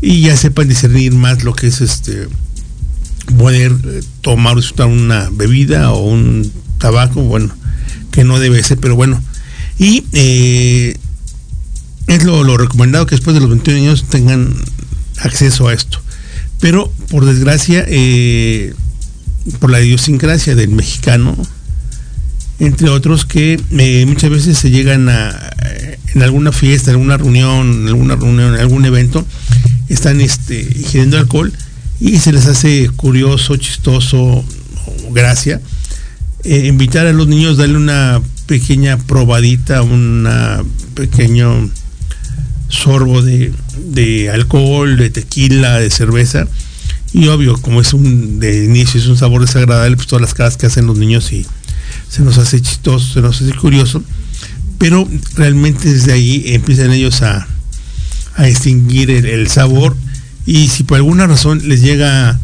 y 0.00 0.20
ya 0.20 0.36
sepan 0.36 0.68
discernir 0.68 1.14
más 1.14 1.42
lo 1.42 1.54
que 1.54 1.68
es 1.68 1.80
este 1.80 2.28
poder 3.38 3.72
eh, 3.84 4.02
tomar 4.20 4.54
o 4.54 4.56
disfrutar 4.56 4.86
una 4.86 5.30
bebida 5.30 5.92
o 5.92 6.04
un 6.04 6.50
tabaco, 6.78 7.22
bueno, 7.22 7.54
que 8.12 8.24
no 8.24 8.38
debe 8.38 8.62
ser, 8.62 8.78
pero 8.78 8.94
bueno. 8.94 9.22
Y 9.78 10.04
eh, 10.12 10.96
es 12.06 12.24
lo, 12.24 12.56
recomendado 12.56 13.06
que 13.06 13.16
después 13.16 13.34
de 13.34 13.40
los 13.40 13.50
21 13.50 13.80
años 13.80 14.04
tengan 14.08 14.54
acceso 15.18 15.68
a 15.68 15.74
esto. 15.74 16.00
Pero 16.60 16.92
por 17.10 17.24
desgracia, 17.24 17.84
eh, 17.88 18.74
por 19.58 19.70
la 19.70 19.80
idiosincrasia 19.80 20.54
del 20.54 20.70
mexicano, 20.70 21.36
entre 22.58 22.88
otros 22.88 23.26
que 23.26 23.60
eh, 23.70 24.06
muchas 24.06 24.30
veces 24.30 24.58
se 24.58 24.70
llegan 24.70 25.08
a 25.08 25.52
en 26.14 26.22
alguna 26.22 26.50
fiesta, 26.50 26.90
en 26.90 26.94
alguna 26.94 27.18
reunión, 27.18 27.82
en 27.82 27.88
alguna 27.88 28.16
reunión, 28.16 28.54
en 28.54 28.60
algún 28.60 28.86
evento, 28.86 29.26
están 29.90 30.22
este, 30.22 30.62
ingiriendo 30.62 31.18
alcohol 31.18 31.52
y 32.00 32.18
se 32.18 32.32
les 32.32 32.46
hace 32.46 32.88
curioso, 32.96 33.56
chistoso 33.56 34.42
gracia 35.10 35.60
eh, 36.44 36.66
invitar 36.66 37.06
a 37.06 37.12
los 37.12 37.26
niños, 37.26 37.58
darle 37.58 37.76
una 37.76 38.22
pequeña 38.46 38.96
probadita, 38.96 39.82
un 39.82 40.26
pequeño 40.94 41.68
sorbo 42.68 43.22
de, 43.22 43.52
de, 43.78 44.30
alcohol, 44.30 44.96
de 44.96 45.10
tequila, 45.10 45.78
de 45.78 45.90
cerveza. 45.90 46.46
Y 47.12 47.28
obvio, 47.28 47.56
como 47.58 47.80
es 47.80 47.94
un 47.94 48.40
de 48.40 48.64
inicio, 48.64 49.00
es 49.00 49.06
un 49.06 49.16
sabor 49.16 49.40
desagradable, 49.40 49.96
pues 49.96 50.08
todas 50.08 50.20
las 50.20 50.34
caras 50.34 50.56
que 50.56 50.66
hacen 50.66 50.86
los 50.86 50.98
niños 50.98 51.32
y 51.32 51.46
se 52.08 52.22
nos 52.22 52.38
hace 52.38 52.60
chistoso, 52.60 53.14
se 53.14 53.20
nos 53.20 53.40
hace 53.40 53.54
curioso. 53.54 54.02
Pero 54.78 55.08
realmente 55.34 55.90
desde 55.90 56.12
ahí 56.12 56.42
empiezan 56.46 56.92
ellos 56.92 57.22
a, 57.22 57.46
a 58.34 58.48
extinguir 58.48 59.10
el, 59.10 59.24
el 59.24 59.48
sabor 59.48 59.96
y 60.46 60.68
si 60.68 60.84
por 60.84 60.96
alguna 60.96 61.26
razón 61.26 61.60
les 61.64 61.82
llega 61.82 62.38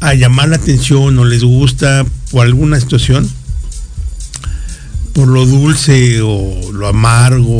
a 0.00 0.14
llamar 0.14 0.48
la 0.48 0.56
atención 0.56 1.18
o 1.18 1.24
les 1.24 1.42
gusta 1.42 2.06
por 2.30 2.46
alguna 2.46 2.78
situación, 2.78 3.28
por 5.16 5.28
lo 5.28 5.46
dulce 5.46 6.20
o 6.20 6.72
lo 6.74 6.86
amargo 6.86 7.56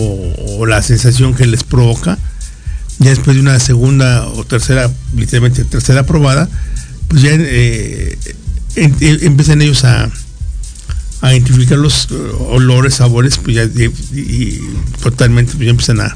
o 0.59 0.67
la 0.67 0.83
sensación 0.83 1.33
que 1.33 1.47
les 1.47 1.65
provoca, 1.65 2.19
ya 2.99 3.09
después 3.09 3.35
de 3.35 3.41
una 3.41 3.59
segunda 3.61 4.27
o 4.27 4.45
tercera, 4.45 4.91
literalmente 5.17 5.65
tercera 5.65 6.05
probada, 6.05 6.51
pues 7.09 7.23
ya 7.23 7.31
eh, 7.33 8.19
en, 8.75 8.95
en, 9.01 9.25
empiezan 9.25 9.63
ellos 9.63 9.87
a, 9.87 10.11
a 11.23 11.33
identificar 11.33 11.79
los 11.79 12.09
olores, 12.51 12.97
sabores, 12.97 13.39
pues 13.39 13.57
ya 13.57 13.65
y, 13.65 13.91
y 14.21 14.61
totalmente 15.03 15.53
pues 15.55 15.65
ya 15.65 15.71
empiezan 15.71 16.01
a, 16.03 16.15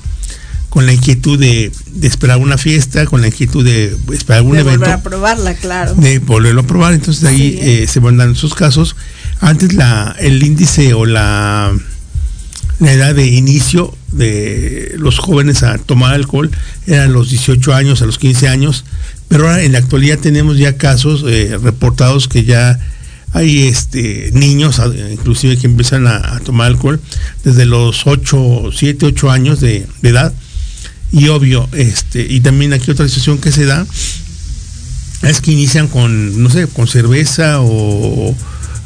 con 0.69 0.85
la 0.85 0.93
inquietud 0.93 1.39
de, 1.39 1.73
de, 1.93 2.07
esperar 2.07 2.37
una 2.37 2.59
fiesta, 2.59 3.07
con 3.07 3.23
la 3.23 3.29
inquietud 3.29 3.65
de 3.65 3.97
esperar 4.13 4.41
algún 4.41 4.57
de 4.57 4.61
evento. 4.61 4.81
Volver 4.81 4.95
a 4.95 5.03
probarla, 5.03 5.55
claro. 5.55 5.95
De 5.95 6.19
volverlo 6.19 6.61
a 6.61 6.67
probar. 6.67 6.93
Entonces 6.93 7.23
de 7.23 7.29
ahí 7.31 7.59
eh, 7.63 7.87
se 7.89 7.99
van 7.99 8.19
dando 8.19 8.39
sus 8.39 8.55
casos. 8.55 8.95
Antes 9.41 9.73
la, 9.75 10.15
el 10.19 10.43
índice 10.43 10.95
o 10.95 11.07
la, 11.07 11.73
la 12.79 12.93
edad 12.93 13.15
de 13.15 13.27
inicio 13.27 13.97
de 14.13 14.95
los 14.99 15.19
jóvenes 15.19 15.63
a 15.63 15.79
tomar 15.79 16.15
alcohol 16.15 16.51
eran 16.87 17.13
los 17.13 17.31
18 17.31 17.75
años, 17.75 18.03
a 18.03 18.07
los 18.07 18.19
15 18.19 18.49
años. 18.49 18.85
Pero 19.29 19.49
ahora 19.49 19.63
en 19.63 19.73
la 19.73 19.79
actualidad 19.79 20.19
tenemos 20.19 20.59
ya 20.59 20.77
casos 20.77 21.25
eh, 21.27 21.57
reportados 21.63 22.29
que 22.29 22.45
ya 22.45 22.79
hay 23.33 23.69
este 23.69 24.31
niños 24.33 24.83
inclusive 25.13 25.57
que 25.57 25.69
empiezan 25.69 26.09
a, 26.09 26.35
a 26.35 26.41
tomar 26.41 26.67
alcohol 26.67 27.01
desde 27.45 27.65
los 27.65 28.05
8, 28.07 28.71
7, 28.75 29.07
8 29.07 29.31
años 29.31 29.61
de, 29.61 29.87
de 30.03 30.09
edad 30.09 30.33
y 31.13 31.29
obvio, 31.29 31.69
este, 31.73 32.25
y 32.29 32.41
también 32.41 32.73
aquí 32.73 32.91
otra 32.91 33.09
situación 33.09 33.39
que 33.39 33.51
se 33.51 33.67
da 33.67 33.85
es 35.23 35.41
que 35.41 35.53
inician 35.53 35.89
con, 35.89 36.43
no 36.43 36.51
sé, 36.51 36.67
con 36.69 36.87
cerveza 36.87 37.61
o 37.61 38.35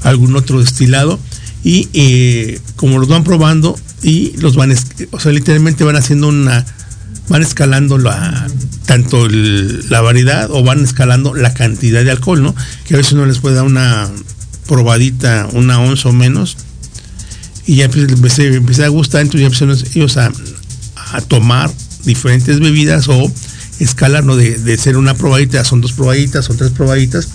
algún 0.05 0.37
otro 0.37 0.61
destilado 0.61 1.19
y 1.65 1.89
eh, 1.95 2.61
como 2.77 2.99
los 2.99 3.09
van 3.09 3.25
probando 3.25 3.77
y 4.03 4.37
los 4.37 4.55
van, 4.55 4.73
o 5.11 5.21
sea, 5.21 5.33
literalmente 5.33 5.83
van 5.83 5.97
haciendo 5.97 6.29
una, 6.29 6.65
van 7.29 7.43
escalando 7.43 7.99
la, 7.99 8.47
tanto 8.87 9.27
el, 9.27 9.89
la 9.89 10.03
variedad 10.03 10.51
o 10.51 10.63
van 10.63 10.85
escalando 10.85 11.35
la 11.35 11.55
cantidad 11.55 12.05
de 12.05 12.11
alcohol, 12.11 12.43
¿no? 12.43 12.55
Que 12.87 12.95
a 12.95 12.97
veces 12.99 13.15
uno 13.15 13.25
les 13.25 13.39
puede 13.39 13.57
dar 13.57 13.65
una 13.65 14.11
probadita, 14.69 15.49
una 15.53 15.81
onza 15.81 16.11
o 16.11 16.13
menos 16.13 16.57
y 17.67 17.77
ya 17.77 17.87
empieza, 17.87 18.43
empieza 18.43 18.85
a 18.85 18.89
gustar, 18.89 19.23
entonces 19.23 19.65
ya 19.65 19.81
ellos 19.95 20.17
a, 20.19 20.31
tomar 21.29 21.71
diferentes 22.05 22.59
bebidas 22.59 23.09
o 23.09 23.31
escalar, 23.79 24.25
¿no? 24.25 24.37
De, 24.37 24.59
de, 24.59 24.77
ser 24.77 24.97
una 24.97 25.15
probadita, 25.15 25.65
son 25.65 25.81
dos 25.81 25.93
probaditas, 25.93 26.45
son 26.45 26.57
tres 26.57 26.73
probaditas, 26.73 27.29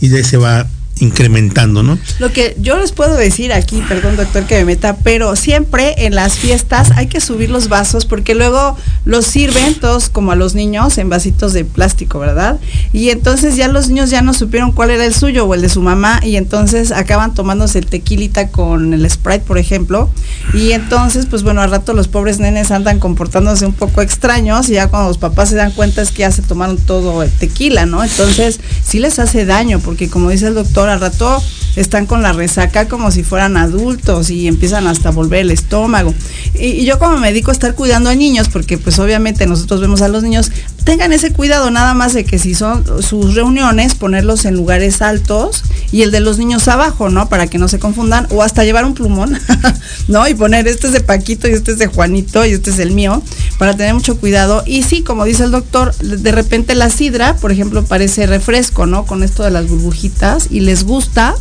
y 0.00 0.08
de 0.08 0.22
se 0.22 0.36
va 0.36 0.68
incrementando, 1.00 1.82
¿no? 1.82 1.98
Lo 2.18 2.32
que 2.32 2.56
yo 2.60 2.78
les 2.78 2.92
puedo 2.92 3.16
decir 3.16 3.52
aquí, 3.52 3.82
perdón 3.88 4.16
doctor 4.16 4.44
que 4.44 4.56
me 4.58 4.64
meta, 4.64 4.96
pero 5.02 5.34
siempre 5.34 6.06
en 6.06 6.14
las 6.14 6.38
fiestas 6.38 6.92
hay 6.92 7.08
que 7.08 7.20
subir 7.20 7.50
los 7.50 7.68
vasos 7.68 8.06
porque 8.06 8.34
luego 8.34 8.76
los 9.04 9.26
sirven 9.26 9.74
todos 9.74 10.08
como 10.08 10.32
a 10.32 10.36
los 10.36 10.54
niños 10.54 10.98
en 10.98 11.08
vasitos 11.08 11.52
de 11.52 11.64
plástico, 11.64 12.20
¿verdad? 12.20 12.60
Y 12.92 13.10
entonces 13.10 13.56
ya 13.56 13.68
los 13.68 13.88
niños 13.88 14.10
ya 14.10 14.22
no 14.22 14.34
supieron 14.34 14.72
cuál 14.72 14.90
era 14.90 15.04
el 15.04 15.14
suyo 15.14 15.46
o 15.46 15.54
el 15.54 15.62
de 15.62 15.68
su 15.68 15.82
mamá 15.82 16.20
y 16.22 16.36
entonces 16.36 16.92
acaban 16.92 17.34
tomándose 17.34 17.80
el 17.80 17.86
tequilita 17.86 18.48
con 18.48 18.94
el 18.94 19.10
Sprite, 19.10 19.44
por 19.44 19.58
ejemplo, 19.58 20.10
y 20.52 20.72
entonces 20.72 21.26
pues 21.26 21.42
bueno, 21.42 21.60
al 21.60 21.70
rato 21.70 21.92
los 21.92 22.06
pobres 22.06 22.38
nenes 22.38 22.70
andan 22.70 23.00
comportándose 23.00 23.66
un 23.66 23.72
poco 23.72 24.00
extraños 24.00 24.68
y 24.68 24.74
ya 24.74 24.88
cuando 24.88 25.08
los 25.08 25.18
papás 25.18 25.48
se 25.48 25.56
dan 25.56 25.72
cuenta 25.72 26.02
es 26.02 26.12
que 26.12 26.20
ya 26.20 26.30
se 26.30 26.42
tomaron 26.42 26.76
todo 26.78 27.22
el 27.22 27.30
tequila, 27.30 27.84
¿no? 27.84 28.04
Entonces 28.04 28.60
sí 28.84 29.00
les 29.00 29.18
hace 29.18 29.44
daño 29.44 29.80
porque 29.80 30.08
como 30.08 30.30
dice 30.30 30.46
el 30.46 30.54
doctor 30.54 30.83
al 30.88 31.00
rato 31.00 31.42
están 31.76 32.06
con 32.06 32.22
la 32.22 32.32
resaca 32.32 32.88
como 32.88 33.10
si 33.10 33.22
fueran 33.22 33.56
adultos 33.56 34.30
y 34.30 34.48
empiezan 34.48 34.86
hasta 34.86 35.08
a 35.08 35.12
volver 35.12 35.40
el 35.40 35.50
estómago. 35.50 36.14
Y, 36.54 36.66
y 36.66 36.84
yo 36.84 36.98
como 36.98 37.18
médico 37.18 37.50
estar 37.50 37.74
cuidando 37.74 38.10
a 38.10 38.14
niños, 38.14 38.48
porque 38.48 38.78
pues 38.78 38.98
obviamente 38.98 39.46
nosotros 39.46 39.80
vemos 39.80 40.02
a 40.02 40.08
los 40.08 40.22
niños, 40.22 40.50
tengan 40.84 41.12
ese 41.12 41.32
cuidado 41.32 41.70
nada 41.70 41.94
más 41.94 42.12
de 42.12 42.24
que 42.24 42.38
si 42.38 42.54
son 42.54 42.84
sus 43.02 43.34
reuniones, 43.34 43.94
ponerlos 43.94 44.44
en 44.44 44.54
lugares 44.54 45.02
altos 45.02 45.62
y 45.90 46.02
el 46.02 46.10
de 46.10 46.20
los 46.20 46.38
niños 46.38 46.68
abajo, 46.68 47.08
¿no? 47.08 47.28
Para 47.28 47.46
que 47.46 47.58
no 47.58 47.68
se 47.68 47.78
confundan, 47.78 48.26
o 48.30 48.42
hasta 48.42 48.64
llevar 48.64 48.84
un 48.84 48.94
plumón, 48.94 49.38
¿no? 50.08 50.28
Y 50.28 50.34
poner 50.34 50.68
este 50.68 50.88
es 50.88 50.92
de 50.92 51.00
Paquito 51.00 51.48
y 51.48 51.52
este 51.52 51.72
es 51.72 51.78
de 51.78 51.86
Juanito 51.86 52.44
y 52.44 52.52
este 52.52 52.70
es 52.70 52.78
el 52.78 52.90
mío, 52.90 53.22
para 53.58 53.76
tener 53.76 53.94
mucho 53.94 54.18
cuidado. 54.18 54.62
Y 54.66 54.82
sí, 54.82 55.02
como 55.02 55.24
dice 55.24 55.44
el 55.44 55.50
doctor, 55.50 55.94
de 55.96 56.32
repente 56.32 56.74
la 56.74 56.90
sidra, 56.90 57.36
por 57.36 57.50
ejemplo, 57.50 57.84
parece 57.84 58.26
refresco, 58.26 58.86
¿no? 58.86 59.06
Con 59.06 59.22
esto 59.22 59.42
de 59.42 59.50
las 59.50 59.68
burbujitas 59.68 60.48
y 60.50 60.60
les 60.60 60.84
gusta. 60.84 61.34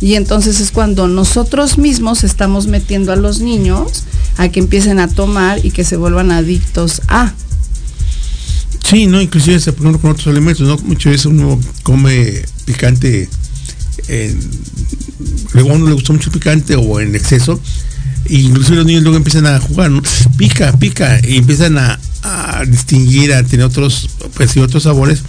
Y 0.00 0.14
entonces 0.14 0.60
es 0.60 0.70
cuando 0.70 1.08
nosotros 1.08 1.76
mismos 1.76 2.24
estamos 2.24 2.66
metiendo 2.66 3.12
a 3.12 3.16
los 3.16 3.40
niños 3.40 4.04
a 4.38 4.48
que 4.48 4.60
empiecen 4.60 4.98
a 4.98 5.08
tomar 5.08 5.64
y 5.64 5.70
que 5.70 5.84
se 5.84 5.96
vuelvan 5.96 6.30
adictos 6.30 7.02
a. 7.08 7.34
Sí, 8.88 9.06
no, 9.06 9.20
inclusive 9.20 9.60
se 9.60 9.72
ponen 9.72 9.98
con 9.98 10.10
otros 10.10 10.26
alimentos, 10.26 10.66
¿no? 10.66 10.78
Muchas 10.78 11.12
veces 11.12 11.26
uno 11.26 11.60
come 11.82 12.42
picante, 12.64 13.28
luego 15.52 15.70
a 15.70 15.74
uno 15.74 15.86
le 15.86 15.92
gusta 15.92 16.12
mucho 16.12 16.32
picante 16.32 16.74
o 16.76 16.98
en 16.98 17.14
exceso, 17.14 17.60
e 18.24 18.36
inclusive 18.36 18.76
los 18.76 18.86
niños 18.86 19.02
luego 19.02 19.18
empiezan 19.18 19.46
a 19.46 19.60
jugar, 19.60 19.90
¿no? 19.90 20.02
Pica, 20.38 20.72
pica, 20.72 21.20
y 21.24 21.36
empiezan 21.36 21.78
a, 21.78 22.00
a 22.22 22.64
distinguir, 22.64 23.32
a 23.32 23.42
tener 23.44 23.66
otros, 23.66 24.08
pues 24.34 24.56
y 24.56 24.60
otros 24.60 24.84
sabores, 24.84 25.22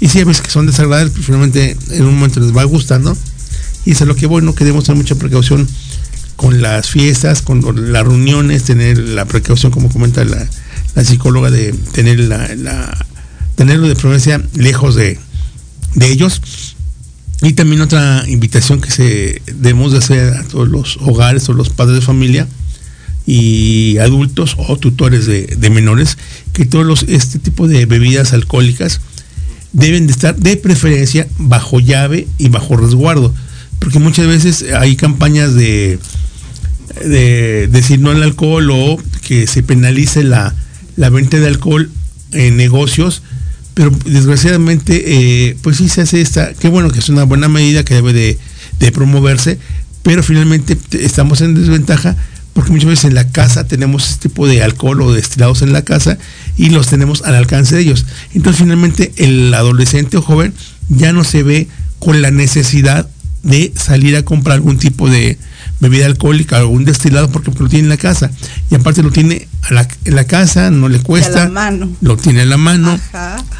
y 0.00 0.08
si 0.08 0.18
hay 0.18 0.24
veces 0.24 0.42
que 0.42 0.50
son 0.50 0.66
desagradables, 0.66 1.12
pero 1.12 1.24
finalmente 1.24 1.76
en 1.90 2.06
un 2.06 2.14
momento 2.14 2.40
les 2.40 2.56
va 2.56 2.64
gustando, 2.64 3.16
y 3.84 3.92
es 3.92 4.00
lo 4.02 4.14
que 4.14 4.26
bueno, 4.26 4.54
que 4.54 4.64
debemos 4.64 4.84
tener 4.84 4.98
mucha 4.98 5.14
precaución 5.16 5.66
con 6.36 6.62
las 6.62 6.88
fiestas, 6.88 7.42
con 7.42 7.92
las 7.92 8.02
reuniones, 8.02 8.64
tener 8.64 8.98
la 8.98 9.24
precaución, 9.24 9.72
como 9.72 9.88
comenta 9.88 10.24
la, 10.24 11.04
psicóloga, 11.04 11.50
de 11.50 11.72
tener 11.92 12.20
la, 12.20 13.06
tenerlo 13.54 13.88
de 13.88 13.94
preferencia 13.94 14.42
lejos 14.54 14.94
de, 14.94 15.18
de 15.94 16.10
ellos. 16.10 16.76
Y 17.42 17.54
también 17.54 17.80
otra 17.80 18.24
invitación 18.28 18.80
que 18.80 18.90
se 18.90 19.42
debemos 19.46 19.92
de 19.92 19.98
hacer 19.98 20.34
a 20.34 20.44
todos 20.44 20.68
los 20.68 20.96
hogares 20.98 21.48
o 21.48 21.54
los 21.54 21.70
padres 21.70 21.96
de 21.96 22.02
familia 22.02 22.46
y 23.26 23.98
adultos 23.98 24.56
o 24.58 24.76
tutores 24.76 25.26
de, 25.26 25.46
de 25.46 25.70
menores, 25.70 26.18
que 26.52 26.66
todos 26.66 26.86
los, 26.86 27.02
este 27.04 27.38
tipo 27.38 27.68
de 27.68 27.86
bebidas 27.86 28.32
alcohólicas 28.32 29.00
deben 29.72 30.06
de 30.06 30.12
estar 30.12 30.36
de 30.36 30.56
preferencia 30.56 31.26
bajo 31.38 31.80
llave 31.80 32.28
y 32.38 32.48
bajo 32.48 32.76
resguardo 32.76 33.32
porque 33.82 33.98
muchas 33.98 34.28
veces 34.28 34.64
hay 34.78 34.94
campañas 34.94 35.54
de, 35.54 35.98
de 37.04 37.66
decir 37.66 37.98
no 37.98 38.10
al 38.10 38.22
alcohol 38.22 38.70
o 38.70 38.96
que 39.26 39.48
se 39.48 39.64
penalice 39.64 40.22
la, 40.22 40.54
la 40.96 41.10
venta 41.10 41.40
de 41.40 41.48
alcohol 41.48 41.90
en 42.30 42.56
negocios, 42.56 43.22
pero 43.74 43.90
desgraciadamente 44.04 45.02
eh, 45.48 45.56
pues 45.62 45.78
sí 45.78 45.88
se 45.88 46.02
hace 46.02 46.20
esta, 46.20 46.54
qué 46.54 46.68
bueno 46.68 46.90
que 46.90 47.00
es 47.00 47.08
una 47.08 47.24
buena 47.24 47.48
medida 47.48 47.84
que 47.84 47.94
debe 47.94 48.12
de, 48.12 48.38
de 48.78 48.92
promoverse, 48.92 49.58
pero 50.04 50.22
finalmente 50.22 50.78
estamos 50.92 51.40
en 51.40 51.56
desventaja 51.56 52.16
porque 52.52 52.70
muchas 52.70 52.88
veces 52.88 53.04
en 53.06 53.14
la 53.16 53.28
casa 53.28 53.64
tenemos 53.66 54.08
este 54.08 54.28
tipo 54.28 54.46
de 54.46 54.62
alcohol 54.62 55.02
o 55.02 55.12
destilados 55.12 55.62
en 55.62 55.72
la 55.72 55.82
casa 55.82 56.18
y 56.56 56.70
los 56.70 56.86
tenemos 56.86 57.22
al 57.22 57.34
alcance 57.34 57.74
de 57.74 57.80
ellos. 57.80 58.06
Entonces 58.32 58.62
finalmente 58.62 59.10
el 59.16 59.52
adolescente 59.54 60.18
o 60.18 60.22
joven 60.22 60.54
ya 60.88 61.12
no 61.12 61.24
se 61.24 61.42
ve 61.42 61.68
con 61.98 62.22
la 62.22 62.30
necesidad 62.30 63.08
de 63.42 63.72
salir 63.76 64.16
a 64.16 64.24
comprar 64.24 64.56
algún 64.56 64.78
tipo 64.78 65.08
de 65.08 65.38
bebida 65.80 66.06
alcohólica, 66.06 66.58
algún 66.58 66.84
destilado, 66.84 67.30
porque, 67.30 67.50
lo 67.50 67.68
tiene 67.68 67.84
en 67.84 67.88
la 67.88 67.96
casa. 67.96 68.30
Y 68.70 68.74
aparte 68.76 69.02
lo 69.02 69.10
tiene 69.10 69.48
en 69.68 70.14
la 70.14 70.24
casa, 70.24 70.70
no 70.70 70.88
le 70.88 71.00
cuesta. 71.00 71.50
Lo 72.00 72.16
tiene 72.16 72.42
en 72.42 72.50
la 72.50 72.56
mano, 72.56 72.98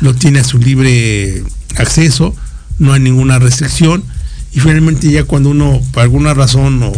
lo 0.01 0.15
tiene 0.15 0.41
a 0.41 0.45
su 0.45 0.59
libre 0.59 1.43
acceso, 1.77 2.35
no 2.79 2.93
hay 2.93 3.01
ninguna 3.01 3.39
restricción. 3.39 4.05
Y 4.53 4.61
finalmente 4.61 5.11
ya 5.11 5.25
cuando 5.25 5.51
uno, 5.51 5.81
por 5.93 6.03
alguna 6.03 6.35
razón 6.35 6.83
o 6.83 6.93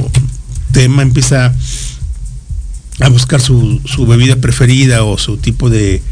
tema, 0.73 1.03
empieza 1.03 1.55
a 3.01 3.09
buscar 3.09 3.41
su, 3.41 3.81
su 3.85 4.07
bebida 4.07 4.37
preferida 4.37 5.05
o 5.05 5.19
su 5.19 5.37
tipo 5.37 5.71
de, 5.71 6.03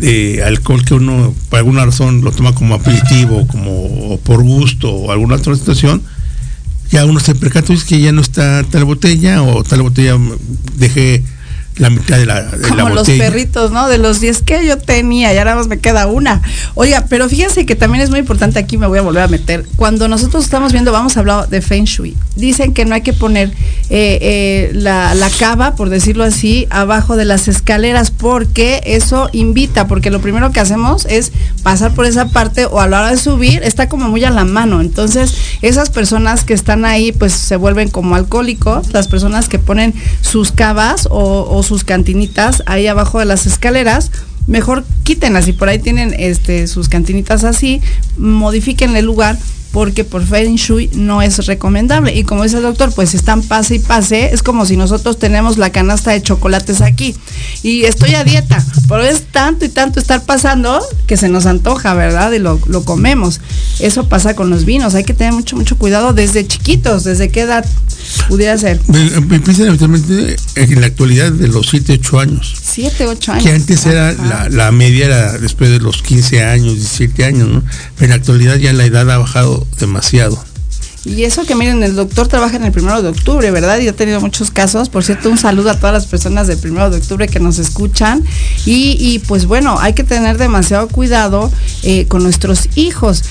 de 0.00 0.42
alcohol 0.44 0.84
que 0.84 0.94
uno 0.94 1.34
por 1.48 1.58
alguna 1.58 1.84
razón 1.84 2.22
lo 2.22 2.32
toma 2.32 2.54
como 2.54 2.74
aperitivo, 2.74 3.46
como 3.46 4.18
por 4.20 4.42
gusto 4.42 4.90
o 4.90 5.12
alguna 5.12 5.36
otra 5.36 5.54
situación, 5.54 6.02
ya 6.90 7.04
uno 7.04 7.20
se 7.20 7.34
percata 7.34 7.72
es 7.72 7.84
que 7.84 8.00
ya 8.00 8.12
no 8.12 8.20
está 8.20 8.64
tal 8.64 8.84
botella 8.84 9.42
o 9.42 9.62
tal 9.62 9.82
botella 9.82 10.16
dejé 10.76 11.22
la 11.78 11.90
mitad 11.90 12.16
de 12.16 12.26
la, 12.26 12.42
de 12.42 12.68
Como 12.68 12.88
los 12.90 13.08
perritos, 13.08 13.70
¿no? 13.70 13.88
De 13.88 13.98
los 13.98 14.20
10 14.20 14.42
que 14.42 14.66
yo 14.66 14.78
tenía, 14.78 15.32
ya 15.32 15.44
nada 15.44 15.56
más 15.56 15.68
me 15.68 15.78
queda 15.78 16.06
una. 16.06 16.42
Oiga, 16.74 17.04
pero 17.08 17.28
fíjense 17.28 17.66
que 17.66 17.76
también 17.76 18.02
es 18.02 18.10
muy 18.10 18.18
importante, 18.18 18.58
aquí 18.58 18.76
me 18.76 18.86
voy 18.86 18.98
a 18.98 19.02
volver 19.02 19.22
a 19.22 19.28
meter. 19.28 19.66
Cuando 19.76 20.08
nosotros 20.08 20.44
estamos 20.44 20.72
viendo, 20.72 20.92
vamos 20.92 21.16
a 21.16 21.20
hablar 21.20 21.48
de 21.48 21.62
Feng 21.62 21.84
Shui. 21.84 22.16
Dicen 22.36 22.74
que 22.74 22.84
no 22.84 22.94
hay 22.94 23.02
que 23.02 23.12
poner 23.12 23.50
eh, 23.90 24.18
eh, 24.20 24.70
la, 24.74 25.14
la 25.14 25.30
cava, 25.30 25.74
por 25.76 25.88
decirlo 25.88 26.24
así, 26.24 26.66
abajo 26.70 27.16
de 27.16 27.24
las 27.24 27.48
escaleras, 27.48 28.10
porque 28.10 28.80
eso 28.84 29.28
invita, 29.32 29.86
porque 29.86 30.10
lo 30.10 30.20
primero 30.20 30.50
que 30.50 30.60
hacemos 30.60 31.06
es 31.06 31.32
pasar 31.62 31.94
por 31.94 32.06
esa 32.06 32.28
parte 32.28 32.66
o 32.66 32.80
a 32.80 32.88
la 32.88 33.00
hora 33.00 33.10
de 33.10 33.16
subir 33.16 33.62
está 33.62 33.88
como 33.88 34.08
muy 34.08 34.24
a 34.24 34.30
la 34.30 34.44
mano. 34.44 34.80
Entonces, 34.80 35.34
esas 35.62 35.90
personas 35.90 36.44
que 36.44 36.54
están 36.54 36.84
ahí, 36.84 37.12
pues 37.12 37.32
se 37.32 37.56
vuelven 37.56 37.88
como 37.88 38.14
alcohólicos, 38.14 38.92
las 38.92 39.08
personas 39.08 39.48
que 39.48 39.58
ponen 39.58 39.94
sus 40.20 40.52
cavas 40.52 41.08
o, 41.10 41.46
o 41.48 41.62
sus 41.68 41.84
cantinitas 41.84 42.62
ahí 42.66 42.86
abajo 42.86 43.18
de 43.18 43.26
las 43.26 43.46
escaleras, 43.46 44.10
mejor 44.46 44.84
quítenlas 45.04 45.46
y 45.48 45.52
por 45.52 45.68
ahí 45.68 45.78
tienen 45.78 46.14
este 46.18 46.66
sus 46.66 46.88
cantinitas 46.88 47.44
así, 47.44 47.82
modifiquen 48.16 48.96
el 48.96 49.04
lugar 49.04 49.38
porque 49.72 50.04
por 50.04 50.24
Feng 50.24 50.56
Shui 50.56 50.90
no 50.94 51.22
es 51.22 51.46
recomendable. 51.46 52.14
Y 52.14 52.24
como 52.24 52.44
dice 52.44 52.56
el 52.56 52.62
doctor, 52.62 52.92
pues 52.94 53.14
están 53.14 53.42
pase 53.42 53.76
y 53.76 53.78
pase, 53.78 54.30
es 54.32 54.42
como 54.42 54.66
si 54.66 54.76
nosotros 54.76 55.18
tenemos 55.18 55.58
la 55.58 55.70
canasta 55.70 56.12
de 56.12 56.22
chocolates 56.22 56.80
aquí. 56.80 57.14
Y 57.62 57.84
estoy 57.84 58.14
a 58.14 58.24
dieta, 58.24 58.64
pero 58.88 59.04
es 59.04 59.22
tanto 59.30 59.64
y 59.64 59.68
tanto 59.68 60.00
estar 60.00 60.24
pasando 60.24 60.80
que 61.06 61.16
se 61.16 61.28
nos 61.28 61.46
antoja, 61.46 61.94
¿verdad? 61.94 62.32
Y 62.32 62.38
lo, 62.38 62.60
lo 62.66 62.84
comemos. 62.84 63.40
Eso 63.80 64.08
pasa 64.08 64.34
con 64.34 64.50
los 64.50 64.64
vinos, 64.64 64.94
hay 64.94 65.04
que 65.04 65.14
tener 65.14 65.32
mucho, 65.32 65.56
mucho 65.56 65.76
cuidado 65.76 66.12
desde 66.12 66.46
chiquitos, 66.46 67.04
desde 67.04 67.30
qué 67.30 67.42
edad 67.42 67.64
pudiera 68.28 68.56
ser. 68.56 68.80
Habitualmente 68.88 70.36
en 70.56 70.80
la 70.80 70.86
actualidad 70.86 71.32
de 71.32 71.48
los 71.48 71.68
7, 71.68 71.98
8 72.00 72.20
años. 72.20 72.54
7, 72.62 73.06
8 73.06 73.32
años. 73.32 73.44
Que 73.44 73.52
antes 73.52 73.86
era 73.86 74.12
la, 74.12 74.48
la, 74.48 74.72
media 74.72 75.06
era 75.06 75.38
después 75.38 75.70
de 75.70 75.80
los 75.80 76.02
15 76.02 76.44
años, 76.44 76.74
17 76.74 77.24
años, 77.24 77.48
¿no? 77.48 77.62
Pero 77.96 78.04
en 78.04 78.10
la 78.10 78.16
actualidad 78.16 78.56
ya 78.56 78.72
la 78.72 78.84
edad 78.84 79.10
ha 79.10 79.18
bajado 79.18 79.57
demasiado. 79.78 80.38
Y 81.04 81.24
eso 81.24 81.44
que 81.44 81.54
miren, 81.54 81.82
el 81.82 81.94
doctor 81.94 82.28
trabaja 82.28 82.56
en 82.56 82.64
el 82.64 82.72
primero 82.72 83.00
de 83.02 83.08
octubre, 83.08 83.50
¿verdad? 83.50 83.78
Y 83.78 83.88
ha 83.88 83.92
tenido 83.94 84.20
muchos 84.20 84.50
casos. 84.50 84.88
Por 84.88 85.04
cierto, 85.04 85.30
un 85.30 85.38
saludo 85.38 85.70
a 85.70 85.74
todas 85.74 85.92
las 85.92 86.06
personas 86.06 86.48
del 86.48 86.58
primero 86.58 86.90
de 86.90 86.98
octubre 86.98 87.28
que 87.28 87.40
nos 87.40 87.58
escuchan. 87.58 88.24
Y, 88.66 89.20
pues 89.20 89.46
bueno, 89.46 89.78
hay 89.78 89.94
que 89.94 90.04
tener 90.04 90.38
demasiado 90.38 90.88
cuidado 90.88 91.50
eh, 91.82 92.06
con 92.06 92.22
nuestros 92.24 92.68
hijos. 92.74 93.22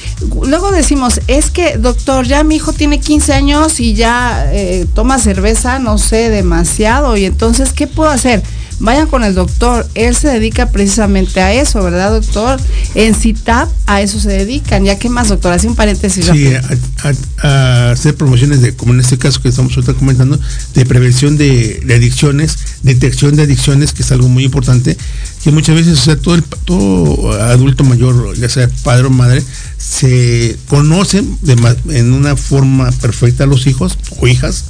Luego 0.43 0.71
decimos, 0.71 1.19
es 1.27 1.51
que 1.51 1.77
doctor, 1.77 2.25
ya 2.25 2.43
mi 2.43 2.55
hijo 2.55 2.73
tiene 2.73 2.99
15 2.99 3.33
años 3.33 3.79
y 3.79 3.93
ya 3.93 4.49
eh, 4.51 4.87
toma 4.95 5.19
cerveza, 5.19 5.77
no 5.77 5.97
sé, 5.97 6.29
demasiado. 6.29 7.17
Y 7.17 7.25
entonces, 7.25 7.73
¿qué 7.73 7.85
puedo 7.85 8.09
hacer? 8.09 8.41
Vayan 8.79 9.07
con 9.07 9.23
el 9.23 9.33
doctor. 9.33 9.87
Él 9.95 10.15
se 10.15 10.27
dedica 10.27 10.71
precisamente 10.71 11.41
a 11.41 11.53
eso, 11.53 11.83
¿verdad, 11.83 12.11
doctor? 12.11 12.59
En 12.95 13.15
CITAP 13.15 13.69
a 13.85 14.01
eso 14.01 14.19
se 14.19 14.29
dedican. 14.29 14.85
¿Ya 14.85 14.99
qué 14.99 15.09
más, 15.09 15.29
doctor? 15.29 15.53
Hace 15.53 15.67
un 15.67 15.75
paréntesis. 15.75 16.25
Sí, 16.25 16.53
a, 16.53 16.61
a, 17.03 17.47
a, 17.47 17.91
hacer 17.91 18.15
promociones 18.15 18.61
de, 18.61 18.75
como 18.75 18.93
en 18.93 18.99
este 18.99 19.17
caso 19.17 19.41
que 19.41 19.49
estamos 19.49 19.75
ahorita 19.75 19.93
comentando, 19.93 20.39
de 20.73 20.85
prevención 20.85 21.37
de, 21.37 21.81
de, 21.85 21.95
adicciones, 21.95 22.57
detección 22.83 23.35
de 23.35 23.43
adicciones, 23.43 23.93
que 23.93 24.03
es 24.03 24.11
algo 24.11 24.29
muy 24.29 24.43
importante, 24.43 24.97
que 25.43 25.51
muchas 25.51 25.75
veces, 25.75 25.99
o 25.99 26.03
sea, 26.03 26.15
todo, 26.17 26.35
el, 26.35 26.43
todo 26.43 27.31
adulto 27.41 27.83
mayor, 27.83 28.35
ya 28.37 28.49
sea 28.49 28.69
padre 28.83 29.07
o 29.07 29.09
madre, 29.09 29.43
se 29.77 30.57
conocen 30.67 31.37
de, 31.41 31.55
en 31.89 32.13
una 32.13 32.35
forma 32.35 32.91
perfecta 32.91 33.45
a 33.45 33.47
los 33.47 33.67
hijos 33.67 33.97
o 34.19 34.27
hijas, 34.27 34.65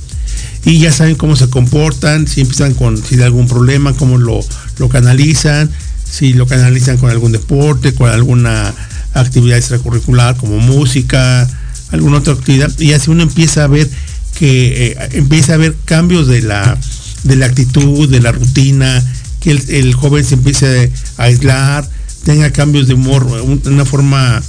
y 0.66 0.80
ya 0.80 0.92
saben 0.92 1.16
cómo 1.16 1.36
se 1.36 1.50
comportan, 1.50 2.28
si 2.28 2.42
empiezan 2.42 2.74
con 2.74 2.98
si 2.98 3.16
hay 3.16 3.22
algún 3.22 3.48
problema, 3.48 3.94
cómo 3.94 4.18
lo, 4.18 4.40
lo 4.80 4.90
canalizan, 4.90 5.70
si 6.04 6.34
lo 6.34 6.46
canalizan 6.46 6.98
con 6.98 7.10
algún 7.10 7.32
deporte, 7.32 7.94
con 7.94 8.10
alguna 8.10 8.74
actividad 9.14 9.58
extracurricular 9.58 10.36
como 10.38 10.60
música, 10.60 11.48
alguna 11.92 12.18
otra 12.18 12.34
actividad, 12.34 12.72
y 12.80 12.94
así 12.94 13.10
uno 13.10 13.24
empieza 13.24 13.64
a 13.64 13.68
ver 13.68 13.90
que 14.38 14.92
eh, 14.92 15.10
empieza 15.14 15.54
a 15.56 15.58
ver 15.58 15.76
cambios 15.86 16.28
de 16.28 16.42
la, 16.42 16.78
de 17.24 17.36
la 17.36 17.48
actitud, 17.48 18.10
de 18.10 18.20
la 18.20 18.32
rutina, 18.32 19.04
que 19.40 19.52
el, 19.52 19.94
joven 19.94 20.24
se 20.24 20.36
empiece 20.36 20.92
a 21.18 21.24
aislar, 21.24 21.90
tenga 22.24 22.52
cambios 22.52 22.88
de 22.88 22.94
humor, 22.94 23.26
de 23.64 23.70
una 23.70 23.86
forma 23.86 24.42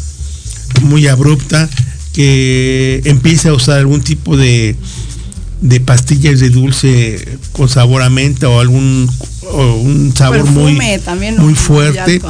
muy 0.82 1.06
abrupta, 1.06 1.68
que 2.12 3.00
empiece 3.04 3.48
a 3.48 3.54
usar 3.54 3.78
algún 3.78 4.02
tipo 4.02 4.36
de, 4.36 4.76
de 5.60 5.80
pastillas 5.80 6.40
de 6.40 6.50
dulce 6.50 7.38
con 7.52 7.68
sabor 7.68 8.02
a 8.02 8.10
menta 8.10 8.48
o 8.48 8.60
algún 8.60 9.10
o 9.42 9.74
un 9.76 10.14
sabor 10.14 10.44
Perfume 10.44 10.72
muy, 10.72 10.98
también, 11.00 11.36
muy 11.38 11.54
fuerte 11.54 12.20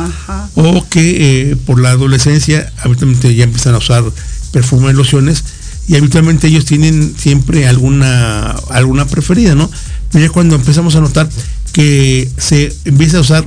o 0.55 0.87
que 0.89 1.51
eh, 1.51 1.57
por 1.67 1.81
la 1.81 1.91
adolescencia 1.91 2.73
habitualmente 2.79 3.35
ya 3.35 3.45
empiezan 3.45 3.75
a 3.75 3.79
usar 3.79 4.05
perfumes, 4.53 4.95
lociones 4.95 5.45
y 5.89 5.97
habitualmente 5.97 6.49
ellos 6.49 6.65
tienen 6.65 7.15
siempre 7.17 7.67
alguna 7.67 8.51
alguna 8.71 9.07
preferida, 9.07 9.55
¿no? 9.55 9.71
Pero 10.13 10.27
ya 10.27 10.31
cuando 10.31 10.57
empezamos 10.57 10.97
a 10.97 11.01
notar 11.01 11.29
que 11.73 12.29
se 12.39 12.75
empieza 12.85 13.19
a 13.19 13.21
usar 13.21 13.45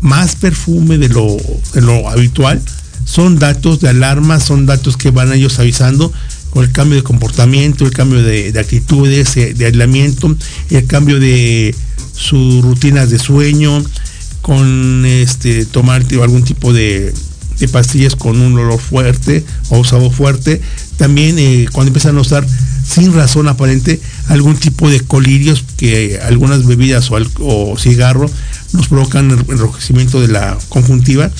más 0.00 0.36
perfume 0.36 0.98
de 0.98 1.08
lo, 1.08 1.36
de 1.74 1.80
lo 1.80 2.08
habitual, 2.08 2.60
son 3.04 3.38
datos 3.38 3.80
de 3.80 3.88
alarma, 3.88 4.40
son 4.40 4.66
datos 4.66 4.96
que 4.96 5.10
van 5.10 5.32
ellos 5.32 5.58
avisando 5.58 6.12
con 6.52 6.64
el 6.64 6.72
cambio 6.72 6.96
de 6.96 7.02
comportamiento, 7.02 7.86
el 7.86 7.92
cambio 7.92 8.22
de, 8.22 8.52
de 8.52 8.60
actitudes, 8.60 9.36
eh, 9.36 9.54
de 9.54 9.66
aislamiento, 9.66 10.36
el 10.70 10.86
cambio 10.86 11.18
de 11.18 11.74
sus 12.14 12.62
rutinas 12.62 13.10
de 13.10 13.18
sueño, 13.18 13.82
con 14.42 15.06
este 15.06 15.64
tomar 15.64 16.04
algún 16.20 16.44
tipo 16.44 16.72
de, 16.72 17.14
pastillas 17.72 18.16
con 18.16 18.40
un 18.40 18.58
olor 18.58 18.80
fuerte 18.80 19.44
o 19.70 19.84
sabor 19.84 20.12
fuerte. 20.12 20.60
También 20.98 21.38
eh, 21.38 21.66
cuando 21.72 21.88
empiezan 21.88 22.18
a 22.18 22.20
usar 22.20 22.46
sin 22.84 23.14
razón 23.14 23.48
aparente 23.48 24.00
algún 24.26 24.56
tipo 24.56 24.90
de 24.90 25.00
colirios 25.00 25.64
que 25.76 26.18
algunas 26.22 26.66
bebidas 26.66 27.10
o, 27.10 27.18
o 27.38 27.78
cigarro 27.78 28.28
nos 28.72 28.88
provocan 28.88 29.30
el 29.30 29.38
enrojecimiento 29.48 30.20
de 30.20 30.28
la 30.28 30.58
conjuntiva. 30.68 31.30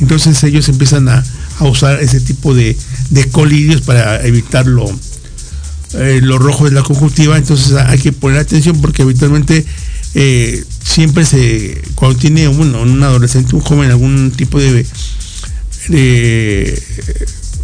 Entonces 0.00 0.42
ellos 0.42 0.68
empiezan 0.68 1.08
a 1.08 1.24
usar 1.60 2.00
ese 2.00 2.20
tipo 2.20 2.54
de, 2.54 2.76
de 3.10 3.28
colirios 3.28 3.82
para 3.82 4.24
evitar 4.26 4.66
lo, 4.66 4.88
eh, 5.94 6.20
rojo 6.22 6.66
de 6.66 6.72
la 6.72 6.82
conjuntiva. 6.82 7.36
Entonces 7.36 7.72
hay 7.72 7.98
que 7.98 8.12
poner 8.12 8.40
atención 8.40 8.80
porque 8.80 9.02
habitualmente 9.02 9.64
eh, 10.14 10.64
siempre 10.82 11.24
se, 11.24 11.82
cuando 11.94 12.18
tiene 12.18 12.48
un, 12.48 12.74
un 12.74 13.02
adolescente, 13.02 13.54
un 13.54 13.62
joven, 13.62 13.90
algún 13.90 14.32
tipo 14.32 14.58
de, 14.58 14.86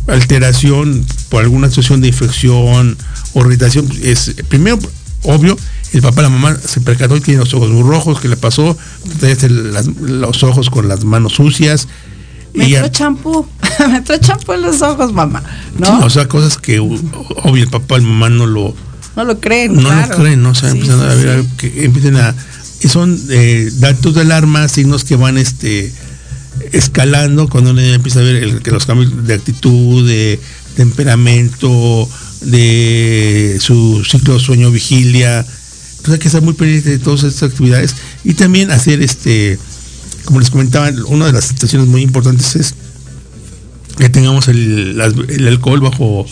alteración 0.07 1.05
por 1.31 1.43
alguna 1.43 1.69
situación 1.69 2.01
de 2.01 2.09
infección 2.09 2.97
o 3.35 3.41
irritación, 3.41 3.89
es 4.03 4.35
primero, 4.49 4.79
obvio, 5.23 5.57
el 5.93 6.03
papá 6.03 6.23
la 6.23 6.29
mamá 6.29 6.57
se 6.57 6.81
percató 6.81 7.17
y 7.17 7.21
tiene 7.21 7.41
los 7.41 7.55
ojos 7.55 7.71
muy 7.71 7.83
rojos, 7.83 8.21
¿qué 8.21 8.29
le 8.29 8.37
pasó? 8.37 8.77
Los 10.01 10.43
ojos 10.43 10.71
con 10.71 10.89
las 10.89 11.05
manos 11.05 11.35
sucias. 11.35 11.89
Me 12.55 12.67
echó 12.67 12.89
champú, 12.89 13.47
me 13.91 13.99
echó 13.99 14.17
champú 14.19 14.53
en 14.53 14.63
los 14.63 14.81
ojos, 14.83 15.13
mamá. 15.13 15.43
¿No? 15.79 15.87
Sí, 15.87 15.93
o 16.05 16.11
sea, 16.11 16.29
cosas 16.29 16.57
que 16.57 16.79
obvio 16.79 17.63
el 17.65 17.69
papá 17.71 17.99
la 17.99 18.05
mamá 18.05 18.29
no 18.31 18.47
lo, 18.47 18.75
no 19.17 19.25
lo 19.25 19.41
creen, 19.41 19.75
no 19.75 19.83
claro. 19.83 20.17
lo 20.17 20.23
creen, 20.23 20.43
¿no? 20.43 20.51
O 20.51 20.55
sea, 20.55 20.71
Sí, 20.71 20.79
empiezan 20.79 21.01
sí, 21.01 21.05
a 21.05 21.15
ver 21.15 21.45
que 21.57 21.85
empiecen 21.85 22.17
a 22.17 22.35
y 22.81 22.89
son 22.89 23.19
eh, 23.31 23.71
datos 23.79 24.15
de 24.15 24.21
alarma, 24.21 24.69
signos 24.69 25.05
que 25.05 25.17
van 25.17 25.39
este 25.39 25.93
escalando 26.73 27.49
cuando 27.49 27.71
uno 27.71 27.81
empieza 27.81 28.21
a 28.21 28.23
ver 28.23 28.37
el- 28.37 28.63
que 28.63 28.71
los 28.71 28.87
cambios 28.87 29.27
de 29.27 29.35
actitud, 29.35 30.07
de 30.07 30.39
temperamento, 30.77 32.09
de 32.43 33.59
su 33.61 34.05
ciclo 34.05 34.39
sueño 34.39 34.71
vigilia. 34.71 35.41
Entonces 35.97 36.15
hay 36.15 36.19
que 36.21 36.29
estar 36.29 36.43
muy 36.43 36.55
pendiente 36.55 36.91
de 36.91 36.99
todas 36.99 37.25
estas 37.25 37.51
actividades 37.51 37.95
y 38.25 38.35
también 38.35 38.71
hacer 38.71 39.03
este, 39.03 39.59
como 40.25 40.41
les 40.41 40.51
comentaba, 40.51 40.91
una 41.07 41.27
de 41.27 41.33
las 41.33 41.45
situaciones 41.45 41.89
muy 41.89 42.03
importantes 42.03 42.57
es 42.57 42.75
que 43.97 44.09
tengamos 44.09 44.49
el, 44.49 45.01
alcohol 45.47 45.81
bajo 45.81 46.27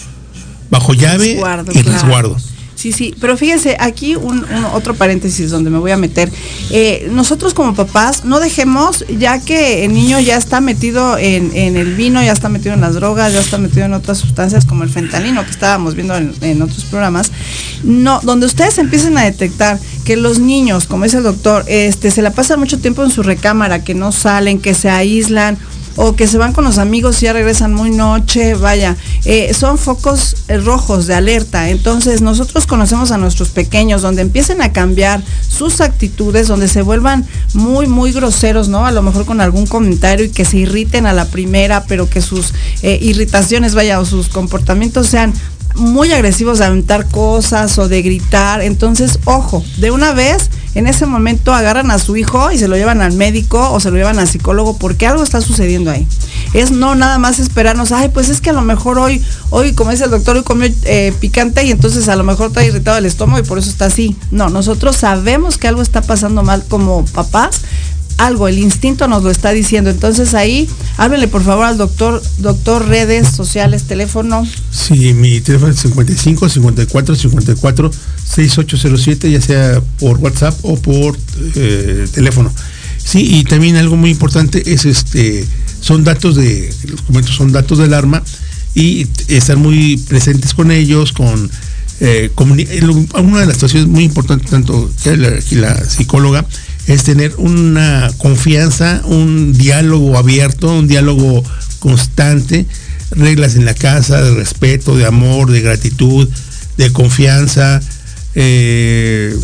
bajo 0.70 0.94
llave 0.94 1.34
Resguardo, 1.34 1.72
y 1.72 1.82
claro. 1.82 1.92
resguardo. 1.92 2.36
Sí, 2.82 2.90
sí, 2.90 3.14
pero 3.20 3.36
fíjese, 3.36 3.76
aquí 3.78 4.16
un, 4.16 4.44
otro 4.74 4.94
paréntesis 4.94 5.50
donde 5.50 5.70
me 5.70 5.78
voy 5.78 5.92
a 5.92 5.96
meter. 5.96 6.28
Eh, 6.72 7.08
nosotros 7.12 7.54
como 7.54 7.76
papás 7.76 8.24
no 8.24 8.40
dejemos, 8.40 9.04
ya 9.20 9.38
que 9.38 9.84
el 9.84 9.92
niño 9.92 10.18
ya 10.18 10.36
está 10.36 10.60
metido 10.60 11.16
en, 11.16 11.54
el 11.54 11.94
vino, 11.94 12.20
ya 12.20 12.32
está 12.32 12.48
metido 12.48 12.74
en 12.74 12.80
las 12.80 12.94
drogas, 12.94 13.32
ya 13.32 13.38
está 13.38 13.56
metido 13.56 13.86
en 13.86 13.94
otras 13.94 14.18
sustancias 14.18 14.64
como 14.64 14.82
el 14.82 14.90
fentanilo 14.90 15.44
que 15.44 15.52
estábamos 15.52 15.94
viendo 15.94 16.16
en, 16.16 16.34
en 16.40 16.60
otros 16.60 16.82
programas, 16.86 17.30
no, 17.84 18.18
donde 18.24 18.46
ustedes 18.46 18.78
empiecen 18.78 19.16
a 19.16 19.22
detectar 19.22 19.78
que 20.04 20.16
los 20.16 20.40
niños, 20.40 20.88
como 20.88 21.04
dice 21.04 21.18
el 21.18 21.22
doctor, 21.22 21.64
este, 21.68 22.10
se 22.10 22.20
la 22.20 22.32
pasan 22.32 22.58
mucho 22.58 22.80
tiempo 22.80 23.04
en 23.04 23.10
su 23.10 23.22
recámara, 23.22 23.84
que 23.84 23.94
no 23.94 24.10
salen, 24.10 24.60
que 24.60 24.74
se 24.74 24.90
aíslan, 24.90 25.56
o 25.96 26.14
que 26.14 26.26
se 26.26 26.38
van 26.38 26.52
con 26.52 26.64
los 26.64 26.78
amigos 26.78 27.22
y 27.22 27.26
ya 27.26 27.32
regresan 27.32 27.74
muy 27.74 27.90
noche, 27.90 28.54
vaya, 28.54 28.96
eh, 29.24 29.52
son 29.54 29.78
focos 29.78 30.36
eh, 30.48 30.58
rojos 30.58 31.06
de 31.06 31.14
alerta. 31.14 31.70
Entonces 31.70 32.22
nosotros 32.22 32.66
conocemos 32.66 33.10
a 33.10 33.18
nuestros 33.18 33.50
pequeños, 33.50 34.02
donde 34.02 34.22
empiecen 34.22 34.62
a 34.62 34.72
cambiar 34.72 35.22
sus 35.46 35.80
actitudes, 35.80 36.48
donde 36.48 36.68
se 36.68 36.82
vuelvan 36.82 37.26
muy, 37.54 37.86
muy 37.86 38.12
groseros, 38.12 38.68
¿no? 38.68 38.86
A 38.86 38.92
lo 38.92 39.02
mejor 39.02 39.24
con 39.24 39.40
algún 39.40 39.66
comentario 39.66 40.26
y 40.26 40.30
que 40.30 40.44
se 40.44 40.58
irriten 40.58 41.06
a 41.06 41.12
la 41.12 41.26
primera, 41.26 41.84
pero 41.84 42.08
que 42.08 42.20
sus 42.20 42.54
eh, 42.82 42.98
irritaciones, 43.00 43.74
vaya, 43.74 44.00
o 44.00 44.04
sus 44.04 44.28
comportamientos 44.28 45.08
sean 45.08 45.32
muy 45.74 46.12
agresivos 46.12 46.58
de 46.58 46.66
aventar 46.66 47.08
cosas 47.08 47.78
o 47.78 47.88
de 47.88 48.02
gritar. 48.02 48.62
Entonces, 48.62 49.18
ojo, 49.24 49.64
de 49.78 49.90
una 49.90 50.12
vez, 50.12 50.50
en 50.74 50.86
ese 50.86 51.06
momento 51.06 51.52
agarran 51.52 51.90
a 51.90 51.98
su 51.98 52.16
hijo 52.16 52.50
y 52.50 52.58
se 52.58 52.68
lo 52.68 52.76
llevan 52.76 53.02
al 53.02 53.12
médico 53.12 53.72
o 53.72 53.80
se 53.80 53.90
lo 53.90 53.96
llevan 53.96 54.18
al 54.18 54.28
psicólogo 54.28 54.76
porque 54.78 55.06
algo 55.06 55.22
está 55.22 55.40
sucediendo 55.40 55.90
ahí. 55.90 56.06
Es 56.54 56.70
no 56.70 56.94
nada 56.94 57.18
más 57.18 57.38
esperarnos, 57.38 57.92
ay, 57.92 58.08
pues 58.08 58.28
es 58.28 58.40
que 58.40 58.50
a 58.50 58.54
lo 58.54 58.62
mejor 58.62 58.98
hoy, 58.98 59.22
hoy, 59.50 59.72
como 59.72 59.90
dice 59.90 60.04
el 60.04 60.10
doctor, 60.10 60.36
hoy 60.36 60.42
comió 60.42 60.68
eh, 60.84 61.12
picante 61.20 61.64
y 61.64 61.70
entonces 61.70 62.08
a 62.08 62.16
lo 62.16 62.24
mejor 62.24 62.48
está 62.48 62.64
irritado 62.64 62.98
el 62.98 63.06
estómago 63.06 63.38
y 63.38 63.46
por 63.46 63.58
eso 63.58 63.70
está 63.70 63.86
así. 63.86 64.16
No, 64.30 64.48
nosotros 64.48 64.96
sabemos 64.96 65.58
que 65.58 65.68
algo 65.68 65.82
está 65.82 66.02
pasando 66.02 66.42
mal 66.42 66.64
como 66.68 67.04
papás 67.06 67.62
algo, 68.18 68.48
el 68.48 68.58
instinto 68.58 69.08
nos 69.08 69.22
lo 69.22 69.30
está 69.30 69.50
diciendo. 69.50 69.90
Entonces 69.90 70.34
ahí, 70.34 70.68
háblenle 70.96 71.28
por 71.28 71.42
favor 71.42 71.66
al 71.66 71.78
doctor, 71.78 72.22
doctor, 72.38 72.86
redes 72.88 73.28
sociales, 73.28 73.84
teléfono. 73.84 74.46
Sí, 74.70 75.12
mi 75.14 75.40
teléfono 75.40 75.72
es 75.72 75.80
55 75.80 76.48
54 76.48 77.14
54 77.16 77.90
6807, 78.24 79.30
ya 79.30 79.40
sea 79.40 79.82
por 79.98 80.18
WhatsApp 80.18 80.54
o 80.62 80.76
por 80.76 81.16
eh, 81.54 82.06
teléfono. 82.12 82.52
Sí, 83.04 83.38
y 83.38 83.44
también 83.44 83.76
algo 83.76 83.96
muy 83.96 84.10
importante 84.10 84.62
es 84.72 84.84
este, 84.84 85.44
son 85.80 86.04
datos 86.04 86.36
de, 86.36 86.72
los 86.88 87.02
comento, 87.02 87.32
son 87.32 87.52
datos 87.52 87.78
de 87.78 87.84
alarma 87.84 88.22
y 88.74 89.06
estar 89.28 89.56
muy 89.56 89.96
presentes 89.96 90.54
con 90.54 90.70
ellos, 90.70 91.12
con 91.12 91.50
eh, 92.00 92.30
una 92.36 93.40
de 93.40 93.46
las 93.46 93.54
situaciones 93.54 93.88
muy 93.88 94.04
importantes, 94.04 94.50
tanto 94.50 94.90
que 95.02 95.16
la 95.16 95.84
psicóloga, 95.84 96.46
es 96.86 97.04
tener 97.04 97.34
una 97.36 98.10
confianza, 98.18 99.02
un 99.04 99.52
diálogo 99.52 100.16
abierto, 100.18 100.72
un 100.72 100.88
diálogo 100.88 101.42
constante, 101.78 102.66
reglas 103.10 103.54
en 103.54 103.64
la 103.64 103.74
casa 103.74 104.22
de 104.22 104.34
respeto, 104.34 104.96
de 104.96 105.06
amor, 105.06 105.50
de 105.50 105.60
gratitud, 105.60 106.28
de 106.76 106.92
confianza, 106.92 107.80
eh, 108.34 109.36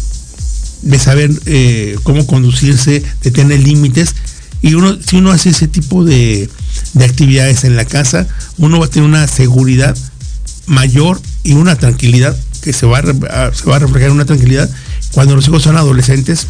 de 0.82 0.98
saber 0.98 1.30
eh, 1.46 1.96
cómo 2.02 2.26
conducirse, 2.26 3.02
de 3.22 3.30
tener 3.30 3.60
límites. 3.60 4.14
Y 4.60 4.74
uno, 4.74 4.96
si 5.00 5.16
uno 5.16 5.30
hace 5.30 5.50
ese 5.50 5.68
tipo 5.68 6.04
de, 6.04 6.48
de 6.94 7.04
actividades 7.04 7.64
en 7.64 7.76
la 7.76 7.84
casa, 7.84 8.26
uno 8.56 8.80
va 8.80 8.86
a 8.86 8.90
tener 8.90 9.08
una 9.08 9.26
seguridad 9.28 9.96
mayor 10.66 11.20
y 11.44 11.52
una 11.52 11.76
tranquilidad 11.76 12.36
que 12.62 12.72
se 12.72 12.86
va 12.86 12.98
a, 12.98 13.54
se 13.54 13.64
va 13.64 13.76
a 13.76 13.78
reflejar 13.78 14.08
en 14.08 14.16
una 14.16 14.24
tranquilidad 14.24 14.68
cuando 15.12 15.36
los 15.36 15.46
hijos 15.46 15.62
son 15.62 15.76
adolescentes 15.76 16.46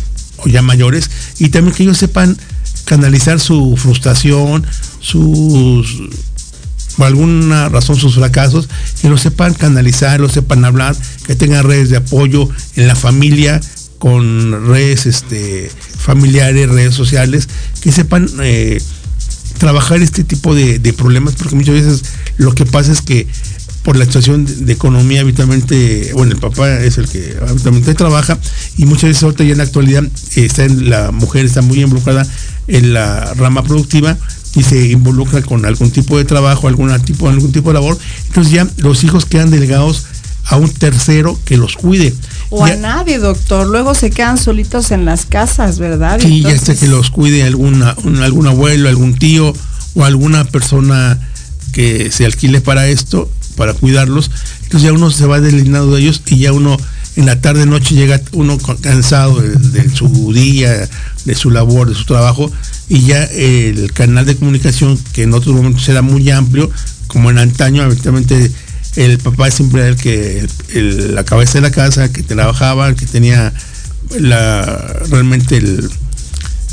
ya 0.46 0.62
mayores 0.62 1.10
y 1.38 1.48
también 1.48 1.74
que 1.74 1.82
ellos 1.84 1.98
sepan 1.98 2.36
canalizar 2.84 3.38
su 3.38 3.76
frustración, 3.76 4.66
sus 5.00 6.02
por 6.96 7.06
alguna 7.06 7.68
razón 7.68 7.96
sus 7.96 8.16
fracasos, 8.16 8.68
que 9.00 9.08
lo 9.08 9.16
sepan 9.16 9.54
canalizar, 9.54 10.18
lo 10.18 10.28
sepan 10.28 10.64
hablar, 10.64 10.96
que 11.26 11.36
tengan 11.36 11.64
redes 11.64 11.90
de 11.90 11.98
apoyo 11.98 12.48
en 12.74 12.88
la 12.88 12.96
familia, 12.96 13.60
con 13.98 14.66
redes 14.66 15.06
este, 15.06 15.70
familiares, 15.96 16.68
redes 16.68 16.94
sociales, 16.94 17.48
que 17.80 17.92
sepan 17.92 18.28
eh, 18.42 18.82
trabajar 19.58 20.02
este 20.02 20.24
tipo 20.24 20.56
de 20.56 20.92
problemas, 20.92 21.34
porque 21.34 21.54
muchas 21.54 21.74
veces 21.74 22.02
lo 22.36 22.52
que 22.54 22.66
pasa 22.66 22.90
es 22.90 23.00
que 23.00 23.28
por 23.82 23.96
la 23.96 24.04
situación 24.04 24.44
de, 24.44 24.54
de 24.54 24.72
economía 24.72 25.20
habitualmente, 25.22 26.10
bueno, 26.14 26.32
el 26.32 26.38
papá 26.38 26.68
es 26.80 26.98
el 26.98 27.08
que 27.08 27.36
habitualmente 27.48 27.94
trabaja 27.94 28.38
y 28.76 28.84
muchas 28.86 29.04
veces 29.10 29.22
ahorita 29.22 29.44
ya 29.44 29.52
en 29.52 29.58
la 29.58 29.64
actualidad 29.64 30.04
eh, 30.04 30.44
está 30.44 30.64
en, 30.64 30.90
la 30.90 31.10
mujer 31.10 31.46
está 31.46 31.62
muy 31.62 31.80
involucrada 31.82 32.26
en 32.66 32.92
la 32.92 33.32
rama 33.34 33.62
productiva 33.62 34.16
y 34.54 34.62
se 34.62 34.88
involucra 34.88 35.40
con 35.42 35.64
algún 35.64 35.90
tipo 35.90 36.18
de 36.18 36.24
trabajo, 36.24 36.68
algún 36.68 36.98
tipo, 37.02 37.28
algún 37.28 37.52
tipo 37.52 37.70
de 37.70 37.74
labor, 37.74 37.98
entonces 38.26 38.52
ya 38.52 38.66
los 38.78 39.04
hijos 39.04 39.24
quedan 39.24 39.50
delegados 39.50 40.04
a 40.44 40.56
un 40.56 40.70
tercero 40.70 41.38
que 41.44 41.56
los 41.58 41.76
cuide. 41.76 42.14
O 42.50 42.66
Ya- 42.66 42.72
a 42.72 42.76
nadie, 42.76 43.18
doctor. 43.18 43.66
Luego 43.66 43.94
se 43.94 44.10
quedan 44.10 44.38
solitos 44.38 44.90
en 44.92 45.04
las 45.04 45.26
casas, 45.26 45.78
¿verdad? 45.78 46.18
Sí, 46.22 46.40
ya 46.40 46.50
Entonces, 46.52 46.78
que 46.80 46.88
los 46.88 47.10
cuide 47.10 47.42
alguna, 47.42 47.94
un- 48.04 48.22
algún 48.22 48.46
abuelo, 48.46 48.88
algún 48.88 49.14
tío 49.18 49.52
o 49.94 50.04
alguna 50.04 50.44
persona 50.44 51.18
que 51.72 52.10
se 52.10 52.24
alquile 52.24 52.62
para 52.62 52.86
esto, 52.88 53.30
para 53.58 53.74
cuidarlos. 53.74 54.30
Entonces 54.62 54.82
ya 54.82 54.92
uno 54.94 55.10
se 55.10 55.26
va 55.26 55.40
delineando 55.40 55.96
de 55.96 56.00
ellos 56.00 56.22
y 56.26 56.38
ya 56.38 56.54
uno 56.54 56.78
en 57.16 57.26
la 57.26 57.40
tarde 57.40 57.66
noche 57.66 57.96
llega 57.96 58.20
uno 58.32 58.58
cansado 58.58 59.40
de, 59.40 59.90
su 59.90 60.32
día, 60.32 60.88
de 61.24 61.34
su 61.34 61.50
labor, 61.50 61.88
de 61.88 61.96
su 61.96 62.04
trabajo, 62.04 62.50
y 62.88 63.06
ya 63.06 63.24
el 63.24 63.92
canal 63.92 64.24
de 64.24 64.36
comunicación, 64.36 64.96
que 65.12 65.24
en 65.24 65.34
otros 65.34 65.54
momentos 65.56 65.88
era 65.88 66.00
muy 66.00 66.30
amplio, 66.30 66.70
como 67.08 67.30
en 67.30 67.38
antaño, 67.38 67.82
habitualmente 67.82 68.52
el 68.94 69.18
papá 69.18 69.50
siempre 69.50 69.80
era 69.80 69.90
el 69.90 69.96
que, 69.96 70.46
la 71.12 71.24
cabeza 71.24 71.54
de 71.54 71.62
la 71.62 71.72
casa, 71.72 72.12
que 72.12 72.22
trabajaba, 72.22 72.94
que 72.94 73.06
tenía 73.06 73.52
realmente 74.10 75.56
el, 75.56 75.90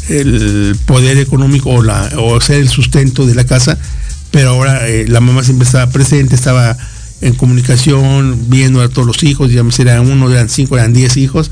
el 0.09 0.77
poder 0.85 1.17
económico 1.17 1.71
o, 1.71 1.83
la, 1.83 2.11
o 2.17 2.39
ser 2.39 2.57
el 2.57 2.69
sustento 2.69 3.25
de 3.25 3.33
la 3.33 3.45
casa, 3.45 3.79
pero 4.35 4.49
ahora 4.49 4.85
eh, 4.89 5.05
la 5.07 5.21
mamá 5.21 5.45
siempre 5.45 5.65
estaba 5.65 5.89
presente, 5.89 6.35
estaba 6.35 6.77
en 7.21 7.35
comunicación, 7.35 8.37
viendo 8.49 8.81
a 8.81 8.89
todos 8.89 9.07
los 9.07 9.23
hijos, 9.23 9.49
ya 9.49 9.63
eran 9.79 10.11
uno, 10.11 10.29
eran 10.29 10.49
cinco, 10.49 10.75
eran 10.75 10.91
diez 10.91 11.15
hijos, 11.15 11.51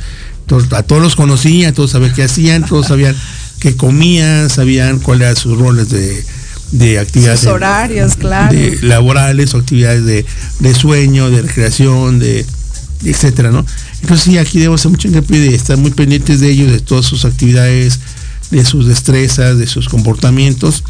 a 0.71 0.83
todos 0.83 1.01
los 1.01 1.15
conocía, 1.15 1.71
todos 1.73 1.91
sabían 1.91 2.13
qué 2.13 2.23
hacían, 2.23 2.65
todos 2.65 2.87
sabían 2.87 3.15
qué 3.61 3.77
comían, 3.77 4.49
sabían 4.49 4.99
cuáles 4.99 5.21
eran 5.21 5.35
sus 5.37 5.57
roles 5.57 5.91
de, 5.91 6.25
de 6.73 6.99
actividades. 6.99 7.39
Sus 7.39 7.51
horarios, 7.51 8.17
claro. 8.17 8.53
laborales 8.81 9.53
o 9.53 9.59
actividades 9.59 10.03
de, 10.59 10.73
sueño, 10.73 11.29
de 11.29 11.41
recreación, 11.41 12.19
de, 12.19 12.45
etcétera, 13.05 13.51
¿no? 13.51 13.65
Entonces 14.01 14.25
sí, 14.25 14.37
aquí 14.37 14.59
debemos 14.59 14.81
hacer 14.81 14.91
mucho 14.91 15.07
hincapié 15.07 15.39
de 15.39 15.55
estar 15.55 15.77
muy 15.77 15.91
pendientes 15.91 16.41
de 16.41 16.49
ellos, 16.49 16.69
de 16.69 16.81
todas 16.81 17.05
sus 17.05 17.23
actividades, 17.23 18.01
de 18.51 18.65
sus 18.65 18.87
destrezas, 18.87 19.57
de 19.57 19.67
sus 19.67 19.87
comportamientos 19.87 20.83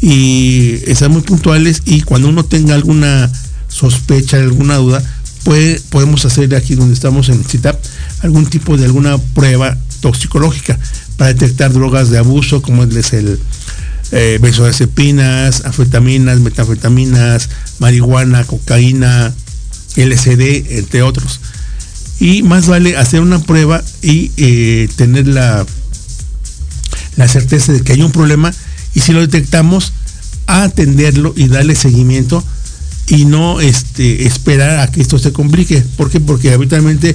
y 0.00 0.80
estar 0.86 1.08
muy 1.08 1.22
puntuales 1.22 1.82
y 1.84 2.02
cuando 2.02 2.28
uno 2.28 2.44
tenga 2.44 2.74
alguna 2.74 3.30
sospecha, 3.68 4.36
alguna 4.36 4.76
duda, 4.76 5.02
puede, 5.44 5.80
podemos 5.90 6.24
hacer 6.24 6.54
aquí 6.54 6.74
donde 6.74 6.94
estamos 6.94 7.28
en 7.28 7.44
CITAP 7.44 7.76
algún 8.22 8.46
tipo 8.46 8.76
de 8.76 8.84
alguna 8.84 9.18
prueba 9.18 9.76
toxicológica 10.00 10.78
para 11.16 11.32
detectar 11.32 11.72
drogas 11.72 12.10
de 12.10 12.18
abuso 12.18 12.62
como 12.62 12.84
es 12.84 13.12
el 13.12 13.38
eh, 14.12 14.38
benzodiazepinas, 14.40 15.64
anfetaminas, 15.64 16.40
metanfetaminas, 16.40 17.50
marihuana, 17.78 18.44
cocaína, 18.44 19.34
LSD, 19.96 20.78
entre 20.78 21.02
otros. 21.02 21.40
Y 22.20 22.42
más 22.42 22.66
vale 22.66 22.96
hacer 22.96 23.20
una 23.20 23.38
prueba 23.40 23.82
y 24.00 24.30
eh, 24.36 24.88
tener 24.96 25.26
la, 25.28 25.66
la 27.16 27.28
certeza 27.28 27.72
de 27.72 27.82
que 27.82 27.92
hay 27.92 28.02
un 28.02 28.12
problema 28.12 28.52
y 28.98 29.00
si 29.00 29.12
lo 29.12 29.20
detectamos, 29.20 29.92
atenderlo 30.48 31.32
y 31.36 31.46
darle 31.46 31.76
seguimiento 31.76 32.42
y 33.06 33.26
no 33.26 33.60
este, 33.60 34.26
esperar 34.26 34.80
a 34.80 34.90
que 34.90 35.00
esto 35.00 35.20
se 35.20 35.32
complique. 35.32 35.84
¿Por 35.96 36.10
qué? 36.10 36.18
Porque 36.18 36.52
habitualmente 36.52 37.14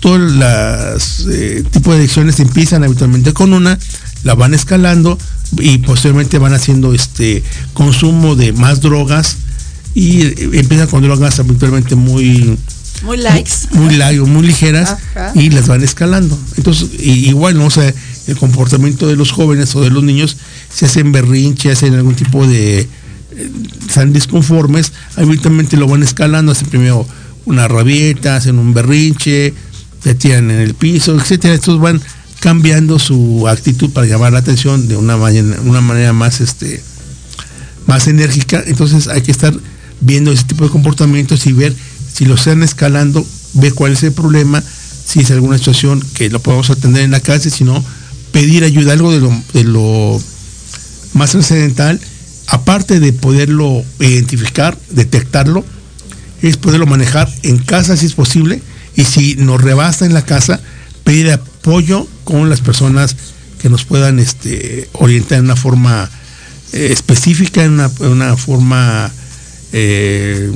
todos 0.00 0.20
los 0.20 1.26
eh, 1.30 1.64
tipos 1.70 1.94
de 1.94 2.00
adicciones 2.00 2.40
empiezan 2.40 2.84
habitualmente 2.84 3.32
con 3.32 3.54
una, 3.54 3.78
la 4.22 4.34
van 4.34 4.52
escalando 4.52 5.16
y 5.58 5.78
posteriormente 5.78 6.36
van 6.36 6.52
haciendo 6.52 6.92
este 6.92 7.42
consumo 7.72 8.36
de 8.36 8.52
más 8.52 8.82
drogas 8.82 9.38
y 9.94 10.26
eh, 10.26 10.50
empiezan 10.52 10.88
con 10.88 11.02
drogas 11.02 11.40
habitualmente 11.40 11.94
muy 11.94 12.58
muy 13.02 13.16
likes 13.16 13.52
muy, 13.70 14.20
muy 14.26 14.46
ligeras 14.46 14.96
y 15.34 15.48
las 15.48 15.68
van 15.68 15.82
escalando 15.82 16.38
entonces 16.58 16.90
igual 17.00 17.56
no 17.56 17.66
o 17.66 17.70
sea 17.70 17.92
el 18.26 18.36
comportamiento 18.36 19.06
de 19.08 19.16
los 19.16 19.32
jóvenes 19.32 19.74
o 19.74 19.80
de 19.80 19.90
los 19.90 20.02
niños 20.02 20.36
se 20.72 20.86
hacen 20.86 21.12
berrinche 21.12 21.72
hacen 21.72 21.94
algún 21.94 22.14
tipo 22.14 22.46
de 22.46 22.88
están 23.86 24.12
disconformes, 24.12 24.92
habitualmente 25.16 25.76
lo 25.76 25.88
van 25.88 26.02
escalando, 26.02 26.52
hacen 26.52 26.68
primero 26.68 27.06
una 27.44 27.68
rabieta, 27.68 28.36
hacen 28.36 28.58
un 28.58 28.74
berrinche, 28.74 29.54
se 30.02 30.14
tiran 30.14 30.50
en 30.50 30.60
el 30.60 30.74
piso, 30.74 31.14
etcétera. 31.16 31.54
Estos 31.54 31.80
van 31.80 32.00
cambiando 32.40 32.98
su 32.98 33.46
actitud 33.48 33.90
para 33.90 34.06
llamar 34.06 34.32
la 34.32 34.40
atención 34.40 34.88
de 34.88 34.96
una 34.96 35.16
manera, 35.16 35.60
una 35.64 35.80
manera 35.80 36.12
más 36.12 36.40
este 36.40 36.82
más 37.86 38.06
enérgica. 38.06 38.62
Entonces 38.66 39.08
hay 39.08 39.22
que 39.22 39.32
estar 39.32 39.54
viendo 40.00 40.32
ese 40.32 40.44
tipo 40.44 40.64
de 40.64 40.70
comportamientos 40.70 41.46
y 41.46 41.52
ver 41.52 41.74
si 42.12 42.24
lo 42.24 42.34
están 42.34 42.62
escalando, 42.62 43.24
ver 43.54 43.74
cuál 43.74 43.92
es 43.92 44.02
el 44.02 44.12
problema, 44.12 44.62
si 45.04 45.20
es 45.20 45.30
alguna 45.30 45.58
situación 45.58 46.04
que 46.14 46.30
lo 46.30 46.40
podemos 46.40 46.70
atender 46.70 47.02
en 47.02 47.10
la 47.10 47.20
casa, 47.20 47.48
si 47.50 47.64
no, 47.64 47.82
pedir 48.32 48.64
ayuda, 48.64 48.92
algo 48.92 49.12
de 49.12 49.20
lo, 49.20 49.42
de 49.52 49.64
lo 49.64 50.20
más 51.14 51.30
trascendental 51.30 52.00
aparte 52.52 53.00
de 53.00 53.12
poderlo 53.14 53.82
identificar, 53.98 54.76
detectarlo, 54.90 55.64
es 56.42 56.58
poderlo 56.58 56.86
manejar 56.86 57.26
en 57.42 57.58
casa 57.58 57.96
si 57.96 58.04
es 58.06 58.12
posible 58.12 58.60
y 58.94 59.04
si 59.04 59.36
nos 59.36 59.60
rebasta 59.60 60.04
en 60.04 60.12
la 60.12 60.26
casa, 60.26 60.60
pedir 61.02 61.30
apoyo 61.30 62.06
con 62.24 62.50
las 62.50 62.60
personas 62.60 63.16
que 63.60 63.70
nos 63.70 63.84
puedan 63.84 64.18
este, 64.18 64.88
orientar 64.92 65.38
en 65.38 65.46
una 65.46 65.56
forma 65.56 66.10
eh, 66.74 66.88
específica, 66.90 67.64
en 67.64 67.80
una, 68.00 68.36
forma 68.36 69.10
eh, 69.72 70.52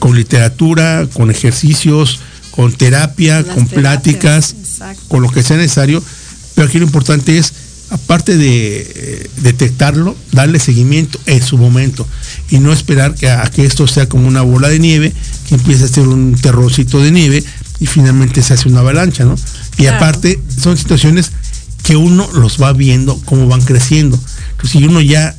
con 0.00 0.16
literatura, 0.16 1.06
con 1.12 1.30
ejercicios, 1.30 2.18
con 2.50 2.72
terapia, 2.72 3.44
con 3.44 3.68
pláticas, 3.68 4.56
con 5.06 5.22
lo 5.22 5.30
que 5.30 5.44
sea 5.44 5.56
necesario. 5.56 6.02
Pero 6.54 6.68
aquí 6.68 6.78
lo 6.78 6.84
importante 6.84 7.38
es 7.38 7.52
aparte 7.90 8.38
de 8.38 8.80
eh, 8.80 9.30
detectarlo, 9.42 10.16
darle 10.32 10.58
seguimiento 10.58 11.20
en 11.26 11.42
su 11.42 11.58
momento 11.58 12.06
y 12.50 12.58
no 12.58 12.72
esperar 12.72 13.14
que, 13.14 13.28
a 13.28 13.44
que 13.50 13.66
esto 13.66 13.86
sea 13.86 14.08
como 14.08 14.26
una 14.26 14.42
bola 14.42 14.68
de 14.68 14.78
nieve, 14.78 15.12
que 15.48 15.56
empiece 15.56 15.84
a 15.84 15.88
ser 15.88 16.08
un 16.08 16.34
terrorcito 16.40 17.00
de 17.00 17.10
nieve 17.10 17.44
y 17.80 17.86
finalmente 17.86 18.42
se 18.42 18.54
hace 18.54 18.68
una 18.68 18.80
avalancha, 18.80 19.24
¿no? 19.24 19.36
Y 19.76 19.86
aparte 19.86 20.40
son 20.58 20.78
situaciones 20.78 21.32
que 21.82 21.96
uno 21.96 22.28
los 22.32 22.60
va 22.62 22.72
viendo 22.72 23.20
cómo 23.24 23.46
van 23.46 23.60
creciendo. 23.60 24.18
Entonces, 24.52 24.70
si 24.70 24.84
uno 24.84 25.00
ya 25.00 25.36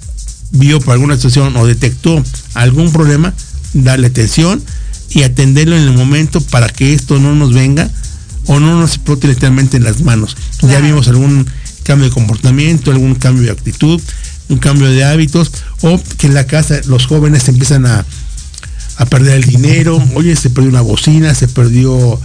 vio 0.52 0.80
por 0.80 0.94
alguna 0.94 1.16
situación 1.16 1.56
o 1.58 1.66
detectó 1.66 2.24
algún 2.54 2.92
problema, 2.92 3.34
darle 3.74 4.08
atención 4.08 4.62
y 5.10 5.24
atenderlo 5.24 5.76
en 5.76 5.84
el 5.84 5.94
momento 5.94 6.42
para 6.42 6.70
que 6.70 6.94
esto 6.94 7.20
no 7.20 7.34
nos 7.34 7.54
venga 7.54 7.90
o 8.48 8.60
no 8.60 8.80
nos 8.80 8.96
explote 8.96 9.28
literalmente 9.28 9.78
en 9.78 9.84
las 9.84 10.02
manos. 10.02 10.36
Ya 10.62 10.80
vimos 10.80 11.08
algún 11.08 11.48
cambio 11.84 12.08
de 12.08 12.14
comportamiento, 12.14 12.92
algún 12.92 13.16
cambio 13.16 13.44
de 13.44 13.52
actitud, 13.52 14.02
un 14.50 14.58
cambio 14.58 14.90
de 14.90 15.04
hábitos, 15.04 15.52
o 15.82 16.00
que 16.18 16.28
en 16.28 16.34
la 16.34 16.46
casa 16.46 16.82
los 16.86 17.06
jóvenes 17.08 17.48
empiezan 17.48 17.86
a, 17.86 18.06
a 18.98 19.06
perder 19.06 19.36
el 19.36 19.44
dinero, 19.44 20.02
oye, 20.16 20.36
se 20.36 20.50
perdió 20.50 20.70
una 20.70 20.82
bocina, 20.82 21.34
se 21.36 21.48
perdió 21.48 22.20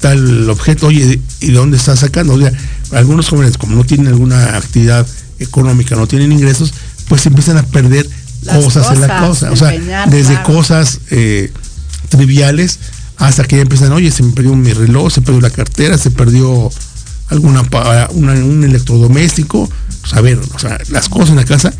tal 0.00 0.48
objeto, 0.50 0.88
oye, 0.88 1.20
¿y 1.40 1.46
de 1.46 1.52
dónde 1.52 1.76
está 1.76 1.96
sacando? 1.96 2.34
O 2.34 2.38
sea, 2.38 2.52
algunos 2.92 3.28
jóvenes 3.28 3.58
como 3.58 3.76
no 3.76 3.84
tienen 3.84 4.08
alguna 4.08 4.56
actividad 4.56 5.06
económica, 5.38 5.96
no 5.96 6.06
tienen 6.06 6.32
ingresos, 6.32 6.72
pues 7.08 7.26
empiezan 7.26 7.58
a 7.58 7.62
perder 7.62 8.08
cosas, 8.44 8.92
en 8.92 9.00
la 9.00 9.26
cosa, 9.26 9.50
o 9.50 9.56
sea, 9.56 9.70
desde 10.08 10.42
cosas 10.42 11.00
eh, 11.10 11.50
triviales 12.08 12.78
hasta 13.18 13.44
que 13.44 13.56
ya 13.56 13.62
empiezan, 13.62 13.92
oye, 13.92 14.10
se 14.10 14.22
me 14.22 14.32
perdió 14.32 14.54
mi 14.54 14.72
reloj, 14.72 15.12
se 15.12 15.22
perdió 15.22 15.40
la 15.40 15.50
cartera, 15.50 15.96
se 15.98 16.10
perdió 16.10 16.70
alguna 17.28 17.62
un 18.10 18.64
electrodoméstico, 18.64 19.68
pues 20.00 20.14
a 20.14 20.20
ver, 20.20 20.38
o 20.54 20.58
sea, 20.58 20.78
las 20.88 21.08
cosas 21.08 21.30
en 21.30 21.36
la 21.36 21.44
casa 21.44 21.72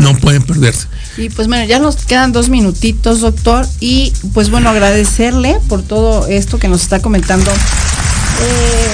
no 0.00 0.16
pueden 0.16 0.42
perderse. 0.42 0.86
Y 1.16 1.28
pues 1.30 1.48
bueno, 1.48 1.64
ya 1.64 1.78
nos 1.78 1.96
quedan 1.96 2.32
dos 2.32 2.48
minutitos, 2.48 3.20
doctor, 3.20 3.66
y 3.80 4.12
pues 4.32 4.50
bueno, 4.50 4.70
agradecerle 4.70 5.58
por 5.68 5.82
todo 5.82 6.26
esto 6.26 6.58
que 6.58 6.68
nos 6.68 6.82
está 6.82 7.00
comentando 7.00 7.50
eh, 7.50 8.88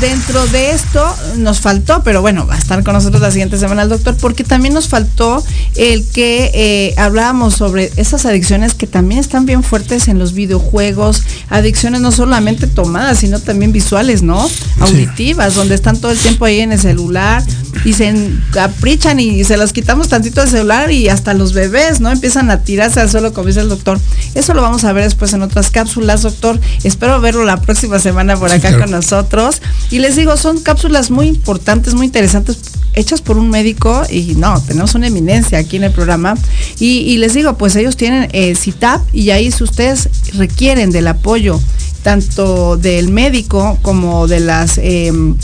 dentro 0.00 0.46
de 0.48 0.70
esto 0.72 1.04
nos 1.36 1.60
faltó, 1.60 2.02
pero 2.02 2.20
bueno, 2.20 2.46
va 2.46 2.54
a 2.54 2.58
estar 2.58 2.82
con 2.84 2.94
nosotros 2.94 3.20
la 3.20 3.30
siguiente 3.30 3.58
semana 3.58 3.82
el 3.82 3.88
doctor, 3.88 4.16
porque 4.16 4.44
también 4.44 4.74
nos 4.74 4.88
faltó 4.88 5.42
el 5.76 6.06
que 6.08 6.50
eh, 6.54 6.94
hablábamos 6.96 7.54
sobre 7.54 7.90
esas 7.96 8.26
adicciones 8.26 8.74
que 8.74 8.86
también 8.86 9.20
están 9.20 9.46
bien 9.46 9.62
fuertes 9.62 10.08
en 10.08 10.18
los 10.18 10.32
videojuegos, 10.32 11.22
adicciones 11.48 12.00
no 12.00 12.12
solamente 12.12 12.66
tomadas, 12.66 13.18
sino 13.18 13.40
también 13.40 13.72
visuales, 13.72 14.22
¿no? 14.22 14.48
Auditivas, 14.80 15.54
donde 15.54 15.74
están 15.74 15.98
todo 15.98 16.12
el 16.12 16.18
tiempo 16.18 16.44
ahí 16.44 16.60
en 16.60 16.72
el 16.72 16.78
celular 16.78 17.42
y 17.84 17.92
se 17.92 18.14
caprichan 18.52 19.20
y 19.20 19.44
se 19.44 19.56
los 19.56 19.72
quitamos 19.72 20.08
tantito 20.08 20.40
del 20.40 20.50
celular 20.50 20.90
y 20.90 21.08
hasta 21.08 21.34
los 21.34 21.52
bebés, 21.52 22.00
¿no? 22.00 22.10
Empiezan 22.10 22.50
a 22.50 22.62
tirarse 22.62 23.00
al 23.00 23.10
suelo, 23.10 23.32
como 23.32 23.46
dice 23.46 23.60
el 23.60 23.68
doctor. 23.68 23.98
Eso 24.34 24.54
lo 24.54 24.62
vamos 24.62 24.84
a 24.84 24.92
ver 24.92 25.04
después 25.04 25.32
en 25.32 25.42
otras 25.42 25.70
cápsulas, 25.70 26.22
doctor. 26.22 26.60
Espero 26.84 27.20
verlo 27.20 27.44
la 27.44 27.60
próxima 27.60 27.98
semana 27.98 28.36
por 28.36 28.50
acá 28.50 28.76
con 28.78 28.90
nosotros. 28.90 29.37
Y 29.90 29.98
les 29.98 30.16
digo, 30.16 30.36
son 30.36 30.60
cápsulas 30.60 31.10
muy 31.10 31.26
importantes, 31.26 31.94
muy 31.94 32.06
interesantes, 32.06 32.58
hechas 32.94 33.22
por 33.22 33.38
un 33.38 33.48
médico 33.50 34.02
y 34.10 34.34
no, 34.36 34.60
tenemos 34.62 34.94
una 34.94 35.06
eminencia 35.06 35.58
aquí 35.58 35.76
en 35.76 35.84
el 35.84 35.92
programa. 35.92 36.36
Y, 36.78 37.16
les 37.18 37.34
digo, 37.34 37.56
pues 37.56 37.76
ellos 37.76 37.96
tienen 37.96 38.28
eh, 38.32 38.54
CITAP 38.54 39.02
y 39.14 39.30
ahí 39.30 39.50
si 39.50 39.64
ustedes 39.64 40.08
requieren 40.34 40.90
del 40.90 41.06
apoyo 41.06 41.60
tanto 42.02 42.76
del 42.76 43.10
médico 43.10 43.78
como 43.82 44.26
de 44.26 44.40
las... 44.40 44.78
Em, 44.78 45.36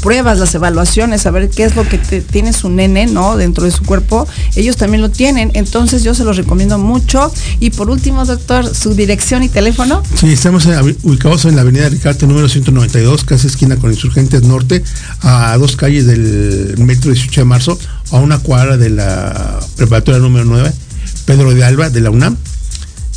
pruebas, 0.00 0.38
las 0.38 0.54
evaluaciones, 0.54 1.22
saber 1.22 1.50
qué 1.50 1.64
es 1.64 1.76
lo 1.76 1.88
que 1.88 1.98
tiene 1.98 2.52
su 2.52 2.68
nene, 2.68 3.06
¿no? 3.06 3.36
Dentro 3.36 3.64
de 3.64 3.70
su 3.70 3.84
cuerpo, 3.84 4.26
ellos 4.56 4.76
también 4.76 5.00
lo 5.02 5.10
tienen. 5.10 5.50
Entonces 5.54 6.02
yo 6.02 6.14
se 6.14 6.24
los 6.24 6.36
recomiendo 6.36 6.78
mucho. 6.78 7.32
Y 7.60 7.70
por 7.70 7.90
último, 7.90 8.24
doctor, 8.24 8.74
su 8.74 8.94
dirección 8.94 9.42
y 9.42 9.48
teléfono. 9.48 10.02
Sí, 10.18 10.32
estamos 10.32 10.66
ubicados 11.02 11.44
en 11.44 11.56
la 11.56 11.62
avenida 11.62 11.88
Ricarte 11.88 12.26
número 12.26 12.48
192, 12.48 13.24
casi 13.24 13.46
esquina 13.46 13.76
con 13.76 13.90
Insurgentes 13.90 14.42
Norte, 14.42 14.82
a 15.20 15.56
dos 15.58 15.76
calles 15.76 16.06
del 16.06 16.74
metro 16.78 17.10
18 17.10 17.40
de 17.40 17.44
marzo, 17.44 17.78
a 18.10 18.16
una 18.16 18.38
cuadra 18.38 18.76
de 18.76 18.90
la 18.90 19.60
preparatoria 19.76 20.20
número 20.20 20.44
9, 20.44 20.72
Pedro 21.26 21.54
de 21.54 21.64
Alba, 21.64 21.90
de 21.90 22.00
la 22.00 22.10
UNAM. 22.10 22.36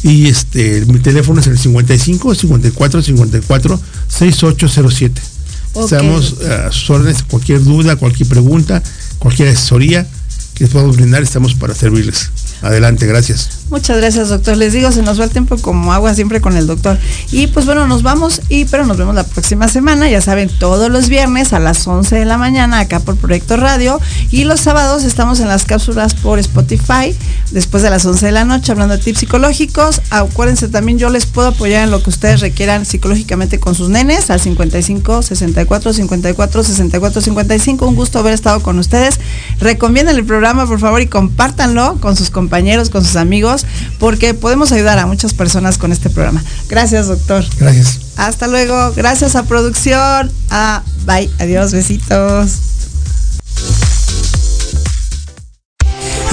Y 0.04 0.28
este, 0.28 0.86
mi 0.86 1.00
teléfono 1.00 1.40
es 1.40 1.48
el 1.48 1.58
55 1.58 2.36
54 2.36 3.02
54 3.02 3.80
6807. 4.08 5.35
Estamos 5.76 6.42
a 6.42 6.72
sus 6.72 6.90
órdenes, 6.90 7.24
cualquier 7.24 7.64
duda, 7.64 7.96
cualquier 7.98 8.30
pregunta, 8.30 8.82
cualquier 9.20 9.50
asesoría 9.50 10.08
que 10.54 10.64
les 10.64 10.74
podamos 10.74 10.96
brindar, 10.96 11.22
estamos 11.22 11.54
para 11.56 11.76
servirles. 11.76 12.32
Adelante, 12.66 13.06
gracias. 13.06 13.60
Muchas 13.70 13.98
gracias, 13.98 14.30
doctor. 14.30 14.58
Les 14.58 14.74
digo, 14.74 14.92
se 14.92 15.04
nos 15.04 15.20
va 15.20 15.26
el 15.26 15.30
tiempo 15.30 15.56
como 15.58 15.94
agua 15.94 16.16
siempre 16.16 16.42
con 16.42 16.58
el 16.58 16.66
doctor. 16.66 16.98
Y 17.32 17.46
pues 17.46 17.68
bueno, 17.68 17.86
nos 17.86 18.02
vamos, 18.02 18.42
y 18.50 18.66
pero 18.66 18.88
nos 18.88 18.98
vemos 18.98 19.14
la 19.14 19.24
próxima 19.24 19.68
semana. 19.68 20.10
Ya 20.10 20.20
saben, 20.20 20.50
todos 20.50 20.90
los 20.90 21.08
viernes 21.08 21.54
a 21.54 21.60
las 21.60 21.86
11 21.86 22.16
de 22.16 22.26
la 22.26 22.40
mañana 22.40 22.80
acá 22.80 23.00
por 23.00 23.18
Proyecto 23.18 23.56
Radio. 23.56 24.02
Y 24.32 24.46
los 24.46 24.62
sábados 24.62 25.04
estamos 25.04 25.40
en 25.42 25.48
las 25.48 25.66
cápsulas 25.66 26.16
por 26.16 26.40
Spotify 26.40 27.16
después 27.52 27.84
de 27.84 27.92
las 27.92 28.04
11 28.04 28.26
de 28.26 28.32
la 28.32 28.46
noche 28.46 28.72
hablando 28.72 28.98
de 28.98 29.04
tips 29.04 29.20
psicológicos. 29.20 30.02
Acuérdense 30.10 30.68
también, 30.68 30.98
yo 30.98 31.10
les 31.10 31.28
puedo 31.28 31.50
apoyar 31.50 31.84
en 31.84 31.92
lo 31.92 32.02
que 32.02 32.10
ustedes 32.10 32.42
requieran 32.42 32.84
psicológicamente 32.84 33.60
con 33.60 33.76
sus 33.76 33.90
nenes 33.90 34.32
al 34.32 34.40
55 34.40 35.22
64 35.22 35.94
54 35.94 36.64
64 36.64 37.22
55. 37.22 37.88
Un 37.88 37.96
gusto 37.96 38.18
haber 38.18 38.34
estado 38.34 38.62
con 38.62 38.80
ustedes. 38.80 39.20
Recomienden 39.60 40.16
el 40.16 40.26
programa, 40.26 40.66
por 40.66 40.80
favor, 40.80 41.02
y 41.02 41.08
compártanlo 41.08 41.98
con 42.02 42.16
sus 42.16 42.32
compañeros, 42.56 42.90
con 42.90 43.04
sus 43.04 43.18
amigos 43.18 43.66
porque 44.00 44.34
podemos 44.34 44.72
ayudar 44.72 44.98
a 44.98 45.06
muchas 45.06 45.34
personas 45.34 45.78
con 45.78 45.92
este 45.92 46.10
programa. 46.10 46.42
Gracias, 46.70 47.08
doctor. 47.08 47.44
Gracias. 47.60 48.00
Hasta 48.16 48.48
luego. 48.48 48.94
Gracias 48.96 49.36
a 49.36 49.44
producción. 49.44 50.32
Ah, 50.50 50.82
bye. 51.06 51.30
Adiós. 51.40 51.74
Besitos. 51.74 52.60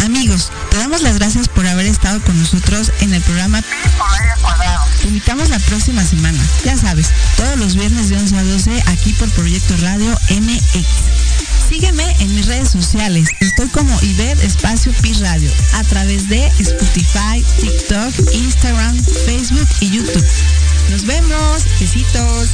Amigos, 0.05 0.51
te 0.71 0.77
damos 0.77 1.03
las 1.03 1.19
gracias 1.19 1.49
por 1.49 1.67
haber 1.67 1.87
estado 1.87 2.21
con 2.21 2.39
nosotros 2.39 2.93
en 3.01 3.15
el 3.15 3.23
programa. 3.23 3.61
Te 5.01 5.09
invitamos 5.09 5.49
la 5.49 5.59
próxima 5.59 6.05
semana. 6.05 6.39
Ya 6.65 6.77
sabes, 6.77 7.09
todos 7.37 7.59
los 7.59 7.75
viernes 7.75 8.11
de 8.11 8.17
11 8.17 8.37
a 8.37 8.45
12 8.45 8.83
aquí 8.87 9.13
por 9.15 9.29
Proyecto 9.31 9.75
Radio 9.79 10.13
MX. 10.31 11.22
Sígueme 11.73 12.05
en 12.21 12.35
mis 12.35 12.45
redes 12.49 12.69
sociales. 12.69 13.31
Estoy 13.41 13.67
como 13.69 13.99
Iber 14.03 14.39
Espacio 14.45 14.93
Pi 15.01 15.15
Radio 15.15 15.51
a 15.73 15.83
través 15.85 16.29
de 16.29 16.45
Spotify, 16.59 17.43
TikTok, 17.63 18.13
Instagram, 18.35 19.03
Facebook 19.25 19.67
y 19.81 19.89
YouTube. 19.89 20.27
Nos 20.91 21.07
vemos. 21.07 21.65
Besitos. 21.81 22.51